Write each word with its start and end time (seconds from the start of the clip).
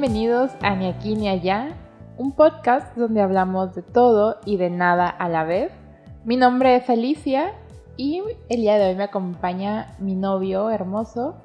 bienvenidos 0.00 0.52
a 0.62 0.74
Ni 0.76 0.88
aquí 0.88 1.14
ni 1.14 1.28
allá, 1.28 1.76
un 2.16 2.32
podcast 2.32 2.96
donde 2.96 3.20
hablamos 3.20 3.74
de 3.74 3.82
todo 3.82 4.38
y 4.46 4.56
de 4.56 4.70
nada 4.70 5.06
a 5.06 5.28
la 5.28 5.44
vez. 5.44 5.72
Mi 6.24 6.38
nombre 6.38 6.76
es 6.76 6.88
Alicia 6.88 7.52
y 7.98 8.22
el 8.48 8.62
día 8.62 8.78
de 8.78 8.88
hoy 8.88 8.96
me 8.96 9.04
acompaña 9.04 9.88
mi 9.98 10.14
novio 10.14 10.70
hermoso. 10.70 11.44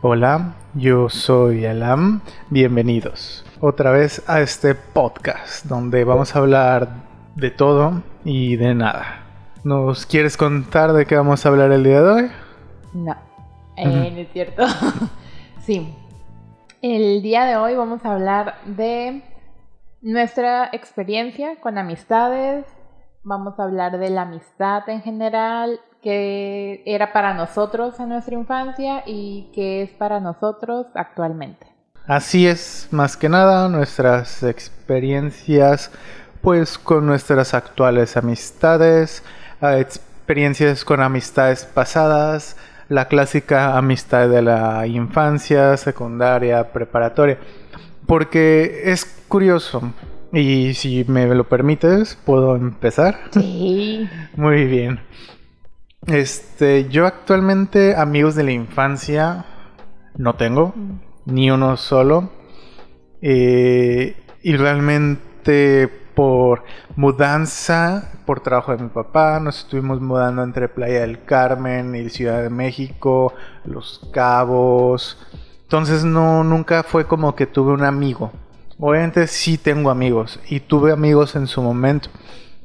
Hola, 0.00 0.54
yo 0.72 1.10
soy 1.10 1.66
Alam, 1.66 2.22
bienvenidos 2.48 3.44
otra 3.60 3.90
vez 3.90 4.26
a 4.26 4.40
este 4.40 4.74
podcast 4.74 5.66
donde 5.66 6.04
vamos 6.04 6.34
a 6.34 6.38
hablar 6.38 6.88
de 7.36 7.50
todo 7.50 8.02
y 8.24 8.56
de 8.56 8.74
nada. 8.74 9.26
¿Nos 9.62 10.06
quieres 10.06 10.38
contar 10.38 10.94
de 10.94 11.04
qué 11.04 11.16
vamos 11.16 11.44
a 11.44 11.50
hablar 11.50 11.70
el 11.72 11.84
día 11.84 12.00
de 12.00 12.10
hoy? 12.10 12.30
No, 12.94 13.14
eh, 13.76 14.10
no 14.10 14.20
es 14.20 14.32
cierto. 14.32 14.64
sí, 15.60 15.94
el 16.82 17.22
día 17.22 17.44
de 17.44 17.56
hoy 17.56 17.74
vamos 17.74 18.04
a 18.04 18.12
hablar 18.12 18.56
de 18.64 19.22
nuestra 20.00 20.68
experiencia 20.72 21.56
con 21.60 21.76
amistades, 21.76 22.64
vamos 23.24 23.58
a 23.58 23.64
hablar 23.64 23.98
de 23.98 24.10
la 24.10 24.22
amistad 24.22 24.88
en 24.88 25.02
general, 25.02 25.80
que 26.02 26.82
era 26.86 27.12
para 27.12 27.34
nosotros 27.34 27.98
en 27.98 28.10
nuestra 28.10 28.34
infancia 28.34 29.02
y 29.06 29.50
que 29.54 29.82
es 29.82 29.90
para 29.90 30.20
nosotros 30.20 30.86
actualmente. 30.94 31.66
Así 32.06 32.46
es, 32.46 32.88
más 32.90 33.16
que 33.16 33.28
nada 33.28 33.68
nuestras 33.68 34.42
experiencias 34.42 35.90
pues 36.40 36.78
con 36.78 37.04
nuestras 37.04 37.52
actuales 37.52 38.16
amistades, 38.16 39.24
experiencias 39.60 40.84
con 40.84 41.02
amistades 41.02 41.64
pasadas, 41.64 42.56
la 42.88 43.08
clásica 43.08 43.76
amistad 43.76 44.28
de 44.28 44.42
la 44.42 44.86
infancia, 44.86 45.76
secundaria, 45.76 46.72
preparatoria. 46.72 47.38
Porque 48.06 48.82
es 48.84 49.04
curioso. 49.28 49.92
Y 50.32 50.74
si 50.74 51.04
me 51.04 51.26
lo 51.34 51.48
permites, 51.48 52.18
¿puedo 52.24 52.56
empezar? 52.56 53.18
Sí. 53.32 54.08
Muy 54.36 54.64
bien. 54.64 55.00
Este, 56.06 56.88
yo 56.88 57.06
actualmente 57.06 57.94
amigos 57.96 58.34
de 58.34 58.44
la 58.44 58.52
infancia 58.52 59.44
no 60.16 60.34
tengo, 60.34 60.72
mm. 60.74 61.00
ni 61.26 61.50
uno 61.50 61.76
solo. 61.76 62.30
Eh, 63.20 64.16
y 64.42 64.56
realmente 64.56 65.88
por 66.18 66.64
mudanza, 66.96 68.10
por 68.26 68.40
trabajo 68.40 68.76
de 68.76 68.82
mi 68.82 68.88
papá, 68.88 69.38
nos 69.38 69.60
estuvimos 69.60 70.00
mudando 70.00 70.42
entre 70.42 70.68
Playa 70.68 71.02
del 71.02 71.22
Carmen 71.22 71.94
y 71.94 72.10
Ciudad 72.10 72.42
de 72.42 72.50
México, 72.50 73.34
Los 73.64 74.00
Cabos. 74.12 75.16
Entonces 75.62 76.02
no, 76.02 76.42
nunca 76.42 76.82
fue 76.82 77.04
como 77.04 77.36
que 77.36 77.46
tuve 77.46 77.70
un 77.70 77.84
amigo. 77.84 78.32
Obviamente 78.80 79.28
sí 79.28 79.58
tengo 79.58 79.90
amigos 79.90 80.40
y 80.48 80.58
tuve 80.58 80.90
amigos 80.90 81.36
en 81.36 81.46
su 81.46 81.62
momento, 81.62 82.08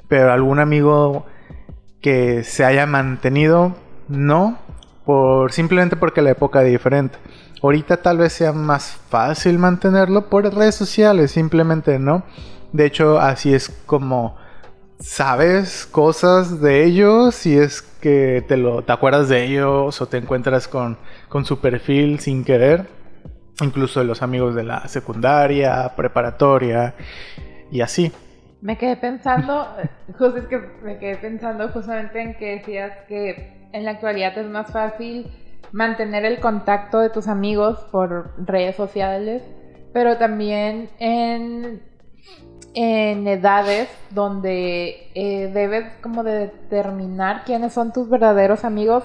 pero 0.08 0.34
algún 0.34 0.58
amigo 0.58 1.28
que 2.02 2.44
se 2.44 2.66
haya 2.66 2.88
mantenido, 2.88 3.76
no, 4.08 4.58
por 5.06 5.52
simplemente 5.52 5.96
porque 5.96 6.24
la 6.24 6.32
época 6.32 6.64
es 6.64 6.72
diferente. 6.72 7.20
Ahorita 7.62 7.98
tal 7.98 8.18
vez 8.18 8.34
sea 8.34 8.52
más 8.52 8.98
fácil 9.10 9.60
mantenerlo 9.60 10.28
por 10.28 10.44
redes 10.44 10.74
sociales, 10.74 11.30
simplemente, 11.30 12.00
¿no? 12.00 12.24
De 12.74 12.86
hecho, 12.86 13.20
así 13.20 13.54
es 13.54 13.70
como 13.86 14.36
sabes 15.00 15.86
cosas 15.86 16.60
de 16.60 16.84
ellos, 16.84 17.36
si 17.36 17.58
es 17.58 17.82
que 17.82 18.44
te, 18.48 18.58
lo, 18.58 18.84
te 18.84 18.92
acuerdas 18.92 19.30
de 19.30 19.44
ellos 19.44 20.02
o 20.02 20.08
te 20.08 20.18
encuentras 20.18 20.68
con, 20.68 20.98
con 21.30 21.46
su 21.46 21.60
perfil 21.60 22.20
sin 22.20 22.44
querer. 22.44 22.88
Incluso 23.62 24.00
de 24.00 24.08
los 24.08 24.24
amigos 24.24 24.56
de 24.56 24.64
la 24.64 24.88
secundaria, 24.88 25.94
preparatoria 25.96 26.96
y 27.72 27.82
así. 27.82 28.12
Me 28.62 28.78
quedé 28.78 28.98
pensando, 28.98 29.68
justo 30.18 30.38
es 30.38 30.46
que 30.46 30.58
me 30.84 30.98
quedé 30.98 31.18
pensando 31.18 31.70
justamente 31.70 32.20
en 32.20 32.36
que 32.36 32.56
decías 32.56 32.92
que 33.08 33.70
en 33.72 33.86
la 33.86 33.92
actualidad 33.92 34.36
es 34.38 34.50
más 34.50 34.72
fácil 34.72 35.30
mantener 35.72 36.26
el 36.26 36.40
contacto 36.40 37.00
de 37.00 37.10
tus 37.10 37.28
amigos 37.28 37.80
por 37.92 38.34
redes 38.38 38.76
sociales, 38.76 39.44
pero 39.92 40.18
también 40.18 40.90
en 41.00 41.93
en 42.74 43.28
edades 43.28 43.90
donde 44.10 45.10
eh, 45.16 45.52
debes 45.54 45.86
como 46.02 46.24
de 46.24 46.40
determinar 46.40 47.44
quiénes 47.46 47.74
son 47.74 47.94
tus 47.94 48.10
verdaderos 48.10 48.66
amigos, 48.66 49.04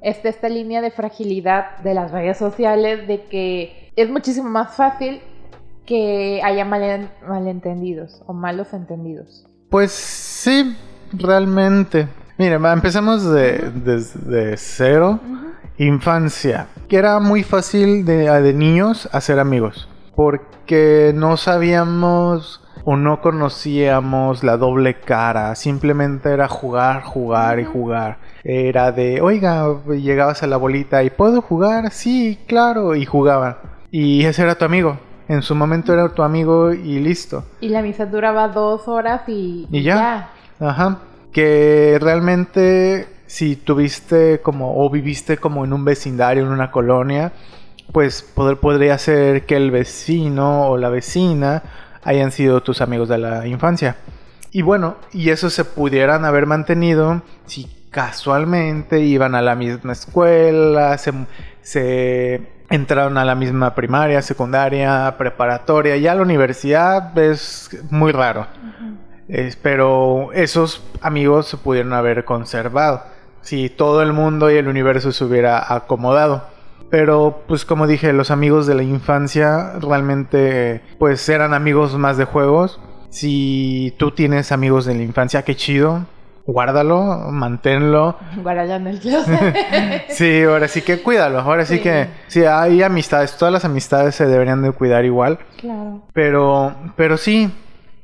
está 0.00 0.28
esta 0.28 0.48
línea 0.48 0.80
de 0.80 0.90
fragilidad 0.90 1.78
de 1.78 1.94
las 1.94 2.10
redes 2.10 2.38
sociales, 2.38 3.06
de 3.06 3.24
que 3.24 3.90
es 3.96 4.10
muchísimo 4.10 4.48
más 4.48 4.74
fácil 4.74 5.20
que 5.86 6.40
haya 6.42 6.64
malentendidos 6.64 8.22
o 8.26 8.32
malos 8.32 8.72
entendidos. 8.72 9.46
Pues 9.68 9.92
sí, 9.92 10.76
realmente. 11.12 12.08
Mire, 12.38 12.54
empezamos 12.54 13.24
desde 13.30 14.56
cero. 14.56 15.20
Infancia, 15.78 16.68
que 16.86 16.96
era 16.96 17.18
muy 17.18 17.42
fácil 17.42 18.04
de, 18.04 18.30
de 18.30 18.52
niños 18.52 19.08
hacer 19.10 19.40
amigos, 19.40 19.88
porque 20.14 21.12
no 21.14 21.38
sabíamos 21.38 22.61
o 22.84 22.96
no 22.96 23.20
conocíamos 23.20 24.42
la 24.42 24.56
doble 24.56 24.94
cara, 24.94 25.54
simplemente 25.54 26.30
era 26.30 26.48
jugar, 26.48 27.02
jugar 27.02 27.60
y 27.60 27.64
jugar. 27.64 28.18
Era 28.44 28.92
de, 28.92 29.20
oiga, 29.20 29.66
llegabas 29.88 30.42
a 30.42 30.46
la 30.46 30.56
bolita 30.56 31.02
y 31.04 31.10
puedo 31.10 31.42
jugar, 31.42 31.90
sí, 31.92 32.38
claro, 32.46 32.94
y 32.94 33.04
jugaban. 33.04 33.56
Y 33.90 34.24
ese 34.24 34.42
era 34.42 34.56
tu 34.56 34.64
amigo. 34.64 34.98
En 35.28 35.42
su 35.42 35.54
momento 35.54 35.92
era 35.92 36.08
tu 36.08 36.22
amigo 36.22 36.72
y 36.72 36.98
listo. 36.98 37.44
Y 37.60 37.68
la 37.68 37.82
misa 37.82 38.06
duraba 38.06 38.48
dos 38.48 38.88
horas 38.88 39.22
y, 39.28 39.66
y 39.70 39.82
ya. 39.82 40.30
Ajá. 40.58 40.98
Que 41.32 41.98
realmente 42.00 43.06
si 43.26 43.56
tuviste 43.56 44.40
como 44.42 44.84
o 44.84 44.90
viviste 44.90 45.38
como 45.38 45.64
en 45.64 45.72
un 45.72 45.84
vecindario, 45.84 46.44
en 46.44 46.50
una 46.50 46.70
colonia, 46.70 47.32
pues 47.92 48.22
poder, 48.22 48.58
podría 48.58 48.98
ser 48.98 49.46
que 49.46 49.56
el 49.56 49.70
vecino 49.70 50.68
o 50.68 50.76
la 50.76 50.88
vecina 50.90 51.62
hayan 52.02 52.32
sido 52.32 52.62
tus 52.62 52.80
amigos 52.80 53.08
de 53.08 53.18
la 53.18 53.46
infancia. 53.46 53.96
Y 54.50 54.62
bueno, 54.62 54.96
y 55.12 55.30
eso 55.30 55.48
se 55.50 55.64
pudieran 55.64 56.24
haber 56.24 56.46
mantenido 56.46 57.22
si 57.46 57.70
casualmente 57.90 59.00
iban 59.00 59.34
a 59.34 59.42
la 59.42 59.54
misma 59.54 59.92
escuela, 59.92 60.98
se, 60.98 62.48
entraron 62.70 63.18
a 63.18 63.24
la 63.24 63.34
misma 63.34 63.74
primaria, 63.74 64.22
secundaria, 64.22 65.14
preparatoria, 65.18 65.96
ya 65.96 66.14
la 66.14 66.22
universidad 66.22 67.16
es 67.18 67.70
muy 67.90 68.12
raro. 68.12 68.46
pero 69.62 70.32
esos 70.32 70.82
amigos 71.00 71.46
se 71.46 71.56
pudieron 71.56 71.92
haber 71.92 72.24
conservado 72.24 73.02
si 73.42 73.68
todo 73.68 74.02
el 74.02 74.12
mundo 74.12 74.50
y 74.50 74.56
el 74.56 74.68
universo 74.68 75.12
se 75.12 75.24
hubiera 75.24 75.74
acomodado. 75.74 76.51
Pero 76.92 77.44
pues 77.48 77.64
como 77.64 77.86
dije, 77.86 78.12
los 78.12 78.30
amigos 78.30 78.66
de 78.66 78.74
la 78.74 78.82
infancia 78.82 79.72
realmente 79.80 80.82
pues 80.98 81.26
eran 81.30 81.54
amigos 81.54 81.96
más 81.96 82.18
de 82.18 82.26
juegos. 82.26 82.82
Si 83.08 83.94
tú 83.98 84.10
tienes 84.10 84.52
amigos 84.52 84.84
de 84.84 84.94
la 84.94 85.02
infancia, 85.02 85.40
qué 85.42 85.56
chido. 85.56 86.04
Guárdalo, 86.44 87.30
manténlo. 87.30 88.18
Guárdalo 88.36 88.74
en 88.74 88.86
el 88.88 89.00
closet. 89.00 89.54
sí, 90.10 90.42
ahora 90.42 90.68
sí 90.68 90.82
que 90.82 91.00
cuídalo. 91.00 91.40
Ahora 91.40 91.64
sí. 91.64 91.80
que 91.80 92.08
sí 92.26 92.44
hay 92.44 92.82
amistades, 92.82 93.38
todas 93.38 93.54
las 93.54 93.64
amistades 93.64 94.14
se 94.14 94.26
deberían 94.26 94.60
de 94.60 94.72
cuidar 94.72 95.06
igual. 95.06 95.38
Claro. 95.56 96.02
Pero 96.12 96.74
pero 96.94 97.16
sí, 97.16 97.50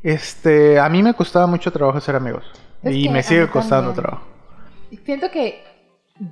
este, 0.02 0.80
a 0.80 0.88
mí 0.88 1.02
me 1.02 1.12
costaba 1.12 1.46
mucho 1.46 1.70
trabajo 1.70 2.00
ser 2.00 2.16
amigos 2.16 2.44
y 2.82 3.10
me 3.10 3.22
sigue 3.22 3.48
costando 3.48 3.92
trabajo. 3.92 4.24
Siento 5.04 5.30
que 5.30 5.62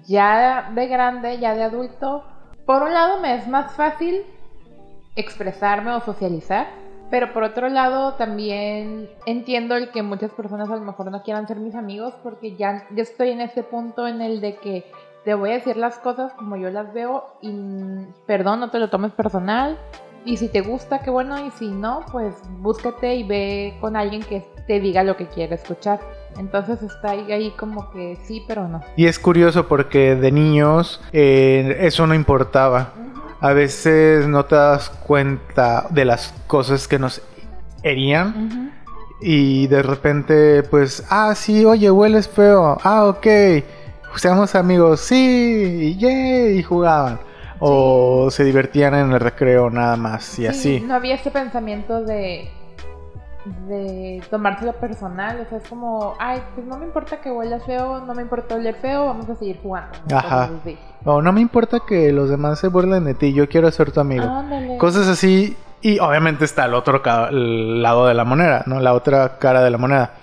ya 0.07 0.71
de 0.75 0.87
grande, 0.89 1.39
ya 1.39 1.55
de 1.55 1.63
adulto, 1.63 2.25
por 2.67 2.83
un 2.83 2.93
lado 2.93 3.21
me 3.21 3.37
es 3.37 3.49
más 3.49 3.73
fácil 3.73 4.23
expresarme 5.15 5.93
o 5.93 6.01
socializar, 6.01 6.67
pero 7.11 7.33
por 7.33 7.45
otro 7.45 7.69
lado 7.69 8.15
también 8.15 9.09
entiendo 9.25 9.77
el 9.77 9.91
que 9.91 10.03
muchas 10.03 10.33
personas 10.33 10.69
a 10.69 10.75
lo 10.75 10.83
mejor 10.83 11.11
no 11.11 11.23
quieran 11.23 11.47
ser 11.47 11.59
mis 11.59 11.77
amigos 11.77 12.15
porque 12.23 12.57
ya, 12.57 12.87
estoy 12.97 13.31
en 13.31 13.41
ese 13.41 13.63
punto 13.63 14.09
en 14.09 14.21
el 14.21 14.41
de 14.41 14.57
que 14.57 14.85
te 15.25 15.35
voy 15.35 15.51
a 15.51 15.55
decir 15.55 15.77
las 15.77 15.99
cosas 15.99 16.33
como 16.35 16.57
yo 16.57 16.71
las 16.71 16.93
veo 16.93 17.25
y 17.41 17.53
perdón, 18.27 18.61
no 18.61 18.71
te 18.71 18.79
lo 18.79 18.91
tomes 18.91 19.13
personal. 19.13 19.79
Y 20.25 20.39
si 20.39 20.49
te 20.49 20.61
gusta, 20.61 20.99
qué 20.99 21.11
bueno, 21.11 21.39
y 21.47 21.53
si 21.53 21.69
no, 21.69 22.05
pues 22.11 22.35
búscate 22.59 23.15
y 23.15 23.23
ve 23.23 23.77
con 23.81 23.95
alguien 23.95 24.25
que 24.25 24.45
te 24.67 24.81
diga 24.81 25.05
lo 25.05 25.17
que 25.17 25.29
quiere 25.29 25.55
escuchar. 25.55 26.01
Entonces 26.39 26.83
está 26.83 27.11
ahí, 27.11 27.53
como 27.59 27.91
que 27.91 28.19
sí, 28.25 28.45
pero 28.47 28.69
no. 28.69 28.83
Y 28.97 29.07
es 29.07 29.19
curioso 29.19 29.67
porque 29.69 30.15
de 30.17 30.31
niños 30.33 31.01
eh, 31.13 31.79
eso 31.81 32.07
no 32.07 32.15
importaba. 32.15 32.93
A 33.41 33.53
veces 33.53 34.27
no 34.27 34.45
te 34.45 34.55
das 34.57 34.89
cuenta 34.91 35.87
de 35.91 36.05
las 36.05 36.35
cosas 36.47 36.89
que 36.89 36.99
nos 36.99 37.23
herían. 37.83 38.73
Y 39.21 39.67
de 39.69 39.83
repente, 39.83 40.63
pues, 40.65 41.05
ah, 41.11 41.35
sí, 41.35 41.65
oye, 41.65 41.91
hueles 41.91 42.29
feo. 42.29 42.79
Ah, 42.83 43.07
ok. 43.07 43.27
Seamos 44.17 44.55
amigos, 44.55 45.01
sí, 45.01 45.97
y, 45.99 46.07
y 46.59 46.63
jugaban. 46.63 47.19
o 47.59 48.29
se 48.31 48.45
divertían 48.45 48.95
en 48.95 49.13
el 49.13 49.21
recreo 49.21 49.71
nada 49.71 49.97
más 49.97 50.39
y 50.39 50.43
Sí, 50.43 50.47
así. 50.47 50.81
No 50.81 50.95
había 50.95 51.15
ese 51.15 51.31
pensamiento 51.31 52.03
de 52.05 52.51
de 53.69 54.23
tomárselo 54.31 54.73
personal, 54.75 55.41
o 55.41 55.49
sea, 55.49 55.59
es 55.59 55.69
como, 55.69 56.15
ay, 56.19 56.43
pues 56.55 56.67
no 56.67 56.77
me 56.79 56.87
importa 56.87 57.21
que 57.21 57.31
huelas 57.31 57.65
feo, 57.65 58.01
no 58.01 58.15
me 58.15 58.23
importa 58.23 58.57
oler 58.57 58.75
feo, 58.75 59.07
vamos 59.07 59.29
a 59.29 59.37
seguir 59.37 59.61
jugando. 59.63 59.97
¿no? 60.11 60.17
Ajá. 60.17 60.49
Cosas 60.49 60.61
así. 60.61 60.79
O 61.05 61.23
no 61.23 61.33
me 61.33 61.41
importa 61.41 61.81
que 61.87 62.13
los 62.13 62.29
demás 62.29 62.59
se 62.59 62.69
burlen 62.69 63.05
de 63.05 63.15
ti, 63.15 63.33
yo 63.33 63.49
quiero 63.49 63.71
ser 63.71 63.93
tu 63.93 64.01
amigo. 64.01 64.25
Ándale. 64.25 64.79
Cosas 64.79 65.07
así. 65.07 65.57
Y 65.81 66.01
obviamente 66.01 66.45
está 66.45 66.65
el 66.65 66.75
otro 66.75 67.01
lado 67.31 68.07
de 68.07 68.15
la 68.15 68.25
moneda, 68.25 68.65
¿no? 68.67 68.81
La 68.81 68.95
otra 68.95 69.39
cara 69.39 69.63
de 69.63 69.71
la 69.71 69.79
moneda. 69.79 70.15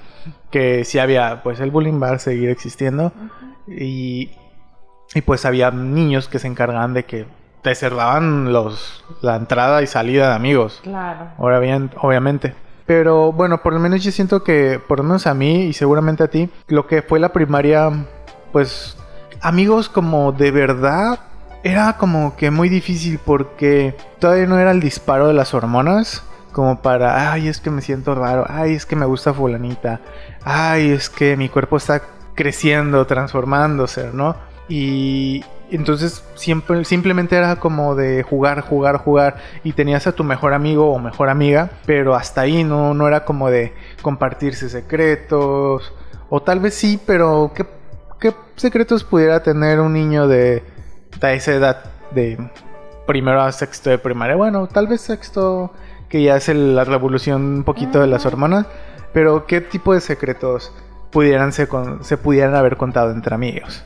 Que 0.49 0.83
sí 0.83 0.99
había, 0.99 1.41
pues 1.43 1.59
el 1.61 1.71
bullying 1.71 2.01
va 2.01 2.11
a 2.11 2.19
seguir 2.19 2.49
existiendo. 2.49 3.13
Y, 3.67 4.31
y 5.15 5.21
pues 5.21 5.45
había 5.45 5.71
niños 5.71 6.27
que 6.27 6.39
se 6.39 6.47
encargaban 6.47 6.93
de 6.93 7.05
que 7.05 7.27
te 7.61 7.75
cerraban 7.75 8.51
los, 8.51 9.05
la 9.21 9.37
entrada 9.37 9.81
y 9.81 9.87
salida 9.87 10.29
de 10.29 10.35
amigos. 10.35 10.81
Claro. 10.83 11.29
Ahora 11.37 11.59
bien, 11.59 11.91
obviamente. 12.01 12.55
Pero 12.85 13.31
bueno, 13.31 13.61
por 13.61 13.73
lo 13.73 13.79
menos 13.79 14.03
yo 14.03 14.11
siento 14.11 14.43
que, 14.43 14.79
por 14.87 14.99
lo 14.99 15.03
menos 15.03 15.27
a 15.27 15.33
mí 15.33 15.63
y 15.65 15.73
seguramente 15.73 16.23
a 16.23 16.27
ti, 16.27 16.49
lo 16.67 16.87
que 16.87 17.01
fue 17.01 17.19
la 17.19 17.31
primaria, 17.31 17.91
pues 18.51 18.97
amigos 19.41 19.89
como 19.89 20.31
de 20.31 20.51
verdad, 20.51 21.19
era 21.63 21.97
como 21.97 22.35
que 22.35 22.51
muy 22.51 22.67
difícil 22.69 23.19
porque 23.23 23.95
todavía 24.19 24.47
no 24.47 24.59
era 24.59 24.71
el 24.71 24.81
disparo 24.81 25.27
de 25.27 25.33
las 25.33 25.53
hormonas. 25.53 26.23
Como 26.51 26.83
para, 26.83 27.31
ay, 27.31 27.47
es 27.47 27.59
que 27.59 27.71
me 27.71 27.81
siento 27.81 28.13
raro, 28.13 28.45
ay, 28.47 28.75
es 28.75 28.85
que 28.85 28.95
me 28.95 29.07
gusta 29.07 29.33
fulanita, 29.33 30.01
ay, 30.43 30.91
es 30.91 31.09
que 31.09 31.35
mi 31.35 31.49
cuerpo 31.49 31.77
está 31.77 32.03
creciendo, 32.35 33.07
transformándose, 33.07 34.11
¿no? 34.13 34.35
Y 34.69 35.43
entonces 35.75 36.23
siempre, 36.35 36.85
simplemente 36.85 37.35
era 37.35 37.55
como 37.57 37.95
de 37.95 38.23
jugar, 38.23 38.61
jugar, 38.61 38.97
jugar 38.97 39.37
y 39.63 39.73
tenías 39.73 40.05
a 40.07 40.11
tu 40.11 40.23
mejor 40.23 40.53
amigo 40.53 40.91
o 40.91 40.99
mejor 40.99 41.29
amiga, 41.29 41.69
pero 41.85 42.15
hasta 42.15 42.41
ahí 42.41 42.63
no, 42.63 42.93
no 42.93 43.07
era 43.07 43.25
como 43.25 43.49
de 43.49 43.73
compartirse 44.01 44.69
secretos, 44.69 45.93
o 46.29 46.41
tal 46.41 46.59
vez 46.59 46.73
sí, 46.75 46.99
pero 47.05 47.51
¿qué, 47.55 47.65
qué 48.19 48.33
secretos 48.55 49.03
pudiera 49.03 49.41
tener 49.43 49.79
un 49.79 49.93
niño 49.93 50.27
de, 50.27 50.63
de 51.19 51.33
esa 51.33 51.53
edad, 51.53 51.83
de 52.11 52.37
primero 53.07 53.41
a 53.41 53.51
sexto 53.51 53.89
de 53.89 53.97
primaria? 53.97 54.35
Bueno, 54.35 54.67
tal 54.67 54.87
vez 54.87 55.01
sexto, 55.01 55.73
que 56.09 56.21
ya 56.23 56.35
es 56.37 56.49
el- 56.49 56.75
la 56.75 56.83
revolución 56.83 57.41
un 57.57 57.63
poquito 57.63 57.99
de 57.99 58.07
las 58.07 58.25
hormonas, 58.25 58.65
pero 59.13 59.45
¿qué 59.45 59.61
tipo 59.61 59.93
de 59.93 60.01
secretos 60.01 60.71
pudieran 61.11 61.51
se, 61.51 61.67
con- 61.67 62.03
se 62.03 62.17
pudieran 62.17 62.55
haber 62.55 62.77
contado 62.77 63.11
entre 63.11 63.35
amigos? 63.35 63.83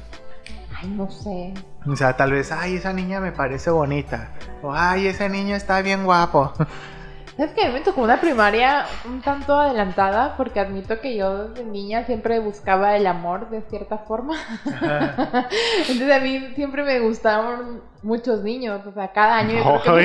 Ay, 0.79 0.89
no 0.89 1.09
sé. 1.09 1.53
O 1.87 1.95
sea, 1.95 2.17
tal 2.17 2.31
vez, 2.31 2.51
ay, 2.51 2.75
esa 2.75 2.91
niña 2.93 3.19
me 3.19 3.31
parece 3.31 3.69
bonita. 3.69 4.31
O, 4.61 4.73
ay, 4.73 5.07
ese 5.07 5.29
niño 5.29 5.55
está 5.55 5.81
bien 5.81 6.03
guapo. 6.03 6.53
Es 7.37 7.51
que 7.51 7.63
a 7.63 7.67
mí 7.67 7.73
me 7.73 7.81
tocó 7.81 8.01
una 8.01 8.19
primaria 8.19 8.85
un 9.05 9.21
tanto 9.21 9.59
adelantada 9.59 10.35
porque 10.37 10.59
admito 10.59 10.99
que 10.99 11.15
yo 11.15 11.49
desde 11.49 11.63
niña 11.65 12.03
siempre 12.05 12.39
buscaba 12.39 12.97
el 12.97 13.05
amor 13.05 13.51
de 13.51 13.61
cierta 13.61 13.99
forma. 13.99 14.35
Entonces 14.65 16.11
a 16.11 16.19
mí 16.19 16.51
siempre 16.55 16.83
me 16.83 16.99
gustaban 16.99 17.81
muchos 18.01 18.41
niños, 18.43 18.81
o 18.87 18.91
sea, 18.91 19.11
cada 19.11 19.37
año 19.37 19.63
yo 19.63 19.81
creo 19.81 19.97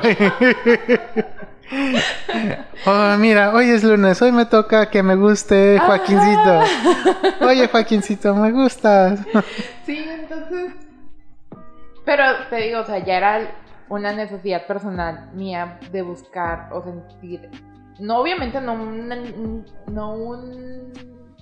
que 0.00 0.14
me. 0.16 0.26
Oh, 2.86 3.16
mira, 3.18 3.52
hoy 3.52 3.70
es 3.70 3.82
lunes, 3.82 4.22
hoy 4.22 4.32
me 4.32 4.46
toca 4.46 4.88
que 4.88 5.02
me 5.02 5.16
guste 5.16 5.78
Joaquincito. 5.80 6.60
Oye, 7.40 7.68
Joaquincito, 7.68 8.34
me 8.34 8.52
gustas. 8.52 9.20
Sí, 9.84 10.06
entonces. 10.08 10.72
Pero 12.04 12.22
te 12.48 12.56
digo, 12.56 12.80
o 12.80 12.86
sea, 12.86 12.98
ya 13.04 13.16
era 13.16 13.50
una 13.88 14.12
necesidad 14.12 14.66
personal 14.66 15.30
mía 15.34 15.78
de 15.92 16.02
buscar 16.02 16.68
o 16.72 16.82
sentir. 16.82 17.48
No, 18.00 18.18
obviamente, 18.20 18.60
no 18.60 18.74
un, 18.74 19.64
no 19.90 20.14
un 20.14 20.92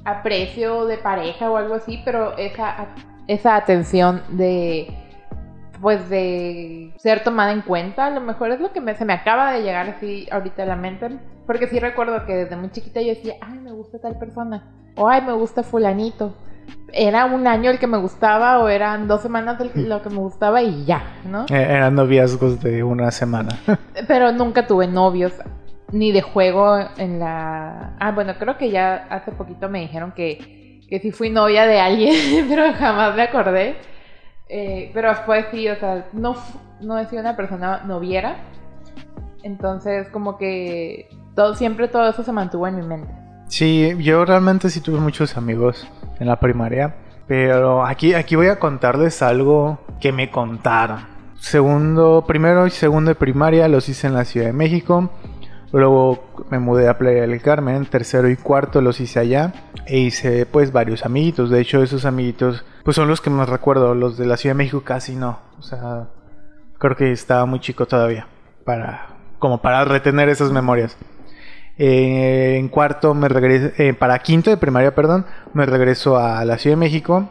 aprecio 0.05 0.87
de 0.87 0.99
pareja 0.99 1.51
o 1.51 1.57
algo 1.57 1.75
así, 1.75 2.01
pero 2.05 2.37
esa, 2.37 2.89
esa 3.27 3.57
atención 3.57 4.23
de. 4.31 4.95
Pues 5.81 6.09
de 6.09 6.95
ser 6.97 7.23
tomada 7.25 7.53
en 7.53 7.61
cuenta, 7.61 8.07
a 8.07 8.11
lo 8.11 8.21
mejor 8.21 8.53
es 8.53 8.61
lo 8.61 8.73
que 8.73 8.81
me- 8.81 8.95
se 8.95 9.05
me 9.05 9.13
acaba 9.13 9.53
de 9.53 9.63
llegar 9.63 9.89
así 9.91 10.27
ahorita 10.31 10.63
a 10.63 10.67
la 10.67 10.77
mente. 10.77 11.19
Porque 11.47 11.67
sí 11.67 11.79
recuerdo 11.79 12.25
que 12.25 12.35
desde 12.37 12.57
muy 12.57 12.71
chiquita 12.71 13.03
yo 13.03 13.09
decía, 13.09 13.35
ay, 13.43 13.59
me 13.59 13.73
gusta 13.73 13.99
tal 13.99 14.17
persona. 14.19 14.73
O 14.97 15.09
ay, 15.09 15.21
me 15.23 15.33
gusta 15.33 15.63
fulanito 15.63 16.35
era 16.93 17.25
un 17.27 17.47
año 17.47 17.71
el 17.71 17.79
que 17.79 17.87
me 17.87 17.99
gustaba 17.99 18.59
o 18.61 18.69
eran 18.69 19.09
dos 19.09 19.21
semanas 19.23 19.61
el- 19.61 19.89
lo 19.89 20.01
que 20.03 20.11
me 20.11 20.19
gustaba 20.19 20.63
y 20.63 20.85
ya, 20.85 21.03
¿no? 21.25 21.43
Eh, 21.51 21.55
eran 21.69 21.95
noviazgos 21.95 22.63
de 22.63 22.83
una 22.85 23.11
semana. 23.11 23.51
Pero 24.09 24.31
nunca 24.33 24.67
tuve 24.67 24.87
novios 24.87 25.33
ni 25.93 26.13
de 26.13 26.23
juego 26.23 26.77
en 26.97 27.19
la... 27.21 27.95
Ah, 28.01 28.13
bueno, 28.13 28.35
creo 28.39 28.57
que 28.59 28.71
ya 28.71 29.07
hace 29.11 29.33
poquito 29.33 29.69
me 29.69 29.81
dijeron 29.81 30.13
que, 30.13 30.81
que 30.89 30.99
sí 31.01 31.13
fui 31.13 31.31
novia 31.31 31.67
de 31.67 31.79
alguien, 31.81 32.47
pero 32.49 32.73
jamás 32.75 33.15
me 33.15 33.23
acordé. 33.23 33.77
Eh, 34.49 34.91
pero 34.93 35.09
después 35.11 35.47
sí, 35.51 35.69
o 35.69 35.77
sea, 35.77 36.07
no, 36.13 36.35
no 36.81 36.99
he 36.99 37.07
sido 37.07 37.21
una 37.23 37.37
persona 37.37 37.83
noviera. 37.87 38.37
Entonces, 39.43 40.09
como 40.09 40.37
que 40.39 41.09
todo, 41.35 41.55
siempre 41.55 41.89
todo 41.89 42.09
eso 42.09 42.23
se 42.23 42.33
mantuvo 42.33 42.67
en 42.67 42.77
mi 42.77 42.83
mente. 42.87 43.13
Sí, 43.49 43.95
yo 43.99 44.25
realmente 44.25 44.71
sí 44.71 44.81
tuve 44.81 44.99
muchos 44.99 45.37
amigos 45.37 45.87
en 46.19 46.27
la 46.27 46.41
primaria, 46.41 46.97
pero 47.27 47.85
aquí, 47.85 48.15
aquí 48.15 48.37
voy 48.37 48.49
a 48.49 48.59
contarles 48.59 49.23
algo 49.23 49.81
que 50.01 50.13
me 50.13 50.31
contaron. 50.31 51.07
Segundo, 51.39 52.25
primero 52.27 52.67
y 52.67 52.71
segundo 52.71 53.11
de 53.11 53.15
primaria 53.15 53.69
los 53.69 53.89
hice 53.89 54.07
en 54.07 54.15
la 54.15 54.25
Ciudad 54.25 54.47
de 54.47 54.53
México, 54.53 55.11
luego 55.73 56.25
me 56.51 56.59
mudé 56.59 56.89
a 56.89 56.97
Playa 56.97 57.23
del 57.23 57.43
Carmen, 57.43 57.85
tercero 57.87 58.31
y 58.31 58.37
cuarto 58.37 58.81
los 58.81 59.01
hice 59.01 59.21
allá 59.21 59.53
e 59.87 59.99
hice 59.99 60.47
pues 60.47 60.73
varios 60.73 61.05
amiguitos, 61.05 61.51
de 61.51 61.61
hecho 61.61 61.83
esos 61.83 62.07
amiguitos 62.07 62.65
pues 62.83 62.97
son 62.97 63.09
los 63.09 63.21
que 63.21 63.31
más 63.31 63.49
recuerdo, 63.49 63.95
los 63.95 64.17
de 64.17 64.27
la 64.27 64.37
Ciudad 64.37 64.55
de 64.55 64.59
México 64.59 64.83
casi 64.85 65.17
no, 65.17 65.39
o 65.59 65.63
sea, 65.63 66.09
creo 66.79 66.97
que 66.97 67.13
estaba 67.13 67.45
muy 67.45 67.61
chico 67.61 67.87
todavía 67.87 68.27
para 68.65 69.09
como 69.39 69.61
para 69.61 69.85
retener 69.85 70.31
esas 70.31 70.51
memorias. 70.51 70.97
Eh, 71.77 72.57
en 72.59 72.69
cuarto 72.69 73.15
me 73.15 73.29
regreso, 73.29 73.73
eh, 73.79 73.95
para 73.95 74.19
quinto 74.21 74.51
de 74.51 74.57
primaria, 74.57 74.95
perdón, 74.95 75.27
me 75.55 75.67
regreso 75.67 76.19
a 76.19 76.45
la 76.45 76.59
Ciudad 76.59 76.77
de 76.77 76.81
México 76.81 77.29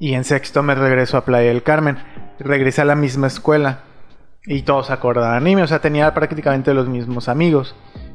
y 0.00 0.14
en 0.14 0.24
sexto 0.24 0.62
me 0.62 0.74
regreso 0.74 1.16
a 1.16 1.24
Playa 1.24 1.48
del 1.48 1.62
Carmen. 1.62 1.98
Regresé 2.38 2.82
a 2.82 2.84
la 2.86 2.96
misma 2.96 3.28
escuela 3.28 3.80
y 4.46 4.62
todos 4.62 4.90
acordaban 4.90 5.44
de 5.44 5.54
mí, 5.54 5.62
o 5.62 5.66
sea, 5.66 5.80
tenía 5.80 6.12
prácticamente 6.12 6.74
los 6.74 6.88
mismos 6.88 7.28
amigos. 7.28 7.74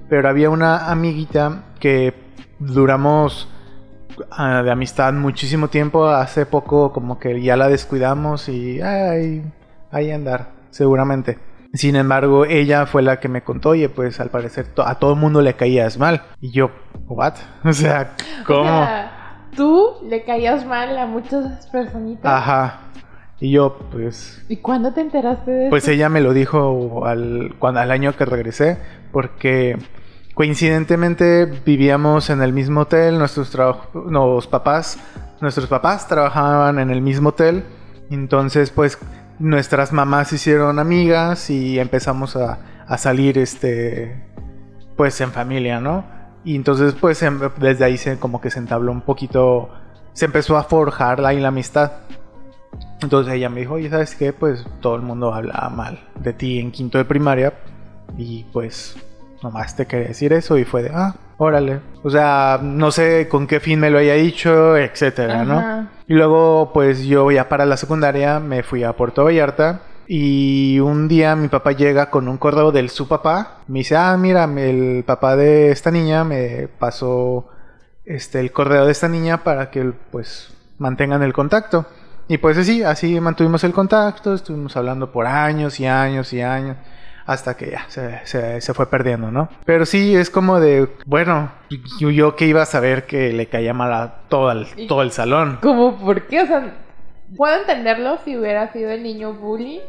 Pero 0.10 0.28
había 0.28 0.50
una 0.50 0.90
amiguita 0.90 1.64
que 1.80 2.14
duramos 2.60 3.48
ah, 4.32 4.62
de 4.64 4.72
amistad 4.72 5.14
muchísimo 5.14 5.70
tiempo, 5.70 6.08
hace 6.08 6.46
poco 6.46 6.92
como 6.92 7.20
que 7.20 7.42
ya 7.42 7.56
la 7.56 7.70
descuidamos 7.70 8.50
y 8.50 8.82
ay, 8.82 9.44
ahí 9.92 10.12
andar, 10.12 10.52
seguramente. 10.72 11.49
Sin 11.74 11.96
embargo, 11.96 12.46
ella 12.46 12.86
fue 12.88 13.02
la 13.04 13.20
que 13.20 13.28
me 13.30 13.44
contó, 13.44 13.70
oye, 13.70 13.90
pues 13.90 14.20
al 14.20 14.30
parecer 14.30 14.68
to- 14.74 14.86
a 14.88 14.96
todo 14.96 15.14
el 15.14 15.20
mundo 15.20 15.42
le 15.42 15.54
caías 15.54 15.98
mal. 16.00 16.24
Y 16.42 16.52
yo, 16.52 16.72
¿what? 17.08 17.34
O 17.64 17.74
sea, 17.74 18.16
¿cómo? 18.46 18.62
O 18.62 18.64
sea, 18.86 19.48
tú 19.56 19.92
le 20.04 20.24
caías 20.24 20.66
mal 20.66 20.98
a 20.98 21.06
muchas 21.06 21.68
personitas. 21.68 22.26
Ajá. 22.26 22.80
Y 23.40 23.52
yo, 23.52 23.78
pues, 23.92 24.44
¿Y 24.50 24.58
cuándo 24.58 24.92
te 24.94 25.00
enteraste 25.02 25.50
de 25.52 25.70
pues 25.70 25.84
eso? 25.84 25.92
ella 25.92 26.10
me 26.10 26.20
lo 26.22 26.34
dijo 26.34 27.06
al, 27.06 27.56
cuando, 27.60 27.80
al 27.80 27.92
año 27.92 28.14
que 28.18 28.26
regresé, 28.26 28.78
porque 29.14 29.78
coincidentemente 30.34 31.46
vivíamos 31.66 32.30
en 32.32 32.42
el 32.42 32.52
mismo 32.54 32.82
hotel, 32.82 33.20
nuestros, 33.20 33.56
los 33.94 34.48
papás, 34.48 34.98
nuestros 35.42 35.68
papás 35.68 36.08
trabajaban 36.08 36.80
en 36.80 36.90
el 36.90 37.02
mismo 37.02 37.30
hotel, 37.30 37.64
entonces 38.10 38.72
pues 38.72 38.98
nuestras 39.40 39.92
mamás 39.94 40.30
se 40.30 40.36
hicieron 40.36 40.80
amigas 40.80 41.50
y 41.50 41.80
empezamos 41.80 42.36
a, 42.36 42.60
a 42.88 42.98
salir 42.98 43.38
este 43.38 44.28
pues 44.96 45.20
en 45.22 45.32
familia, 45.32 45.80
¿no? 45.80 46.04
Y 46.44 46.56
entonces 46.56 46.94
pues 46.94 47.22
em- 47.24 47.40
desde 47.58 47.86
ahí 47.86 47.98
se 47.98 48.20
como 48.20 48.42
que 48.42 48.50
se 48.52 48.60
entabló 48.60 48.92
un 48.92 49.02
poquito, 49.02 49.70
se 50.14 50.26
empezó 50.26 50.58
a 50.58 50.64
forjar 50.64 51.26
ahí 51.26 51.40
la 51.40 51.50
amistad. 51.50 51.94
Entonces 53.02 53.34
ella 53.34 53.50
me 53.50 53.62
dijo, 53.62 53.76
oye, 53.76 53.90
¿sabes 53.90 54.16
qué? 54.16 54.34
Pues 54.34 54.66
todo 54.82 54.96
el 54.96 55.02
mundo 55.02 55.34
hablaba 55.34 55.70
mal 55.70 56.00
de 56.20 56.34
ti 56.34 56.60
en 56.60 56.72
quinto 56.72 56.98
de 56.98 57.06
primaria. 57.06 57.54
Y 58.18 58.46
pues 58.52 58.98
nomás 59.42 59.76
te 59.76 59.86
quería 59.86 60.10
decir 60.10 60.34
eso 60.34 60.58
y 60.58 60.66
fue 60.66 60.84
de, 60.84 60.92
ah, 60.94 61.16
órale. 61.38 61.80
O 62.04 62.10
sea, 62.10 62.60
no 62.62 62.92
sé 62.92 63.28
con 63.30 63.48
qué 63.48 63.60
fin 63.60 63.80
me 63.80 63.90
lo 63.90 63.98
haya 63.98 64.14
dicho, 64.14 64.78
etcétera, 64.78 65.44
¿no? 65.44 65.90
Y 66.08 66.14
luego, 66.14 66.72
pues 66.74 67.04
yo 67.04 67.32
ya 67.32 67.50
para 67.50 67.66
la 67.66 67.78
secundaria 67.78 68.40
me 68.40 68.64
fui 68.64 68.84
a 68.84 68.94
Puerto 68.94 69.24
Vallarta. 69.24 69.82
Y 70.12 70.80
un 70.80 71.08
día 71.08 71.36
mi 71.36 71.50
papá 71.50 71.72
llega 71.72 72.10
con 72.10 72.28
un 72.28 72.38
correo 72.38 72.72
del 72.72 72.90
su 72.90 73.08
papá. 73.08 73.60
Me 73.68 73.80
dice, 73.80 73.96
ah, 73.96 74.18
mira, 74.18 74.46
el 74.46 75.04
papá 75.06 75.36
de 75.36 75.72
esta 75.72 75.92
niña 75.92 76.24
me 76.24 76.68
pasó 76.80 77.48
este, 78.06 78.40
el 78.40 78.52
correo 78.52 78.86
de 78.86 78.92
esta 78.92 79.08
niña 79.08 79.44
para 79.44 79.70
que 79.70 79.94
pues 80.12 80.52
mantengan 80.80 81.22
el 81.22 81.32
contacto. 81.32 81.86
Y 82.28 82.40
pues 82.40 82.58
así, 82.58 82.84
así 82.84 83.20
mantuvimos 83.20 83.64
el 83.64 83.72
contacto, 83.72 84.34
estuvimos 84.34 84.76
hablando 84.78 85.12
por 85.12 85.28
años 85.28 85.80
y 85.80 85.86
años 85.86 86.34
y 86.34 86.42
años 86.42 86.78
hasta 87.30 87.56
que 87.56 87.70
ya 87.70 87.86
se, 87.90 88.60
se, 88.60 88.74
fue 88.74 88.90
perdiendo, 88.90 89.30
¿no? 89.30 89.50
Pero 89.64 89.86
sí, 89.86 90.16
es 90.16 90.32
como 90.32 90.60
de, 90.60 90.88
bueno, 91.06 91.52
yo, 92.00 92.10
yo 92.10 92.36
que 92.36 92.48
iba 92.48 92.64
a 92.64 92.66
saber 92.66 93.06
que 93.06 93.32
le 93.34 93.46
caía 93.46 93.72
mal 93.72 93.94
a 93.94 94.14
todo 94.30 94.52
el, 94.52 94.88
todo 94.88 95.04
el 95.04 95.12
salón. 95.12 95.60
¿Cómo? 95.62 95.96
¿Por 95.96 96.26
qué? 96.26 96.42
O 96.42 96.48
sea, 96.48 96.74
puedo 97.38 97.56
entenderlo 97.56 98.18
si 98.26 98.36
hubiera 98.36 98.74
sido 98.74 98.90
el 98.90 99.04
niño 99.04 99.34
bully, 99.36 99.80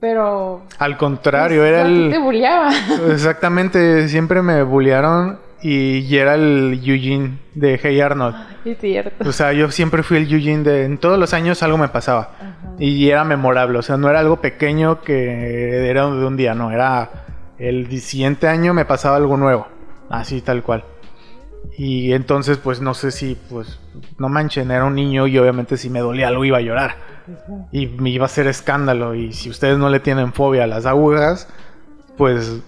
pero... 0.00 0.62
Al 0.78 0.96
contrario, 0.96 1.66
era 1.66 1.82
el... 1.82 2.08
te 2.10 2.18
bulleaba. 2.18 2.70
Exactamente, 3.10 4.08
siempre 4.08 4.40
me 4.40 4.62
bullearon 4.62 5.43
y, 5.62 6.16
era 6.16 6.34
el 6.34 6.80
Eugene 6.84 7.38
de 7.54 7.78
Hey 7.82 8.00
Arnold. 8.00 8.36
Es 8.64 8.78
cierto. 8.78 9.28
O 9.28 9.32
sea, 9.32 9.52
yo 9.52 9.70
siempre 9.70 10.02
fui 10.02 10.16
el 10.16 10.32
Eugene 10.32 10.62
de... 10.62 10.84
En 10.84 10.96
todos 10.96 11.18
los 11.18 11.34
años 11.34 11.62
algo 11.62 11.76
me 11.76 11.88
pasaba. 11.88 12.30
Y 12.78 13.10
era 13.10 13.22
memorable. 13.24 13.78
O 13.78 13.82
sea, 13.82 13.98
no 13.98 14.08
era 14.08 14.20
algo 14.20 14.40
pequeño 14.40 15.02
que 15.02 15.88
era 15.88 16.06
de 16.06 16.24
un 16.24 16.36
día, 16.36 16.54
no. 16.54 16.70
Era 16.70 17.10
el 17.58 18.00
siguiente 18.00 18.48
año 18.48 18.72
me 18.72 18.86
pasaba 18.86 19.16
algo 19.16 19.36
nuevo. 19.36 19.66
Así 20.08 20.40
tal 20.40 20.62
cual. 20.62 20.84
Y 21.76 22.12
entonces, 22.12 22.58
pues 22.58 22.80
no 22.80 22.94
sé 22.94 23.10
si, 23.10 23.36
pues, 23.50 23.80
no 24.18 24.28
manchen, 24.28 24.70
era 24.70 24.84
un 24.84 24.94
niño 24.94 25.26
y 25.26 25.38
obviamente 25.38 25.76
si 25.76 25.90
me 25.90 26.00
dolía 26.00 26.28
algo 26.28 26.44
iba 26.44 26.58
a 26.58 26.62
llorar. 26.62 26.96
Y 27.72 27.86
me 27.86 28.10
iba 28.10 28.24
a 28.24 28.26
hacer 28.26 28.46
escándalo. 28.46 29.14
Y 29.14 29.32
si 29.32 29.50
ustedes 29.50 29.78
no 29.78 29.90
le 29.90 30.00
tienen 30.00 30.32
fobia 30.32 30.64
a 30.64 30.66
las 30.66 30.86
agujas, 30.86 31.48
pues 32.16 32.62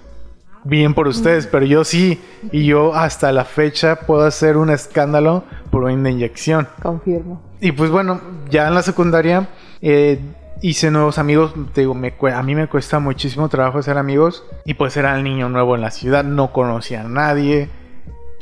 bien 0.66 0.94
por 0.94 1.08
ustedes, 1.08 1.46
pero 1.46 1.64
yo 1.64 1.84
sí. 1.84 2.20
Y 2.52 2.66
yo 2.66 2.94
hasta 2.94 3.32
la 3.32 3.44
fecha 3.44 4.00
puedo 4.00 4.24
hacer 4.24 4.56
un 4.56 4.70
escándalo 4.70 5.44
por 5.70 5.84
una 5.84 6.10
inyección. 6.10 6.68
Confirmo. 6.82 7.42
Y 7.60 7.72
pues 7.72 7.90
bueno, 7.90 8.20
ya 8.50 8.68
en 8.68 8.74
la 8.74 8.82
secundaria 8.82 9.48
eh, 9.80 10.20
hice 10.60 10.90
nuevos 10.90 11.18
amigos. 11.18 11.54
Te 11.72 11.82
digo, 11.82 11.94
me, 11.94 12.14
a 12.34 12.42
mí 12.42 12.54
me 12.54 12.68
cuesta 12.68 12.98
muchísimo 12.98 13.48
trabajo 13.48 13.78
hacer 13.78 13.98
amigos. 13.98 14.44
Y 14.64 14.74
pues 14.74 14.96
era 14.96 15.16
el 15.16 15.24
niño 15.24 15.48
nuevo 15.48 15.74
en 15.74 15.82
la 15.82 15.90
ciudad, 15.90 16.24
no 16.24 16.52
conocía 16.52 17.02
a 17.02 17.08
nadie, 17.08 17.68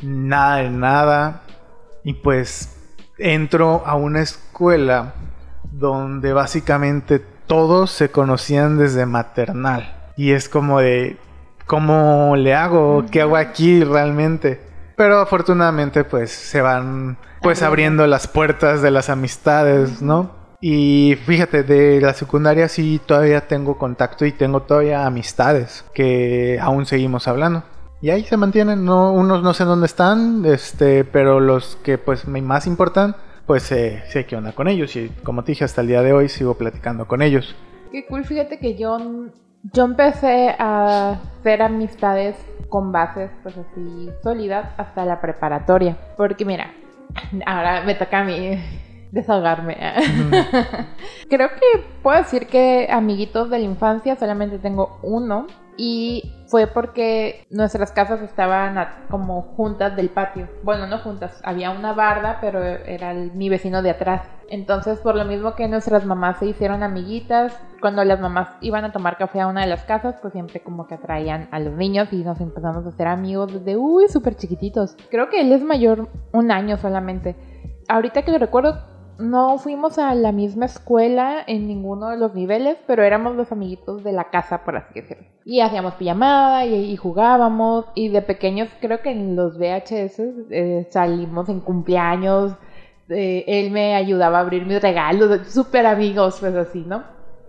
nada 0.03 0.57
de 0.57 0.71
nada. 0.71 1.43
Y 2.03 2.15
pues 2.15 2.77
entro 3.19 3.83
a 3.87 3.95
una 3.95 4.21
escuela 4.21 5.15
donde 5.73 6.33
básicamente 6.33 7.21
todos 7.47 7.91
se 7.91 8.11
conocían 8.11 8.79
desde 8.79 9.07
maternal. 9.07 10.13
Y 10.17 10.33
es 10.33 10.49
como 10.49 10.81
de, 10.81 11.17
¿cómo 11.67 12.37
le 12.37 12.55
hago? 12.55 13.05
¿Qué 13.11 13.23
hago 13.23 13.37
aquí 13.37 13.83
realmente? 13.85 14.61
Pero 14.97 15.19
afortunadamente 15.19 16.05
pues 16.05 16.31
se 16.31 16.61
van 16.61 17.17
pues 17.43 17.63
abriendo 17.63 18.07
las 18.07 18.27
puertas 18.27 18.81
de 18.81 18.91
las 18.91 19.11
amistades, 19.11 20.01
¿no? 20.01 20.31
Y 20.61 21.17
fíjate, 21.27 21.63
de 21.63 22.01
la 22.01 22.15
secundaria 22.15 22.69
sí 22.69 23.01
todavía 23.05 23.47
tengo 23.47 23.77
contacto 23.77 24.25
y 24.25 24.33
tengo 24.33 24.63
todavía 24.63 25.05
amistades 25.05 25.85
que 25.93 26.59
aún 26.61 26.87
seguimos 26.87 27.29
hablando. 27.29 27.65
Y 28.01 28.11
ahí 28.11 28.25
se 28.25 28.37
mantienen, 28.37 28.85
no, 28.85 29.13
unos 29.13 29.43
no 29.43 29.53
sé 29.53 29.65
dónde 29.65 29.87
están, 29.87 30.45
este, 30.47 31.05
pero 31.05 31.41
los 31.41 31.77
que 31.77 31.99
pues 31.99 32.27
me 32.27 32.41
más 32.41 32.67
importan, 32.67 33.17
pues 33.47 33.71
eh, 33.73 34.05
sé 34.09 34.27
qué 34.27 34.37
onda 34.37 34.53
con 34.53 34.69
ellos. 34.69 34.97
Y 34.97 35.11
como 35.23 35.45
te 35.45 35.53
dije, 35.53 35.65
hasta 35.65 35.83
el 35.83 35.89
día 35.89 36.03
de 36.03 36.13
hoy 36.13 36.29
sigo 36.29 36.55
platicando 36.55 37.07
con 37.07 37.21
ellos. 37.21 37.55
Qué 37.93 38.07
cool, 38.07 38.25
fíjate 38.25 38.59
que 38.59 38.77
yo 38.77 38.99
yo 39.73 39.85
empecé 39.85 40.55
a 40.59 41.21
hacer 41.41 41.63
amistades 41.63 42.37
con 42.69 42.93
bases 42.93 43.31
pues 43.43 43.57
así 43.57 44.11
sólidas 44.23 44.69
hasta 44.77 45.05
la 45.05 45.21
preparatoria. 45.21 45.97
Porque 46.17 46.45
mira, 46.45 46.73
ahora 47.47 47.83
me 47.83 47.95
toca 47.95 48.21
a 48.21 48.25
mí 48.25 48.59
desahogarme. 49.13 49.77
Creo 51.31 51.49
que 51.49 51.85
puedo 52.03 52.19
decir 52.19 52.47
que 52.47 52.89
amiguitos 52.91 53.51
de 53.51 53.59
la 53.59 53.65
infancia 53.65 54.17
solamente 54.17 54.59
tengo 54.59 54.99
uno 55.03 55.47
y 55.77 56.33
fue 56.47 56.67
porque 56.67 57.47
nuestras 57.51 57.93
casas 57.93 58.23
estaban 58.23 58.77
como 59.11 59.43
juntas 59.43 59.97
del 59.97 60.09
patio. 60.09 60.49
Bueno, 60.63 60.87
no 60.87 60.99
juntas, 60.99 61.41
había 61.45 61.71
una 61.71 61.93
barda, 61.93 62.39
pero 62.41 62.63
era 62.63 63.13
mi 63.13 63.49
vecino 63.49 63.83
de 63.83 63.91
atrás. 63.91 64.23
Entonces, 64.51 64.99
por 65.01 65.17
lo 65.17 65.25
mismo 65.25 65.55
que 65.55 65.67
nuestras 65.69 66.05
mamás 66.05 66.39
se 66.39 66.47
hicieron 66.47 66.83
amiguitas, 66.83 67.59
cuando 67.81 68.05
las 68.05 68.21
mamás 68.21 68.49
iban 68.61 68.85
a 68.85 68.93
tomar 68.93 69.17
café 69.17 69.41
a 69.41 69.47
una 69.47 69.63
de 69.63 69.67
las 69.67 69.85
casas, 69.85 70.17
pues 70.21 70.33
siempre 70.33 70.61
como 70.61 70.87
que 70.87 70.95
atraían 70.95 71.49
a 71.51 71.59
los 71.59 71.75
niños 71.75 72.13
y 72.13 72.23
nos 72.23 72.41
empezamos 72.41 72.85
a 72.85 72.91
hacer 72.91 73.07
amigos 73.07 73.53
desde, 73.53 73.77
uy, 73.77 74.09
súper 74.09 74.37
chiquititos. 74.37 74.97
Creo 75.11 75.31
que 75.31 75.41
él 75.41 75.51
es 75.51 75.63
mayor 75.63 76.09
un 76.33 76.51
año 76.51 76.77
solamente. 76.77 77.37
Ahorita 77.89 78.23
que 78.23 78.33
lo 78.33 78.39
recuerdo, 78.39 78.94
no 79.19 79.59
fuimos 79.59 79.99
a 79.99 80.15
la 80.15 80.33
misma 80.33 80.67
escuela 80.67 81.43
en 81.47 81.69
ninguno 81.69 82.09
de 82.09 82.17
los 82.17 82.35
niveles, 82.35 82.77
pero 82.87 83.03
éramos 83.03 83.37
los 83.37 83.53
amiguitos 83.53 84.03
de 84.03 84.13
la 84.13 84.31
casa, 84.31 84.65
por 84.65 84.77
así 84.77 85.01
decirlo. 85.01 85.25
Y 85.45 85.61
hacíamos 85.61 85.95
pijamada 85.95 86.65
y, 86.67 86.97
jugábamos. 86.97 87.87
Y 87.95 88.09
de 88.09 88.23
pequeños, 88.23 88.69
creo 88.81 89.03
que 89.03 89.11
en 89.11 89.37
los 89.37 89.59
VHS 89.59 90.21
eh, 90.51 90.89
salimos 90.91 91.49
en 91.49 91.61
cumpleaños. 91.61 92.57
Eh, 93.09 93.45
él 93.47 93.71
me 93.71 93.95
ayudaba 93.95 94.39
a 94.39 94.41
abrir 94.41 94.65
mis 94.67 94.81
regalos, 94.81 95.47
súper 95.49 95.87
amigos, 95.87 96.39
pues 96.41 96.55
así, 96.55 96.81
¿no? 96.87 97.05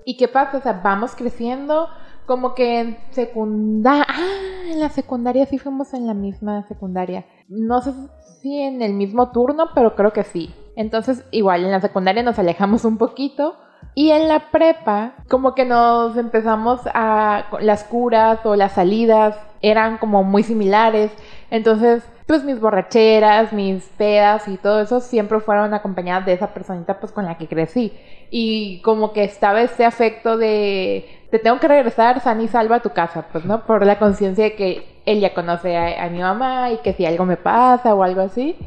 ¿Y 0.05 0.17
qué 0.17 0.27
pasa? 0.27 0.81
Vamos 0.83 1.15
creciendo. 1.15 1.87
Como 2.25 2.55
que 2.55 2.79
en 2.79 2.97
secundaria. 3.11 4.05
Ah, 4.07 4.71
en 4.71 4.79
la 4.79 4.89
secundaria 4.89 5.45
sí 5.45 5.59
fuimos 5.59 5.93
en 5.93 6.07
la 6.07 6.13
misma 6.13 6.63
secundaria. 6.67 7.25
No 7.47 7.81
sé 7.81 7.93
si 8.41 8.61
en 8.61 8.81
el 8.81 8.93
mismo 8.93 9.31
turno, 9.31 9.69
pero 9.73 9.95
creo 9.95 10.11
que 10.11 10.23
sí. 10.23 10.53
Entonces, 10.75 11.23
igual 11.31 11.63
en 11.65 11.71
la 11.71 11.81
secundaria 11.81 12.23
nos 12.23 12.39
alejamos 12.39 12.85
un 12.85 12.97
poquito. 12.97 13.55
Y 13.93 14.11
en 14.11 14.27
la 14.27 14.51
prepa, 14.51 15.13
como 15.29 15.55
que 15.55 15.63
nos 15.63 16.17
empezamos 16.17 16.81
a. 16.93 17.45
Las 17.61 17.85
curas 17.85 18.45
o 18.45 18.55
las 18.55 18.73
salidas 18.73 19.37
eran 19.61 19.97
como 19.97 20.23
muy 20.23 20.43
similares. 20.43 21.11
Entonces, 21.49 22.03
pues 22.27 22.43
mis 22.43 22.59
borracheras, 22.59 23.53
mis 23.53 23.85
pedas 23.97 24.47
y 24.47 24.57
todo 24.57 24.81
eso 24.81 24.99
siempre 24.99 25.39
fueron 25.39 25.73
acompañadas 25.73 26.25
de 26.25 26.33
esa 26.33 26.53
personita 26.53 26.99
pues 26.99 27.11
con 27.11 27.25
la 27.25 27.37
que 27.37 27.47
crecí. 27.47 27.93
Y 28.31 28.81
como 28.81 29.13
que 29.13 29.23
estaba 29.23 29.61
ese 29.61 29.85
afecto 29.85 30.37
de. 30.37 31.05
Te 31.31 31.39
tengo 31.39 31.59
que 31.59 31.67
regresar 31.67 32.19
san 32.19 32.41
y 32.41 32.47
salva 32.47 32.77
a 32.77 32.81
tu 32.81 32.89
casa, 32.89 33.27
pues, 33.31 33.45
¿no? 33.45 33.65
Por 33.65 33.85
la 33.85 33.97
conciencia 33.99 34.45
de 34.45 34.55
que 34.55 35.01
él 35.05 35.19
ya 35.21 35.33
conoce 35.33 35.77
a 35.77 36.09
mi 36.09 36.19
mamá 36.19 36.71
y 36.71 36.77
que 36.77 36.93
si 36.93 37.05
algo 37.05 37.25
me 37.25 37.37
pasa 37.37 37.93
o 37.93 38.03
algo 38.03 38.21
así 38.21 38.57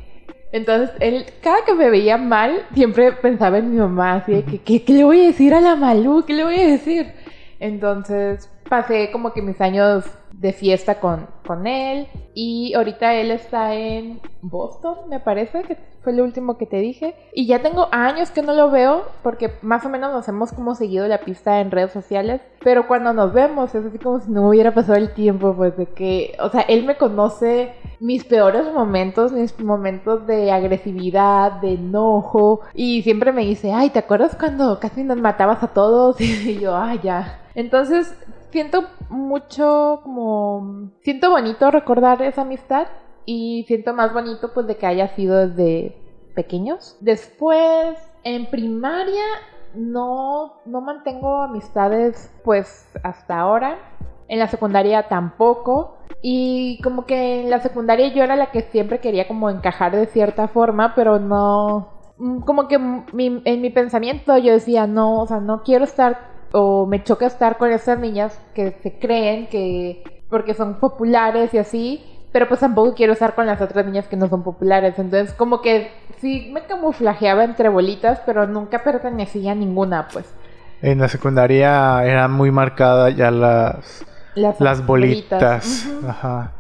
entonces, 0.51 0.91
él, 1.01 1.27
cada 1.43 1.65
que 1.65 1.75
me 1.75 1.91
veía 1.91 2.17
mal, 2.17 2.67
siempre 2.73 3.13
pensaba 3.13 3.59
en 3.59 3.71
mi 3.71 3.79
mamá, 3.79 4.15
así 4.15 4.33
de 4.33 4.45
que, 4.45 4.83
¿qué, 4.83 4.93
le 4.93 5.05
voy 5.05 5.21
a 5.21 5.27
decir 5.27 5.53
a 5.55 5.61
la 5.61 5.77
Malú? 5.77 6.25
¿Qué 6.27 6.33
le 6.33 6.45
voy 6.45 6.59
a 6.59 6.67
decir? 6.67 7.13
Entonces, 7.61 8.51
pasé 8.69 9.11
como 9.11 9.33
que 9.33 9.43
mis 9.43 9.61
años 9.61 10.05
de 10.33 10.53
fiesta 10.53 11.01
con, 11.01 11.27
con 11.47 11.67
él 11.67 12.07
y 12.35 12.73
ahorita 12.75 13.15
él 13.15 13.31
está 13.31 13.75
en 13.75 14.21
Boston, 14.41 15.09
me 15.09 15.21
parece, 15.21 15.63
que 15.63 15.77
fue 16.03 16.13
lo 16.13 16.25
último 16.25 16.57
que 16.57 16.67
te 16.67 16.79
dije. 16.79 17.15
Y 17.33 17.47
ya 17.47 17.61
tengo 17.61 17.89
años 17.91 18.31
que 18.31 18.43
no 18.43 18.55
lo 18.55 18.71
veo 18.71 19.03
porque 19.23 19.53
más 19.63 19.85
o 19.85 19.89
menos 19.89 20.13
nos 20.13 20.29
hemos 20.29 20.53
como 20.53 20.75
seguido 20.75 21.07
la 21.09 21.19
pista 21.19 21.61
en 21.61 21.71
redes 21.71 21.93
sociales, 21.93 22.41
pero 22.63 22.87
cuando 22.87 23.13
nos 23.13 23.33
vemos 23.33 23.75
es 23.75 23.85
así 23.85 23.99
como 23.99 24.21
si 24.21 24.31
no 24.31 24.49
hubiera 24.49 24.73
pasado 24.73 24.97
el 24.97 25.13
tiempo, 25.13 25.55
pues 25.55 25.77
de 25.77 25.87
que, 25.87 26.37
o 26.41 26.49
sea, 26.51 26.63
él 26.63 26.85
me 26.85 26.97
conoce 26.97 27.75
mis 28.01 28.25
peores 28.25 28.73
momentos, 28.73 29.33
mis 29.33 29.59
momentos 29.61 30.27
de 30.27 30.53
agresividad, 30.53 31.61
de 31.61 31.75
enojo 31.75 32.61
y 32.75 33.03
siempre 33.03 33.33
me 33.33 33.43
dice, 33.43 33.73
ay, 33.73 33.91
¿te 33.91 33.99
acuerdas 33.99 34.37
cuando 34.37 34.79
casi 34.79 35.03
nos 35.03 35.19
matabas 35.19 35.63
a 35.63 35.69
todos? 35.69 36.17
Y 36.49 36.61
yo, 36.61 36.77
ay, 36.77 37.01
ya. 37.03 37.41
Entonces, 37.55 38.15
siento 38.51 38.85
mucho 39.11 40.01
como... 40.03 40.91
Siento 41.01 41.31
bonito 41.31 41.71
recordar 41.71 42.23
esa 42.23 42.43
amistad 42.43 42.87
y 43.31 43.65
siento 43.65 43.93
más 43.93 44.15
bonito 44.15 44.55
pues 44.55 44.67
de 44.67 44.79
que 44.79 44.87
haya 44.87 45.09
sido 45.09 45.47
desde 45.47 45.95
pequeños. 46.35 46.97
Después, 47.01 47.99
en 48.25 48.47
primaria 48.47 49.23
no, 49.75 50.63
no 50.65 50.81
mantengo 50.81 51.43
amistades 51.43 52.33
pues 52.43 52.89
hasta 53.03 53.39
ahora. 53.39 53.77
En 54.29 54.39
la 54.39 54.49
secundaria 54.49 55.09
tampoco. 55.09 55.99
Y 56.23 56.81
como 56.83 57.05
que 57.05 57.43
en 57.43 57.51
la 57.51 57.61
secundaria 57.61 58.09
yo 58.15 58.25
era 58.25 58.35
la 58.35 58.51
que 58.51 58.63
siempre 58.63 58.99
quería 58.99 59.29
como 59.29 59.51
encajar 59.51 59.95
de 59.95 60.07
cierta 60.07 60.49
forma, 60.49 60.95
pero 60.95 61.19
no... 61.19 61.91
Mm, 62.17 62.41
como 62.41 62.67
que 62.67 62.77
en 62.77 63.61
mi 63.61 63.69
pensamiento 63.69 64.39
yo 64.39 64.55
decía, 64.55 64.87
no, 64.87 65.21
o 65.21 65.27
sea, 65.27 65.41
no 65.41 65.63
quiero 65.65 65.85
estar 65.85 66.19
o 66.53 66.87
me 66.87 67.05
choca 67.05 67.27
estar 67.27 67.59
con 67.59 67.71
esas 67.73 67.99
niñas 67.99 68.41
que 68.55 68.71
se 68.83 68.99
creen 68.99 69.49
que 69.49 70.03
porque 70.31 70.55
son 70.55 70.81
populares 70.81 71.53
y 71.53 71.59
así, 71.59 72.18
pero 72.33 72.49
pues 72.49 72.61
tampoco 72.61 72.95
quiero 72.95 73.13
estar 73.13 73.35
con 73.35 73.47
las 73.47 73.61
otras 73.61 73.87
niñas 73.87 74.07
que 74.07 74.17
no 74.17 74.29
son 74.29 74.43
populares. 74.43 74.99
Entonces 74.99 75.35
como 75.35 75.63
que 75.63 75.91
sí 76.21 76.51
me 76.53 76.63
camuflajeaba 76.63 77.45
entre 77.45 77.69
bolitas, 77.69 78.21
pero 78.27 78.47
nunca 78.47 78.83
pertenecía 78.83 79.53
a 79.53 79.55
ninguna, 79.55 80.09
pues. 80.09 80.27
En 80.83 80.99
la 80.99 81.09
secundaria 81.09 82.05
eran 82.05 82.31
muy 82.33 82.51
marcadas 82.51 83.17
ya 83.17 83.31
las, 83.31 84.05
las, 84.35 84.87
bolitas. 84.87 85.89
Ajá. 86.07 86.53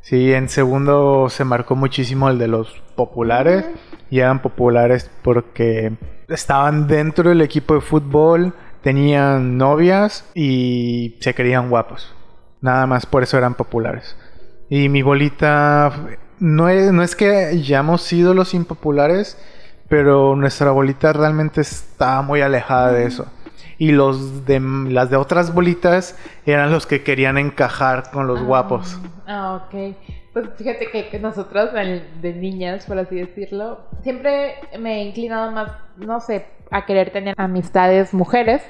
Sí, 0.00 0.32
en 0.34 0.48
segundo 0.48 1.28
se 1.30 1.44
marcó 1.44 1.76
muchísimo 1.76 2.28
el 2.28 2.38
de 2.38 2.48
los 2.48 2.82
populares. 2.96 3.64
Y 4.10 4.18
eran 4.18 4.42
populares 4.42 5.10
porque 5.22 5.96
estaban 6.28 6.86
dentro 6.86 7.30
del 7.30 7.40
equipo 7.40 7.74
de 7.74 7.80
fútbol, 7.80 8.52
tenían 8.82 9.56
novias 9.56 10.28
y 10.34 11.16
se 11.20 11.34
querían 11.34 11.70
guapos. 11.70 12.14
Nada 12.60 12.86
más 12.86 13.06
por 13.06 13.22
eso 13.22 13.38
eran 13.38 13.54
populares. 13.54 14.14
Y 14.74 14.88
mi 14.88 15.02
bolita 15.02 15.92
no 16.40 16.70
es, 16.70 16.90
no 16.94 17.02
es 17.02 17.14
que 17.14 17.28
hayamos 17.28 18.00
sido 18.00 18.32
los 18.32 18.54
impopulares, 18.54 19.36
pero 19.86 20.34
nuestra 20.34 20.70
bolita 20.70 21.12
realmente 21.12 21.60
estaba 21.60 22.22
muy 22.22 22.40
alejada 22.40 22.90
de 22.90 23.04
eso. 23.04 23.30
Y 23.76 23.92
los 23.92 24.46
de 24.46 24.60
las 24.60 25.10
de 25.10 25.16
otras 25.16 25.52
bolitas 25.52 26.16
eran 26.46 26.72
los 26.72 26.86
que 26.86 27.02
querían 27.02 27.36
encajar 27.36 28.10
con 28.12 28.26
los 28.26 28.40
Ah, 28.40 28.44
guapos. 28.44 28.98
Ah, 29.26 29.62
ok. 29.62 29.94
Pues 30.32 30.48
fíjate 30.56 30.90
que, 30.90 31.10
que 31.10 31.18
nosotros, 31.18 31.74
de, 31.74 32.08
de 32.22 32.32
niñas, 32.32 32.86
por 32.86 32.98
así 32.98 33.16
decirlo, 33.16 33.80
siempre 34.02 34.54
me 34.80 35.02
he 35.02 35.04
inclinado 35.04 35.50
más, 35.52 35.70
no 35.98 36.18
sé, 36.20 36.46
a 36.70 36.86
querer 36.86 37.10
tener 37.10 37.34
amistades 37.36 38.14
mujeres. 38.14 38.62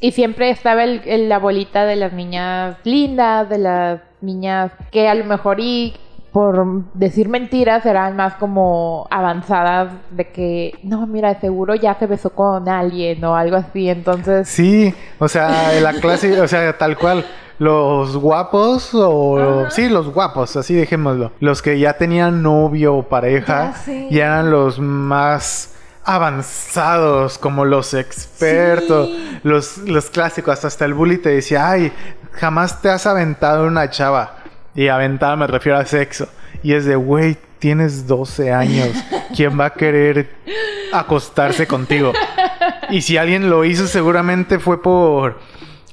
Y 0.00 0.12
siempre 0.12 0.50
estaba 0.50 0.84
el, 0.84 1.02
el- 1.06 1.28
la 1.28 1.38
bolita 1.38 1.84
de 1.84 1.96
las 1.96 2.12
niñas 2.12 2.76
lindas, 2.84 3.48
de 3.48 3.58
las 3.58 4.00
niñas 4.20 4.72
que 4.90 5.08
a 5.08 5.14
lo 5.14 5.24
mejor 5.24 5.60
y 5.60 5.94
por 6.32 6.84
decir 6.94 7.28
mentiras 7.28 7.84
eran 7.86 8.14
más 8.14 8.34
como 8.34 9.06
avanzadas 9.10 9.90
de 10.10 10.28
que, 10.30 10.78
no, 10.82 11.06
mira, 11.06 11.40
seguro 11.40 11.74
ya 11.74 11.94
se 11.98 12.06
besó 12.06 12.30
con 12.30 12.68
alguien 12.68 13.24
o 13.24 13.34
algo 13.34 13.56
así. 13.56 13.88
Entonces, 13.88 14.46
Sí, 14.48 14.94
o 15.18 15.26
sea, 15.26 15.72
la 15.80 15.94
clase, 15.94 16.40
o 16.40 16.46
sea, 16.46 16.76
tal 16.76 16.96
cual. 16.98 17.24
Los 17.58 18.16
guapos 18.16 18.90
o... 18.94 19.62
Ajá. 19.62 19.70
Sí, 19.70 19.88
los 19.88 20.12
guapos, 20.14 20.54
así 20.56 20.74
dejémoslo. 20.74 21.32
Los 21.40 21.60
que 21.60 21.76
ya 21.78 21.94
tenían 21.94 22.40
novio 22.42 22.94
o 22.94 23.02
pareja 23.08 23.72
Ya 23.72 23.78
sé. 23.78 24.06
y 24.10 24.18
eran 24.18 24.50
los 24.52 24.78
más 24.78 25.74
avanzados, 26.08 27.38
como 27.38 27.64
los 27.64 27.94
expertos, 27.94 29.08
Sí. 29.08 29.38
los, 29.42 29.78
los 29.78 30.10
clásicos. 30.10 30.64
Hasta 30.64 30.84
el 30.84 30.94
bully 30.94 31.18
te 31.18 31.30
decía, 31.30 31.68
ay, 31.70 31.92
jamás 32.32 32.80
te 32.80 32.88
has 32.90 33.06
aventado 33.06 33.66
una 33.66 33.90
chava. 33.90 34.36
Y 34.74 34.88
aventada 34.88 35.36
me 35.36 35.46
refiero 35.46 35.78
a 35.78 35.84
sexo. 35.84 36.28
Y 36.62 36.72
es 36.72 36.84
de, 36.84 36.96
güey, 36.96 37.36
tienes 37.58 38.06
12 38.06 38.52
años. 38.52 38.90
¿Quién 39.34 39.58
va 39.58 39.66
a 39.66 39.70
querer 39.74 40.30
acostarse 40.92 41.66
contigo? 41.66 42.12
Y 42.90 43.02
si 43.02 43.16
alguien 43.16 43.50
lo 43.50 43.64
hizo, 43.64 43.86
seguramente 43.86 44.58
fue 44.58 44.82
por. 44.82 45.38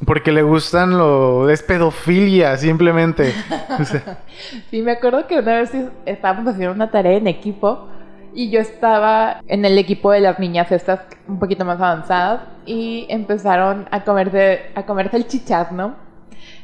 Porque 0.05 0.31
le 0.31 0.43
gustan 0.43 0.98
lo. 0.98 1.50
Es 1.50 1.62
pedofilia, 1.63 2.57
simplemente. 2.57 3.34
O 3.79 3.84
sea, 3.84 4.19
Sí, 4.72 4.81
me 4.81 4.93
acuerdo 4.93 5.27
que 5.27 5.39
una 5.39 5.55
vez 5.55 5.72
estábamos 6.05 6.48
haciendo 6.53 6.74
una 6.74 6.89
tarea 6.91 7.17
en 7.17 7.27
equipo 7.27 7.89
y 8.36 8.50
yo 8.50 8.60
estaba 8.60 9.42
en 9.48 9.63
el 9.65 9.77
equipo 9.77 10.12
de 10.12 10.20
las 10.20 10.38
niñas 10.39 10.72
estas 10.72 11.00
un 11.27 11.39
poquito 11.39 11.63
más 11.63 11.80
avanzadas 11.80 12.42
y 12.65 13.06
empezaron 13.10 13.88
a 13.89 14.04
comerse, 14.04 14.72
a 14.75 14.86
comerse 14.86 15.18
el 15.18 15.27
chichat, 15.27 15.72
¿no? 15.72 15.96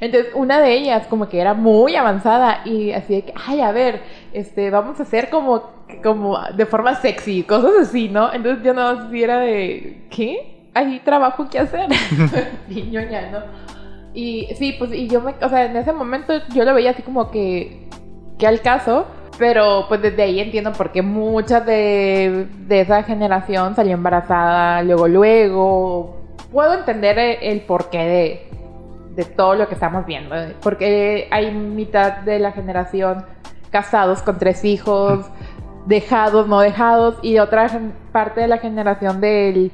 Entonces 0.02 0.34
una 0.36 0.60
de 0.60 0.74
ellas 0.74 1.08
como 1.08 1.30
que 1.30 1.40
era 1.40 1.54
muy 1.54 1.96
avanzada 1.96 2.62
y 2.66 2.92
así 2.92 3.16
de 3.16 3.22
que, 3.24 3.34
ay, 3.48 3.62
a 3.62 3.72
ver, 3.72 4.02
este, 4.34 4.70
vamos 4.70 5.00
a 5.00 5.04
hacer 5.04 5.30
como, 5.30 5.72
como 6.04 6.38
de 6.56 6.66
forma 6.66 6.96
sexy, 6.96 7.44
cosas 7.44 7.72
así, 7.82 8.10
¿no? 8.10 8.34
Entonces 8.34 8.64
yo 8.64 8.74
no 8.74 9.10
si 9.10 9.24
era 9.24 9.40
de, 9.40 10.08
¿qué? 10.10 10.70
Hay 10.74 11.00
trabajo 11.00 11.50
que 11.50 11.60
hacer. 11.60 11.88
y 12.70 12.84
ñoña, 12.84 13.32
¿no? 13.32 13.40
Y 14.14 14.48
sí, 14.56 14.76
pues, 14.78 14.92
y 14.94 15.08
yo 15.08 15.22
me, 15.22 15.36
o 15.42 15.50
sea, 15.50 15.66
en 15.66 15.76
ese 15.78 15.94
momento 15.94 16.34
yo 16.54 16.66
lo 16.66 16.74
veía 16.74 16.92
así 16.92 17.02
como 17.02 17.32
que, 17.32 17.88
que 18.38 18.46
al 18.46 18.62
caso, 18.62 19.06
pero 19.42 19.86
pues 19.88 20.00
desde 20.04 20.22
ahí 20.22 20.40
entiendo 20.40 20.72
por 20.72 20.92
qué 20.92 21.02
muchas 21.02 21.66
de, 21.66 22.46
de 22.68 22.82
esa 22.82 23.02
generación 23.02 23.76
salió 23.76 23.96
embarazada 23.96 24.84
luego, 24.84 25.08
luego. 25.08 26.18
Puedo 26.52 26.76
entender 26.76 27.18
el, 27.18 27.38
el 27.42 27.62
porqué 27.62 27.98
de, 27.98 28.50
de 29.16 29.26
todo 29.26 29.56
lo 29.56 29.68
que 29.68 29.74
estamos 29.74 30.06
viendo, 30.06 30.36
¿eh? 30.36 30.56
porque 30.62 31.28
hay 31.32 31.52
mitad 31.52 32.18
de 32.20 32.38
la 32.38 32.52
generación 32.52 33.26
casados 33.72 34.22
con 34.22 34.38
tres 34.38 34.64
hijos, 34.64 35.26
dejados, 35.88 36.48
no 36.48 36.60
dejados, 36.60 37.18
y 37.24 37.40
otra 37.40 37.68
parte 38.12 38.42
de 38.42 38.48
la 38.48 38.60
generación 38.60 39.22
del 39.22 39.72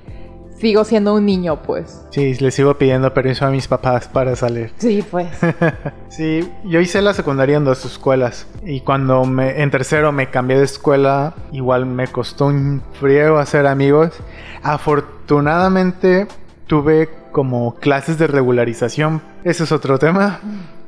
sigo 0.59 0.83
siendo 0.83 1.13
un 1.13 1.25
niño, 1.25 1.61
pues. 1.63 2.05
sí, 2.09 2.35
le 2.35 2.51
sigo 2.51 2.77
pidiendo 2.77 3.13
permiso 3.13 3.45
a 3.45 3.49
mis 3.49 3.67
papás 3.67 4.07
para 4.07 4.35
salir. 4.35 4.71
Sí, 4.77 5.03
pues. 5.09 5.27
Sí, 6.09 6.51
yo 6.63 6.79
hice 6.79 7.01
la 7.03 7.13
secundaria 7.13 7.57
en 7.57 7.65
dos 7.65 7.85
escuelas. 7.85 8.47
Y 8.65 8.79
cuando 8.81 9.23
me, 9.25 9.61
en 9.61 9.69
tercero 9.69 10.11
me 10.11 10.31
cambié 10.31 10.57
de 10.57 10.63
escuela, 10.63 11.35
igual 11.51 11.85
me 11.85 12.07
costó 12.07 12.47
un 12.47 12.81
friego 12.99 13.37
hacer 13.37 13.67
amigos. 13.67 14.13
Afortunadamente 14.63 16.27
tuve 16.65 17.09
como 17.31 17.75
clases 17.75 18.17
de 18.17 18.25
regularización. 18.25 19.21
Ese 19.43 19.65
es 19.65 19.71
otro 19.71 19.99
tema. 19.99 20.39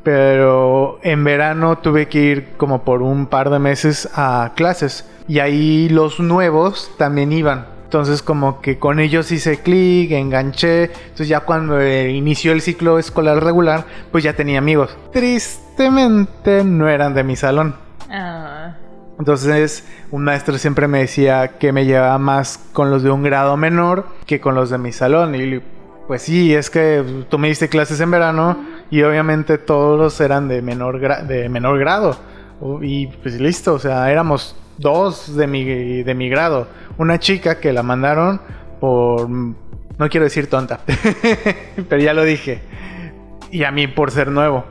Pero 0.01 0.99
en 1.03 1.23
verano 1.23 1.77
tuve 1.77 2.08
que 2.08 2.19
ir 2.19 2.47
como 2.58 2.84
por 2.84 3.03
un 3.03 3.27
par 3.27 3.51
de 3.51 3.60
meses 3.60 4.10
a 4.15 4.53
clases. 4.55 5.05
Y 5.27 5.39
ahí 5.39 5.89
los 5.89 6.19
nuevos 6.19 6.89
también 6.97 7.32
iban. 7.32 7.79
Entonces 7.89 8.21
como 8.21 8.62
que 8.62 8.78
con 8.78 8.99
ellos 8.99 9.32
hice 9.32 9.58
clic, 9.62 10.12
enganché. 10.12 10.84
Entonces 10.84 11.28
ya 11.28 11.39
cuando 11.39 11.82
eh, 11.82 12.12
inició 12.12 12.52
el 12.52 12.62
ciclo 12.62 12.99
escolar 12.99 13.43
regular, 13.43 13.84
pues 14.12 14.23
ya 14.23 14.34
tenía 14.34 14.60
amigos. 14.60 14.95
Tristemente 15.12 16.63
no 16.63 16.88
eran 16.88 17.15
de 17.15 17.23
mi 17.23 17.36
salón. 17.36 17.73
Ah, 18.12 18.75
Entonces 19.17 19.88
un 20.12 20.23
maestro 20.23 20.58
siempre 20.60 20.88
me 20.88 20.99
decía 20.99 21.58
que 21.58 21.71
me 21.71 21.86
llevaba 21.86 22.19
más 22.19 22.60
con 22.73 22.91
los 22.91 23.02
de 23.02 23.10
un 23.10 23.23
grado 23.23 23.58
menor 23.58 24.06
que 24.28 24.39
con 24.39 24.54
los 24.54 24.69
de 24.69 24.78
mi 24.78 24.91
salón. 24.91 25.34
Y 25.34 25.60
pues 26.08 26.21
sí, 26.21 26.54
es 26.54 26.69
que 26.69 27.04
tú 27.30 27.39
me 27.39 27.47
diste 27.47 27.69
clases 27.69 27.99
en 28.02 28.12
verano 28.12 28.58
y 28.91 29.02
obviamente 29.02 29.58
todos 29.58 30.21
eran 30.21 30.47
de 30.47 30.62
menor, 30.62 31.02
gra- 31.02 31.23
de 31.25 31.49
menor 31.49 31.80
grado. 31.80 32.17
O- 32.62 32.84
Y 32.84 33.08
pues 33.08 33.41
listo, 33.41 33.73
o 33.73 33.80
sea, 33.80 34.12
éramos 34.12 34.56
dos 34.78 35.36
de 35.36 35.47
mi, 35.47 36.04
de 36.04 36.13
mi 36.15 36.30
grado. 36.30 36.67
Una 36.99 37.17
chica 37.17 37.59
que 37.59 37.73
la 37.73 37.81
mandaron 37.81 38.39
por... 38.79 39.27
No 39.29 40.09
quiero 40.09 40.25
decir 40.25 40.47
tonta, 40.49 40.81
pero 41.89 42.01
ya 42.01 42.13
lo 42.13 42.23
dije. 42.23 42.62
Y 43.51 43.63
a 43.63 43.71
mí 43.71 43.88
por 43.88 44.12
ser 44.12 44.27
nuevo. 44.29 44.65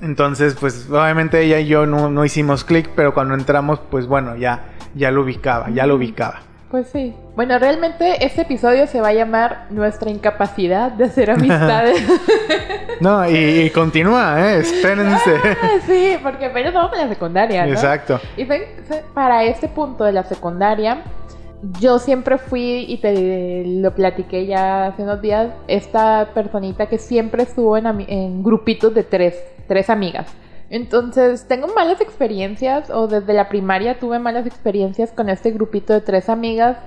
Entonces, 0.00 0.54
pues 0.58 0.88
obviamente 0.90 1.40
ella 1.42 1.58
y 1.58 1.66
yo 1.66 1.86
no, 1.86 2.10
no 2.10 2.24
hicimos 2.24 2.64
clic, 2.64 2.90
pero 2.94 3.12
cuando 3.14 3.34
entramos, 3.34 3.80
pues 3.90 4.06
bueno, 4.06 4.36
ya, 4.36 4.60
ya 4.94 5.10
lo 5.10 5.22
ubicaba, 5.22 5.70
ya 5.70 5.86
lo 5.86 5.96
ubicaba. 5.96 6.40
pues 6.70 6.88
sí. 6.88 7.14
Bueno, 7.36 7.58
realmente 7.58 8.24
este 8.24 8.42
episodio 8.42 8.86
se 8.86 9.00
va 9.00 9.08
a 9.08 9.12
llamar 9.14 9.66
Nuestra 9.70 10.10
incapacidad 10.10 10.92
de 10.92 11.04
hacer 11.04 11.30
amistades. 11.36 12.02
No, 13.00 13.28
y, 13.28 13.36
y 13.36 13.70
continúa, 13.70 14.38
¿eh? 14.40 14.58
Espérense. 14.60 15.36
Ah, 15.62 15.78
sí, 15.86 16.16
porque 16.22 16.46
apenas 16.46 16.72
vamos 16.74 16.92
en 16.94 17.00
la 17.00 17.08
secundaria, 17.08 17.66
¿no? 17.66 17.72
Exacto. 17.72 18.20
Y 18.36 18.46
para 19.14 19.44
este 19.44 19.68
punto 19.68 20.04
de 20.04 20.12
la 20.12 20.24
secundaria, 20.24 21.02
yo 21.78 21.98
siempre 21.98 22.38
fui, 22.38 22.84
y 22.88 22.98
te 22.98 23.64
lo 23.66 23.94
platiqué 23.94 24.46
ya 24.46 24.86
hace 24.86 25.02
unos 25.02 25.22
días, 25.22 25.52
esta 25.68 26.30
personita 26.34 26.86
que 26.86 26.98
siempre 26.98 27.44
estuvo 27.44 27.76
en, 27.76 27.86
en 28.08 28.42
grupitos 28.42 28.92
de 28.94 29.04
tres, 29.04 29.42
tres 29.68 29.88
amigas. 29.88 30.26
Entonces, 30.70 31.46
tengo 31.46 31.68
malas 31.68 32.00
experiencias, 32.00 32.90
o 32.90 33.06
desde 33.06 33.32
la 33.34 33.48
primaria 33.48 33.98
tuve 33.98 34.18
malas 34.18 34.46
experiencias 34.46 35.12
con 35.12 35.28
este 35.28 35.50
grupito 35.50 35.92
de 35.92 36.00
tres 36.00 36.28
amigas, 36.28 36.78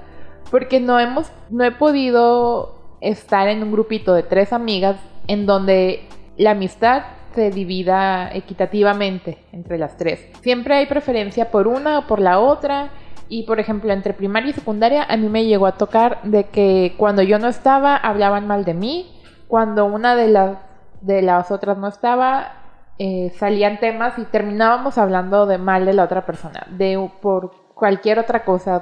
porque 0.52 0.80
no 0.80 1.00
hemos, 1.00 1.32
no 1.50 1.64
he 1.64 1.72
podido 1.72 2.76
estar 3.02 3.48
en 3.48 3.64
un 3.64 3.72
grupito 3.72 4.14
de 4.14 4.24
tres 4.24 4.54
amigas 4.54 4.98
en 5.28 5.46
donde 5.46 6.08
la 6.38 6.52
amistad 6.52 7.04
se 7.34 7.52
divida 7.52 8.32
equitativamente 8.34 9.38
entre 9.52 9.78
las 9.78 9.98
tres. 9.98 10.26
Siempre 10.42 10.76
hay 10.76 10.86
preferencia 10.86 11.52
por 11.52 11.68
una 11.68 12.00
o 12.00 12.08
por 12.08 12.20
la 12.20 12.40
otra. 12.40 12.90
Y 13.30 13.44
por 13.44 13.60
ejemplo, 13.60 13.92
entre 13.92 14.14
primaria 14.14 14.52
y 14.52 14.54
secundaria 14.54 15.04
a 15.04 15.18
mí 15.18 15.30
me 15.30 15.46
llegó 15.46 15.66
a 15.68 15.78
tocar 15.78 16.22
de 16.24 16.46
que 16.46 16.96
cuando 16.98 17.22
yo 17.22 17.40
no 17.40 17.48
estaba 17.48 17.96
hablaban 17.98 18.48
mal 18.48 18.66
de 18.66 18.74
mí. 18.74 19.12
Cuando 19.48 19.86
una 19.86 20.16
de 20.16 20.28
las, 20.28 20.58
de 21.02 21.22
las 21.22 21.52
otras 21.52 21.78
no 21.78 21.88
estaba, 21.88 22.54
eh, 22.98 23.32
salían 23.38 23.80
temas 23.80 24.18
y 24.18 24.26
terminábamos 24.26 24.98
hablando 24.98 25.46
de 25.46 25.58
mal 25.58 25.86
de 25.86 25.94
la 25.94 26.04
otra 26.04 26.26
persona. 26.26 26.66
De 26.70 27.10
por 27.22 27.52
cualquier 27.74 28.20
otra 28.20 28.44
cosa. 28.46 28.82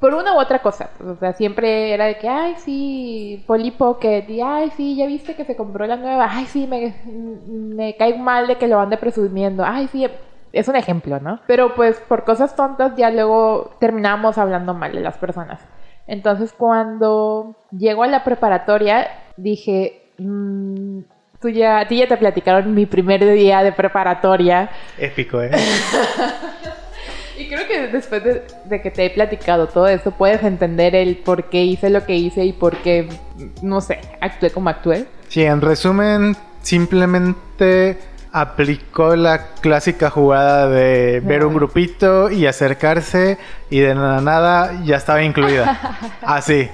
por 0.00 0.14
una 0.14 0.34
u 0.34 0.38
otra 0.40 0.60
cosa. 0.60 0.90
pues, 0.98 1.10
O 1.10 1.16
sea, 1.16 1.32
siempre 1.32 1.92
era 1.94 2.06
de 2.06 2.18
que, 2.18 2.28
ay, 2.28 2.54
sí, 2.58 3.44
Polly 3.46 3.70
Pocket, 3.72 4.26
y 4.28 4.40
ay, 4.40 4.70
sí, 4.76 4.96
ya 4.96 5.06
viste 5.06 5.34
que 5.34 5.44
se 5.44 5.56
compró 5.56 5.86
la 5.86 5.96
nueva, 5.96 6.28
ay, 6.30 6.46
sí, 6.46 6.66
me, 6.66 6.94
me 7.06 7.96
cae 7.96 8.18
mal 8.18 8.46
de 8.46 8.56
que 8.58 8.68
lo 8.68 8.78
ande 8.80 8.96
presumiendo, 8.98 9.64
ay, 9.64 9.88
sí, 9.88 10.06
es 10.58 10.68
un 10.68 10.76
ejemplo, 10.76 11.20
¿no? 11.20 11.40
Pero 11.46 11.74
pues 11.74 11.96
por 12.08 12.24
cosas 12.24 12.56
tontas 12.56 12.92
ya 12.96 13.10
luego 13.10 13.76
terminamos 13.78 14.38
hablando 14.38 14.74
mal 14.74 14.92
de 14.92 15.00
las 15.00 15.18
personas. 15.18 15.60
Entonces 16.06 16.52
cuando 16.52 17.56
llego 17.70 18.02
a 18.04 18.06
la 18.06 18.24
preparatoria, 18.24 19.08
dije, 19.36 20.10
"Mm, 20.18 21.00
tú 21.40 21.48
ya, 21.48 21.80
a 21.80 21.88
ti 21.88 21.98
ya 21.98 22.08
te 22.08 22.16
platicaron 22.16 22.74
mi 22.74 22.86
primer 22.86 23.24
día 23.34 23.62
de 23.62 23.72
preparatoria. 23.72 24.70
Épico, 24.98 25.42
¿eh? 25.42 25.50
y 27.38 27.48
creo 27.48 27.66
que 27.66 27.88
después 27.88 28.22
de, 28.24 28.82
que 28.82 28.90
te 28.90 29.06
he 29.06 29.10
platicado 29.10 29.68
todo 29.68 29.86
esto, 29.88 30.10
puedes 30.10 30.42
entender 30.42 30.94
el 30.94 31.16
por 31.16 31.44
qué 31.44 31.64
hice 31.64 31.90
lo 31.90 32.04
que 32.04 32.14
hice 32.16 32.44
y 32.44 32.52
por 32.52 32.76
qué, 32.78 33.08
no 33.62 33.80
sé, 33.80 34.00
actué 34.20 34.50
como 34.50 34.70
actué. 34.70 35.06
Sí, 35.28 35.44
en 35.44 35.60
resumen, 35.60 36.36
simplemente 36.62 37.98
aplicó 38.40 39.16
la 39.16 39.54
clásica 39.62 40.10
jugada 40.10 40.68
de 40.68 41.20
ver 41.20 41.46
un 41.46 41.54
grupito 41.54 42.30
y 42.30 42.44
acercarse 42.44 43.38
y 43.70 43.80
de 43.80 43.94
nada, 43.94 44.20
nada 44.20 44.82
ya 44.84 44.96
estaba 44.96 45.22
incluida. 45.22 45.80
Así. 46.20 46.68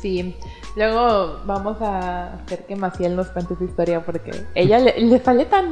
Sí. 0.00 0.34
Luego 0.74 1.40
vamos 1.44 1.82
a 1.82 2.32
hacer 2.32 2.64
que 2.64 2.76
Maciel 2.76 3.14
nos 3.14 3.28
cuente 3.28 3.54
su 3.56 3.64
historia 3.64 4.00
porque 4.00 4.30
ella 4.54 4.78
le, 4.78 5.18
sale 5.18 5.44
tan... 5.44 5.68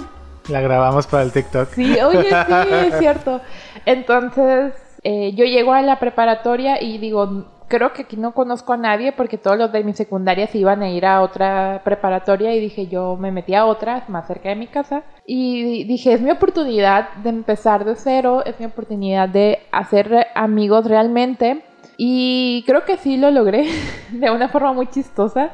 La 0.48 0.60
grabamos 0.60 1.06
para 1.06 1.22
el 1.22 1.32
TikTok. 1.32 1.72
Sí, 1.72 1.98
oye, 2.00 2.28
sí, 2.28 2.74
es 2.74 2.94
cierto. 2.98 3.40
Entonces, 3.86 4.74
eh, 5.02 5.32
yo 5.34 5.46
llego 5.46 5.72
a 5.72 5.80
la 5.80 5.98
preparatoria 5.98 6.82
y 6.82 6.98
digo, 6.98 7.46
creo 7.70 7.94
que 7.94 8.02
aquí 8.02 8.18
no 8.18 8.34
conozco 8.34 8.74
a 8.74 8.76
nadie 8.76 9.12
porque 9.12 9.38
todos 9.38 9.56
los 9.56 9.72
de 9.72 9.84
mi 9.84 9.94
secundaria 9.94 10.46
se 10.48 10.58
iban 10.58 10.82
a 10.82 10.90
ir 10.90 11.06
a 11.06 11.22
otra 11.22 11.80
preparatoria 11.84 12.54
y 12.54 12.60
dije, 12.60 12.88
yo 12.88 13.16
me 13.16 13.30
metí 13.30 13.54
a 13.54 13.64
otra, 13.64 14.04
más 14.08 14.26
cerca 14.26 14.50
de 14.50 14.56
mi 14.56 14.66
casa. 14.66 15.04
Y 15.24 15.84
dije, 15.84 16.12
es 16.12 16.20
mi 16.20 16.30
oportunidad 16.30 17.14
de 17.22 17.30
empezar 17.30 17.86
de 17.86 17.94
cero, 17.94 18.42
es 18.44 18.58
mi 18.60 18.66
oportunidad 18.66 19.28
de 19.28 19.60
hacer 19.70 20.26
amigos 20.34 20.84
realmente 20.84 21.62
y 21.96 22.64
creo 22.66 22.84
que 22.84 22.96
sí 22.96 23.16
lo 23.16 23.30
logré 23.30 23.68
de 24.10 24.30
una 24.30 24.48
forma 24.48 24.72
muy 24.72 24.88
chistosa. 24.88 25.50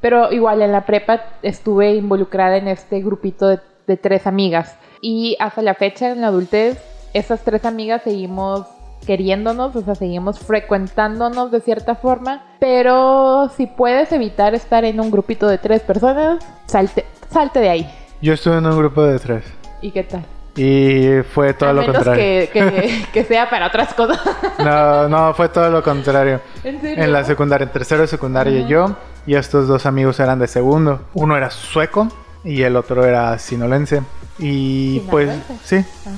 Pero 0.00 0.32
igual 0.32 0.62
en 0.62 0.72
la 0.72 0.86
prepa 0.86 1.20
estuve 1.42 1.94
involucrada 1.94 2.56
en 2.56 2.68
este 2.68 3.00
grupito 3.00 3.48
de, 3.48 3.60
tres 3.96 4.26
amigas. 4.28 4.78
Y 5.02 5.36
hasta 5.40 5.62
la 5.62 5.74
fecha, 5.74 6.10
en 6.10 6.20
la 6.20 6.28
adultez, 6.28 6.78
esas 7.12 7.42
tres 7.42 7.64
amigas 7.64 8.02
seguimos 8.02 8.68
queriéndonos, 9.06 9.74
o 9.76 9.82
sea, 9.82 9.94
seguimos 9.94 10.38
frecuentándonos 10.38 11.50
de 11.50 11.60
cierta 11.60 11.94
forma. 11.94 12.44
Pero 12.58 13.50
si 13.56 13.66
puedes 13.66 14.12
evitar 14.12 14.54
estar 14.54 14.84
en 14.84 15.00
un 15.00 15.10
grupito 15.10 15.46
de 15.48 15.58
tres 15.58 15.82
personas, 15.82 16.44
salte, 16.66 17.06
salte 17.30 17.60
de 17.60 17.70
ahí. 17.70 17.90
Yo 18.20 18.34
estuve 18.34 18.58
en 18.58 18.66
un 18.66 18.76
grupo 18.76 19.02
de 19.02 19.18
tres. 19.18 19.44
¿Y 19.80 19.90
qué 19.90 20.04
tal? 20.04 20.24
Y 20.56 21.22
fue 21.32 21.54
todo 21.54 21.72
lo 21.72 21.86
contrario. 21.86 22.48
Que, 22.52 23.04
que, 23.12 23.24
sea 23.24 23.48
para 23.48 23.68
otras 23.68 23.94
cosas. 23.94 24.20
No, 24.58 25.08
no, 25.08 25.32
fue 25.34 25.48
todo 25.48 25.70
lo 25.70 25.82
contrario. 25.82 26.40
¿En 26.64 27.12
la 27.12 27.24
secundaria, 27.24 27.64
en 27.64 27.72
tercero 27.72 28.02
de 28.02 28.08
secundaria 28.08 28.66
yo 28.66 28.94
y 29.26 29.34
estos 29.36 29.68
dos 29.68 29.86
amigos 29.86 30.18
eran 30.20 30.38
de 30.38 30.48
segundo. 30.48 31.02
Uno 31.14 31.36
era 31.36 31.50
sueco 31.50 32.08
y 32.44 32.62
el 32.62 32.76
otro 32.76 33.04
era 33.04 33.38
sinolense. 33.38 34.02
Y 34.38 35.00
pues, 35.00 35.30
sí. 35.64 35.84
Ah. 36.06 36.10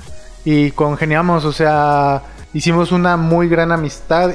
Y 0.44 0.72
congeniamos, 0.72 1.44
o 1.44 1.52
sea, 1.52 2.22
hicimos 2.54 2.92
una 2.92 3.16
muy 3.16 3.48
gran 3.48 3.72
amistad. 3.72 4.32